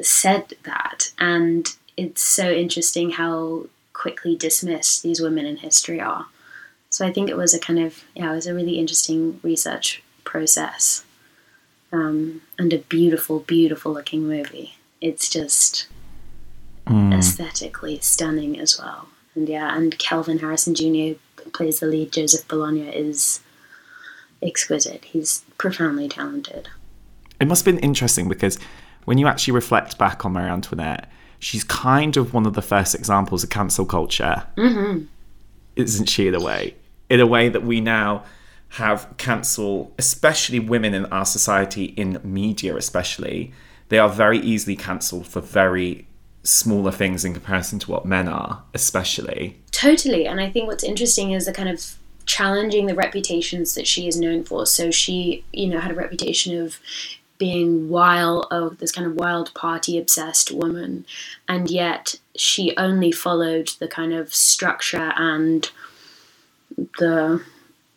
said 0.00 0.54
that, 0.64 1.12
and 1.18 1.68
it's 1.96 2.22
so 2.22 2.50
interesting 2.50 3.10
how 3.10 3.66
quickly 3.92 4.34
dismissed 4.36 5.02
these 5.02 5.20
women 5.20 5.46
in 5.46 5.58
history 5.58 6.00
are. 6.00 6.26
So 6.90 7.06
I 7.06 7.12
think 7.12 7.28
it 7.30 7.36
was 7.36 7.54
a 7.54 7.58
kind 7.58 7.78
of 7.78 8.04
yeah, 8.14 8.32
it 8.32 8.34
was 8.34 8.46
a 8.46 8.54
really 8.54 8.78
interesting 8.78 9.40
research 9.42 10.02
process, 10.24 11.04
um, 11.92 12.42
and 12.58 12.72
a 12.72 12.78
beautiful, 12.78 13.40
beautiful 13.40 13.92
looking 13.92 14.26
movie. 14.26 14.76
It's 15.00 15.28
just 15.28 15.86
Mm. 16.86 17.16
aesthetically 17.16 18.00
stunning 18.00 18.58
as 18.58 18.76
well. 18.76 19.06
And 19.36 19.48
yeah, 19.48 19.72
and 19.76 19.96
Kelvin 20.00 20.40
Harrison 20.40 20.74
Jr. 20.74 21.16
plays 21.52 21.78
the 21.78 21.86
lead, 21.86 22.10
Joseph 22.12 22.48
Bologne, 22.48 22.78
is 22.88 23.38
exquisite. 24.42 25.04
He's 25.04 25.44
profoundly 25.58 26.08
talented. 26.08 26.68
It 27.40 27.48
must 27.48 27.64
have 27.64 27.74
been 27.74 27.84
interesting 27.84 28.28
because 28.28 28.58
when 29.04 29.18
you 29.18 29.26
actually 29.26 29.54
reflect 29.54 29.98
back 29.98 30.24
on 30.24 30.32
Marie 30.32 30.48
Antoinette, 30.48 31.10
she's 31.38 31.64
kind 31.64 32.16
of 32.16 32.32
one 32.32 32.46
of 32.46 32.54
the 32.54 32.62
first 32.62 32.94
examples 32.94 33.42
of 33.42 33.50
cancel 33.50 33.84
culture, 33.84 34.44
mm-hmm. 34.56 35.04
isn't 35.76 36.08
she? 36.08 36.28
In 36.28 36.34
a 36.34 36.40
way, 36.40 36.74
in 37.10 37.20
a 37.20 37.26
way 37.26 37.48
that 37.48 37.64
we 37.64 37.80
now 37.80 38.24
have 38.70 39.12
cancel, 39.18 39.92
especially 39.98 40.58
women 40.58 40.94
in 40.94 41.04
our 41.06 41.26
society, 41.26 41.86
in 41.86 42.20
media, 42.22 42.76
especially, 42.76 43.52
they 43.88 43.98
are 43.98 44.08
very 44.08 44.38
easily 44.38 44.76
cancelled 44.76 45.26
for 45.26 45.40
very 45.40 46.06
smaller 46.44 46.90
things 46.90 47.24
in 47.24 47.32
comparison 47.34 47.78
to 47.78 47.90
what 47.90 48.06
men 48.06 48.28
are, 48.28 48.62
especially. 48.72 49.60
Totally. 49.70 50.26
And 50.26 50.40
I 50.40 50.50
think 50.50 50.68
what's 50.68 50.84
interesting 50.84 51.32
is 51.32 51.46
the 51.46 51.52
kind 51.52 51.68
of 51.68 51.96
challenging 52.26 52.86
the 52.86 52.94
reputations 52.94 53.74
that 53.74 53.86
she 53.86 54.08
is 54.08 54.18
known 54.18 54.44
for. 54.44 54.66
So 54.66 54.90
she, 54.90 55.44
you 55.52 55.68
know, 55.68 55.80
had 55.80 55.90
a 55.90 55.94
reputation 55.94 56.60
of 56.60 56.80
being 57.38 57.88
wild, 57.88 58.46
oh, 58.50 58.70
this 58.70 58.92
kind 58.92 59.06
of 59.06 59.16
wild 59.16 59.52
party 59.54 59.98
obsessed 59.98 60.52
woman. 60.52 61.04
And 61.48 61.70
yet 61.70 62.14
she 62.36 62.76
only 62.76 63.10
followed 63.10 63.70
the 63.80 63.88
kind 63.88 64.12
of 64.12 64.32
structure 64.32 65.12
and 65.16 65.68
the 66.98 67.42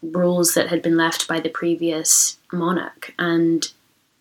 rules 0.01 0.53
that 0.53 0.69
had 0.69 0.81
been 0.81 0.97
left 0.97 1.27
by 1.27 1.39
the 1.39 1.49
previous 1.49 2.37
monarch. 2.51 3.13
And 3.19 3.71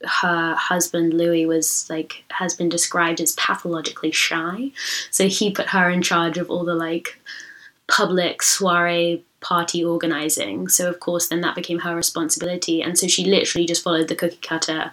her 0.02 0.54
husband 0.54 1.14
Louis 1.14 1.46
was 1.46 1.86
like 1.88 2.24
has 2.30 2.54
been 2.54 2.68
described 2.68 3.20
as 3.20 3.32
pathologically 3.32 4.12
shy. 4.12 4.70
So 5.10 5.28
he 5.28 5.50
put 5.50 5.70
her 5.70 5.88
in 5.88 6.02
charge 6.02 6.36
of 6.38 6.50
all 6.50 6.64
the 6.64 6.74
like 6.74 7.18
public 7.86 8.42
soiree 8.42 9.24
party 9.44 9.84
organizing. 9.84 10.68
So 10.68 10.88
of 10.88 10.98
course 10.98 11.28
then 11.28 11.42
that 11.42 11.54
became 11.54 11.80
her 11.80 11.94
responsibility. 11.94 12.82
And 12.82 12.98
so 12.98 13.06
she 13.06 13.24
literally 13.24 13.66
just 13.66 13.84
followed 13.84 14.08
the 14.08 14.16
cookie 14.16 14.38
cutter 14.42 14.92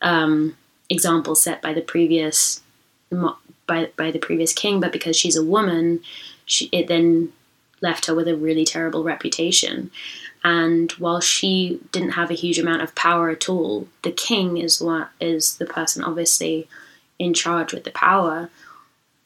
um, 0.00 0.56
example 0.88 1.34
set 1.34 1.60
by 1.60 1.74
the 1.74 1.82
previous 1.82 2.60
by 3.66 3.90
by 3.96 4.10
the 4.10 4.18
previous 4.18 4.52
king. 4.52 4.80
But 4.80 4.92
because 4.92 5.16
she's 5.16 5.36
a 5.36 5.44
woman, 5.44 6.00
she, 6.46 6.68
it 6.72 6.86
then 6.86 7.32
left 7.80 8.06
her 8.06 8.14
with 8.14 8.28
a 8.28 8.36
really 8.36 8.64
terrible 8.64 9.02
reputation. 9.02 9.90
And 10.44 10.90
while 10.92 11.20
she 11.20 11.80
didn't 11.92 12.12
have 12.12 12.30
a 12.30 12.34
huge 12.34 12.58
amount 12.58 12.82
of 12.82 12.94
power 12.94 13.30
at 13.30 13.48
all, 13.48 13.88
the 14.02 14.12
king 14.12 14.58
is 14.58 14.80
what 14.80 15.10
is 15.20 15.56
the 15.56 15.66
person 15.66 16.02
obviously 16.04 16.68
in 17.18 17.34
charge 17.34 17.72
with 17.72 17.84
the 17.84 17.90
power. 17.90 18.48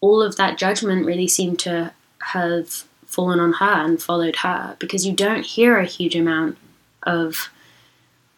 All 0.01 0.23
of 0.23 0.37
that 0.37 0.59
judgment 0.59 1.07
really 1.07 1.29
seemed 1.29 1.59
to 1.61 1.93
have 2.33 2.85
fallen 3.17 3.41
on 3.41 3.55
her 3.55 3.85
and 3.87 4.01
followed 4.01 4.37
her 4.37 4.77
because 4.79 5.07
you 5.07 5.13
don't 5.15 5.47
hear 5.47 5.79
a 5.79 5.87
huge 5.87 6.15
amount 6.15 6.59
of 7.05 7.49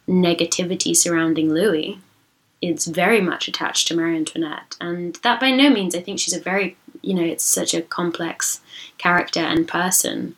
negativity 0.08 0.96
surrounding 0.96 1.52
Louis. 1.52 1.98
It's 2.62 2.86
very 2.86 3.20
much 3.20 3.48
attached 3.48 3.88
to 3.88 3.96
Marie 3.96 4.16
Antoinette, 4.16 4.76
and 4.80 5.16
that 5.24 5.40
by 5.40 5.50
no 5.50 5.68
means 5.68 5.96
I 5.96 6.00
think 6.00 6.20
she's 6.20 6.36
a 6.36 6.40
very 6.40 6.76
you 7.02 7.12
know 7.12 7.24
it's 7.24 7.44
such 7.44 7.74
a 7.74 7.82
complex 7.82 8.60
character 8.98 9.40
and 9.40 9.66
person, 9.66 10.36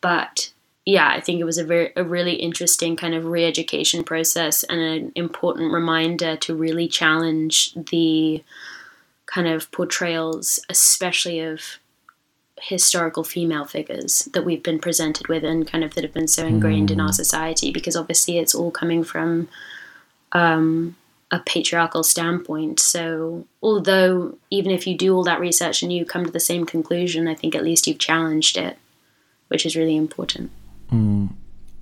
but 0.00 0.52
yeah, 0.86 1.08
I 1.08 1.20
think 1.20 1.40
it 1.40 1.44
was 1.44 1.58
a 1.58 1.64
very 1.64 1.92
a 1.96 2.04
really 2.04 2.34
interesting 2.34 2.94
kind 2.96 3.14
of 3.14 3.24
re-education 3.24 4.04
process 4.04 4.62
and 4.64 4.80
an 4.80 5.12
important 5.16 5.72
reminder 5.72 6.36
to 6.36 6.54
really 6.54 6.86
challenge 6.86 7.74
the 7.74 8.44
kind 9.26 9.48
of 9.48 9.70
portrayals, 9.72 10.60
especially 10.68 11.40
of 11.40 11.78
historical 12.62 13.24
female 13.24 13.64
figures 13.64 14.28
that 14.32 14.44
we've 14.44 14.62
been 14.62 14.78
presented 14.78 15.28
with 15.28 15.44
and 15.44 15.66
kind 15.66 15.82
of 15.82 15.94
that 15.94 16.04
have 16.04 16.12
been 16.12 16.28
so 16.28 16.46
ingrained 16.46 16.90
in 16.90 17.00
our 17.00 17.12
society 17.12 17.70
because 17.72 17.96
obviously 17.96 18.38
it's 18.38 18.54
all 18.54 18.70
coming 18.70 19.02
from 19.02 19.48
um, 20.32 20.96
a 21.30 21.38
patriarchal 21.40 22.02
standpoint. 22.02 22.80
So, 22.80 23.46
although 23.62 24.36
even 24.50 24.70
if 24.70 24.86
you 24.86 24.96
do 24.96 25.14
all 25.14 25.24
that 25.24 25.40
research 25.40 25.82
and 25.82 25.92
you 25.92 26.04
come 26.04 26.24
to 26.24 26.30
the 26.30 26.40
same 26.40 26.66
conclusion, 26.66 27.28
I 27.28 27.34
think 27.34 27.54
at 27.54 27.64
least 27.64 27.86
you've 27.86 27.98
challenged 27.98 28.56
it, 28.56 28.76
which 29.48 29.64
is 29.64 29.76
really 29.76 29.96
important. 29.96 30.50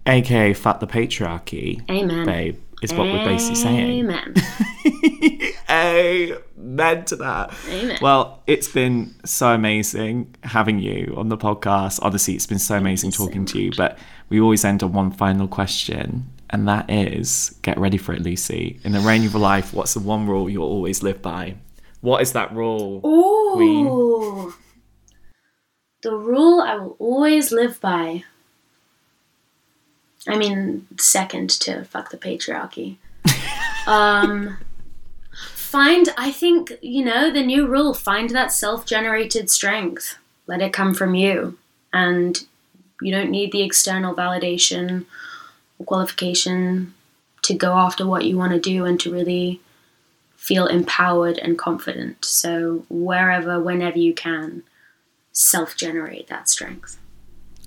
AKA 0.09 0.55
fuck 0.55 0.81
the 0.81 0.87
patriarchy. 0.87 1.89
Amen. 1.91 2.27
Babe, 2.27 2.59
is 2.83 2.93
what 2.93 3.07
we're 3.07 3.25
basically 3.25 3.57
saying. 3.57 4.01
Amen. 4.01 4.35
Amen 5.71 7.05
to 7.07 7.17
that. 7.17 7.55
Amen. 7.69 7.99
Well, 8.01 8.43
it's 8.47 8.69
been 8.69 9.15
so 9.25 9.53
amazing 9.53 10.35
having 10.43 10.79
you 10.79 11.15
on 11.17 11.29
the 11.29 11.37
podcast. 11.37 11.99
Honestly, 12.03 12.35
it's 12.35 12.47
been 12.47 12.59
so 12.59 12.77
amazing 12.77 13.09
you 13.09 13.13
so 13.13 13.27
talking 13.27 13.45
to 13.47 13.61
you. 13.61 13.71
But 13.77 13.99
we 14.31 14.41
always 14.41 14.65
end 14.65 14.83
on 14.83 14.93
one 14.93 15.11
final 15.11 15.47
question, 15.47 16.31
and 16.51 16.67
that 16.69 16.89
is 16.91 17.55
get 17.63 17.79
ready 17.79 17.99
for 17.99 18.15
it, 18.15 18.23
Lucy. 18.23 18.81
In 18.83 18.93
the 18.93 19.01
reign 19.01 19.27
of 19.27 19.33
your 19.33 19.43
life, 19.43 19.75
what's 19.75 19.95
the 19.95 20.01
one 20.01 20.27
rule 20.27 20.49
you'll 20.49 20.65
always 20.65 21.03
live 21.03 21.21
by? 21.21 21.57
What 22.01 22.23
is 22.23 22.33
that 22.33 22.55
rule? 22.55 23.07
Ooh. 23.07 24.55
The 26.03 26.15
rule 26.15 26.61
I 26.61 26.77
will 26.77 26.97
always 26.99 27.53
live 27.53 27.81
by. 27.81 28.25
I 30.27 30.37
mean, 30.37 30.87
second 30.99 31.51
to 31.61 31.85
fuck 31.85 32.11
the 32.11 32.17
patriarchy. 32.17 32.97
um, 33.87 34.57
find, 35.69 36.09
I 36.17 36.33
think, 36.33 36.73
you 36.81 37.05
know, 37.05 37.31
the 37.31 37.43
new 37.43 37.67
rule 37.67 37.93
find 37.95 38.31
that 38.31 38.53
self 38.53 38.87
generated 38.87 39.51
strength. 39.51 40.17
Let 40.47 40.63
it 40.63 40.73
come 40.73 40.95
from 40.95 41.15
you. 41.15 41.59
And 41.93 42.39
you 43.03 43.13
don't 43.13 43.31
need 43.31 43.53
the 43.53 43.63
external 43.63 44.15
validation 44.15 45.05
or 45.79 45.87
qualification 45.87 46.95
to 47.43 47.55
go 47.55 47.75
after 47.75 48.07
what 48.07 48.25
you 48.25 48.37
want 48.37 48.53
to 48.53 48.61
do 48.61 48.85
and 48.85 48.99
to 49.01 49.13
really 49.13 49.61
feel 50.37 50.67
empowered 50.67 51.39
and 51.39 51.59
confident. 51.59 52.25
So, 52.25 52.85
wherever, 52.89 53.61
whenever 53.61 53.99
you 53.99 54.15
can, 54.15 54.63
self 55.33 55.77
generate 55.77 56.29
that 56.29 56.49
strength. 56.49 56.99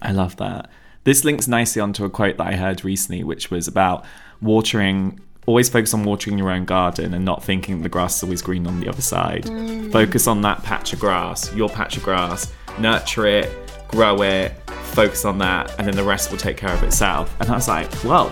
I 0.02 0.12
love 0.12 0.38
that. 0.38 0.70
This 1.04 1.24
links 1.24 1.48
nicely 1.48 1.82
onto 1.82 2.04
a 2.04 2.10
quote 2.10 2.38
that 2.38 2.48
I 2.48 2.56
heard 2.56 2.84
recently, 2.84 3.24
which 3.24 3.52
was 3.52 3.68
about 3.68 4.06
watering. 4.42 5.20
Always 5.48 5.70
focus 5.70 5.94
on 5.94 6.04
watering 6.04 6.38
your 6.38 6.52
own 6.52 6.66
garden 6.66 7.14
and 7.14 7.26
not 7.26 7.44
thinking 7.44 7.82
the 7.82 7.90
grass 7.90 8.18
is 8.18 8.24
always 8.24 8.42
green 8.42 8.68
on 8.68 8.80
the 8.80 8.88
other 8.88 9.02
side. 9.02 9.46
Mm. 9.46 9.92
Focus 9.92 10.28
on 10.28 10.42
that 10.42 10.62
patch 10.64 10.94
of 10.94 11.00
grass, 11.00 11.54
your 11.56 11.68
patch 11.68 11.98
of 11.98 12.04
grass, 12.04 12.52
nurture 12.80 13.26
it, 13.26 13.50
grow 13.88 14.22
it, 14.22 14.54
focus 14.94 15.26
on 15.26 15.40
that, 15.40 15.74
and 15.78 15.88
then 15.88 15.96
the 15.96 16.04
rest 16.04 16.32
will 16.32 16.38
take 16.38 16.58
care 16.58 16.74
of 16.74 16.84
itself. 16.84 17.36
And 17.40 17.50
I 17.50 17.56
was 17.56 17.68
like, 17.68 17.92
whoa. 18.04 18.32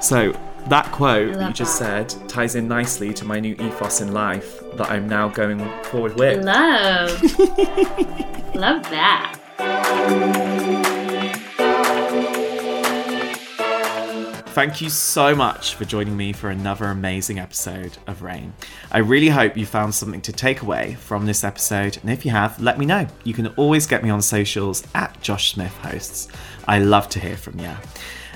So 0.00 0.32
that 0.68 0.86
quote 0.92 1.34
that 1.34 1.48
you 1.48 1.52
just 1.52 1.78
that. 1.80 2.10
said 2.10 2.28
ties 2.28 2.54
in 2.54 2.68
nicely 2.68 3.12
to 3.14 3.24
my 3.24 3.40
new 3.40 3.54
ethos 3.54 4.00
in 4.00 4.12
life 4.12 4.60
that 4.74 4.90
I'm 4.90 5.08
now 5.08 5.28
going 5.28 5.60
forward 5.84 6.14
with. 6.16 6.44
Love. 6.44 7.22
Love 8.54 8.82
that. 8.90 10.48
Thank 14.52 14.82
you 14.82 14.90
so 14.90 15.34
much 15.34 15.76
for 15.76 15.86
joining 15.86 16.14
me 16.14 16.34
for 16.34 16.50
another 16.50 16.84
amazing 16.84 17.38
episode 17.38 17.96
of 18.06 18.20
Reign. 18.20 18.52
I 18.90 18.98
really 18.98 19.30
hope 19.30 19.56
you 19.56 19.64
found 19.64 19.94
something 19.94 20.20
to 20.20 20.30
take 20.30 20.60
away 20.60 20.94
from 21.00 21.24
this 21.24 21.42
episode, 21.42 21.96
and 22.02 22.10
if 22.10 22.26
you 22.26 22.32
have, 22.32 22.60
let 22.60 22.78
me 22.78 22.84
know. 22.84 23.06
You 23.24 23.32
can 23.32 23.46
always 23.56 23.86
get 23.86 24.04
me 24.04 24.10
on 24.10 24.20
socials 24.20 24.86
at 24.94 25.18
Josh 25.22 25.54
Smith 25.54 25.74
Hosts. 25.78 26.28
I 26.68 26.80
love 26.80 27.08
to 27.08 27.18
hear 27.18 27.38
from 27.38 27.60
you. 27.60 27.70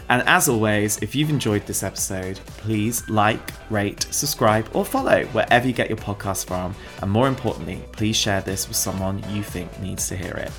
And 0.09 0.27
as 0.27 0.49
always, 0.49 0.97
if 1.03 1.14
you've 1.14 1.29
enjoyed 1.29 1.67
this 1.67 1.83
episode, 1.83 2.41
please 2.47 3.07
like, 3.11 3.53
rate, 3.71 4.07
subscribe, 4.11 4.71
or 4.75 4.87
follow 4.87 5.27
wherever 5.27 5.67
you 5.67 5.75
get 5.75 5.91
your 5.91 5.99
podcast 5.99 6.47
from. 6.47 6.75
And 7.03 7.11
more 7.11 7.29
importantly, 7.29 7.85
please 7.93 8.17
share 8.17 8.41
this 8.41 8.69
with 8.69 8.79
someone 8.79 9.23
you 9.35 9.43
think 9.43 9.79
needs 9.81 10.09
to 10.09 10.17
hear 10.17 10.33
it. 10.33 10.51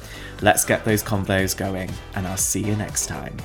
Let's 0.44 0.66
get 0.66 0.86
those 0.86 1.02
convos 1.02 1.58
going, 1.58 1.90
and 2.14 2.28
I'll 2.28 2.38
see 2.38 2.62
you 2.62 2.76
next 2.76 3.08
time. 3.08 3.36